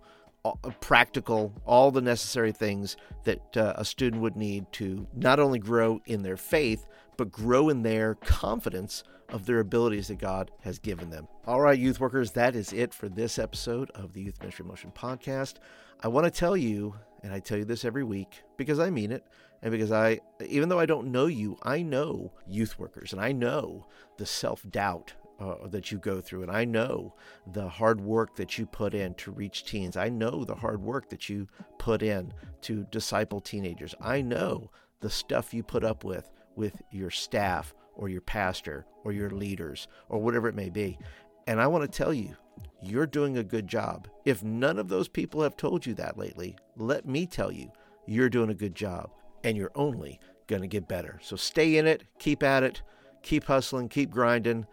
practical, 0.80 1.52
all 1.66 1.90
the 1.90 2.02
necessary 2.02 2.52
things 2.52 2.96
that 3.24 3.58
uh, 3.58 3.74
a 3.76 3.86
student 3.86 4.22
would 4.22 4.36
need 4.36 4.72
to 4.74 5.08
not 5.16 5.40
only 5.40 5.58
grow 5.58 6.00
in 6.06 6.22
their 6.22 6.38
faith, 6.38 6.86
but 7.18 7.32
grow 7.32 7.70
in 7.70 7.82
their 7.82 8.16
confidence 8.16 9.04
of 9.30 9.46
their 9.46 9.60
abilities 9.60 10.08
that 10.08 10.20
God 10.20 10.52
has 10.62 10.80
given 10.80 11.10
them. 11.10 11.28
All 11.46 11.62
right, 11.62 11.78
youth 11.78 12.00
workers, 12.00 12.32
that 12.32 12.56
is 12.56 12.74
it 12.74 12.94
for 12.94 13.10
this 13.10 13.40
episode 13.40 13.90
of 13.92 14.14
the 14.14 14.22
Youth 14.22 14.40
Ministry 14.40 14.66
Motion 14.66 14.92
podcast. 14.96 15.56
I 16.02 16.08
want 16.08 16.26
to 16.26 16.32
tell 16.32 16.56
you, 16.56 16.96
and 17.24 17.34
I 17.34 17.40
tell 17.40 17.58
you 17.58 17.66
this 17.66 17.86
every 17.86 18.04
week 18.04 18.44
because 18.58 18.80
I 18.80 18.90
mean 18.90 19.12
it, 19.12 19.26
and 19.62 19.72
because 19.72 19.92
I, 19.92 20.20
even 20.48 20.70
though 20.70 20.80
I 20.80 20.86
don't 20.86 21.12
know 21.12 21.26
you, 21.26 21.58
I 21.64 21.82
know 21.82 22.34
youth 22.48 22.78
workers 22.78 23.14
and 23.14 23.22
I 23.22 23.32
know 23.32 23.88
the 24.18 24.26
self 24.26 24.64
doubt 24.70 25.14
uh, 25.40 25.68
that 25.68 25.92
you 25.92 25.98
go 25.98 26.22
through. 26.22 26.44
And 26.44 26.52
I 26.52 26.66
know 26.66 27.16
the 27.52 27.68
hard 27.68 28.00
work 28.02 28.36
that 28.36 28.58
you 28.58 28.66
put 28.66 28.94
in 28.94 29.14
to 29.16 29.32
reach 29.32 29.66
teens. 29.66 29.98
I 29.98 30.10
know 30.10 30.44
the 30.44 30.56
hard 30.56 30.82
work 30.82 31.10
that 31.10 31.30
you 31.30 31.48
put 31.78 32.02
in 32.02 32.34
to 32.62 32.86
disciple 32.92 33.42
teenagers. 33.42 33.96
I 34.00 34.22
know 34.22 34.72
the 35.02 35.10
stuff 35.10 35.54
you 35.54 35.64
put 35.64 35.84
up 35.84 36.04
with 36.04 36.32
with 36.56 36.82
your 36.90 37.12
staff 37.12 37.74
or 37.96 38.10
your 38.10 38.22
pastor 38.22 38.86
or 39.04 39.12
your 39.12 39.30
leaders 39.30 39.88
or 40.10 40.20
whatever 40.20 40.48
it 40.48 40.56
may 40.56 40.70
be. 40.70 40.98
And 41.48 41.62
I 41.62 41.68
want 41.68 41.90
to 41.90 41.98
tell 41.98 42.14
you, 42.14 42.36
you're 42.82 43.08
doing 43.08 43.38
a 43.38 43.44
good 43.44 43.68
job. 43.68 44.08
If 44.26 44.44
none 44.44 44.80
of 44.80 44.88
those 44.88 45.08
people 45.08 45.42
have 45.42 45.58
told 45.58 45.86
you 45.86 45.94
that 45.96 46.18
lately, 46.18 46.56
let 46.76 47.06
me 47.06 47.26
tell 47.26 47.52
you, 47.52 47.72
you're 48.06 48.30
doing 48.30 48.50
a 48.50 48.56
good 48.56 48.76
job 48.76 49.10
and 49.44 49.58
you're 49.58 49.72
only 49.76 50.20
going 50.48 50.62
to 50.62 50.68
get 50.68 50.88
better. 50.88 51.20
So 51.24 51.36
stay 51.36 51.78
in 51.78 51.88
it, 51.88 52.04
keep 52.20 52.44
at 52.44 52.64
it, 52.64 52.82
keep 53.22 53.46
hustling, 53.46 53.90
keep 53.90 54.12
grinding 54.12 54.66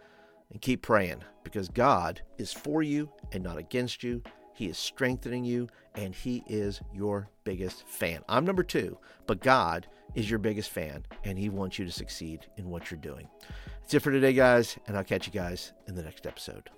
and 0.50 0.60
keep 0.60 0.82
praying 0.82 1.22
because 1.44 1.68
God 1.68 2.20
is 2.38 2.52
for 2.52 2.82
you 2.82 3.10
and 3.32 3.42
not 3.42 3.58
against 3.58 4.02
you. 4.02 4.22
He 4.54 4.66
is 4.66 4.78
strengthening 4.78 5.44
you 5.44 5.68
and 5.94 6.14
He 6.14 6.44
is 6.46 6.80
your 6.92 7.28
biggest 7.44 7.86
fan. 7.88 8.22
I'm 8.28 8.44
number 8.44 8.62
two, 8.62 8.98
but 9.26 9.40
God 9.40 9.86
is 10.14 10.28
your 10.28 10.38
biggest 10.38 10.70
fan 10.70 11.04
and 11.24 11.38
He 11.38 11.48
wants 11.48 11.78
you 11.78 11.84
to 11.84 11.92
succeed 11.92 12.46
in 12.56 12.68
what 12.68 12.90
you're 12.90 13.00
doing. 13.00 13.28
That's 13.80 13.94
it 13.94 14.00
for 14.00 14.12
today, 14.12 14.32
guys, 14.32 14.76
and 14.86 14.96
I'll 14.96 15.04
catch 15.04 15.26
you 15.26 15.32
guys 15.32 15.72
in 15.88 15.94
the 15.94 16.02
next 16.02 16.26
episode. 16.26 16.70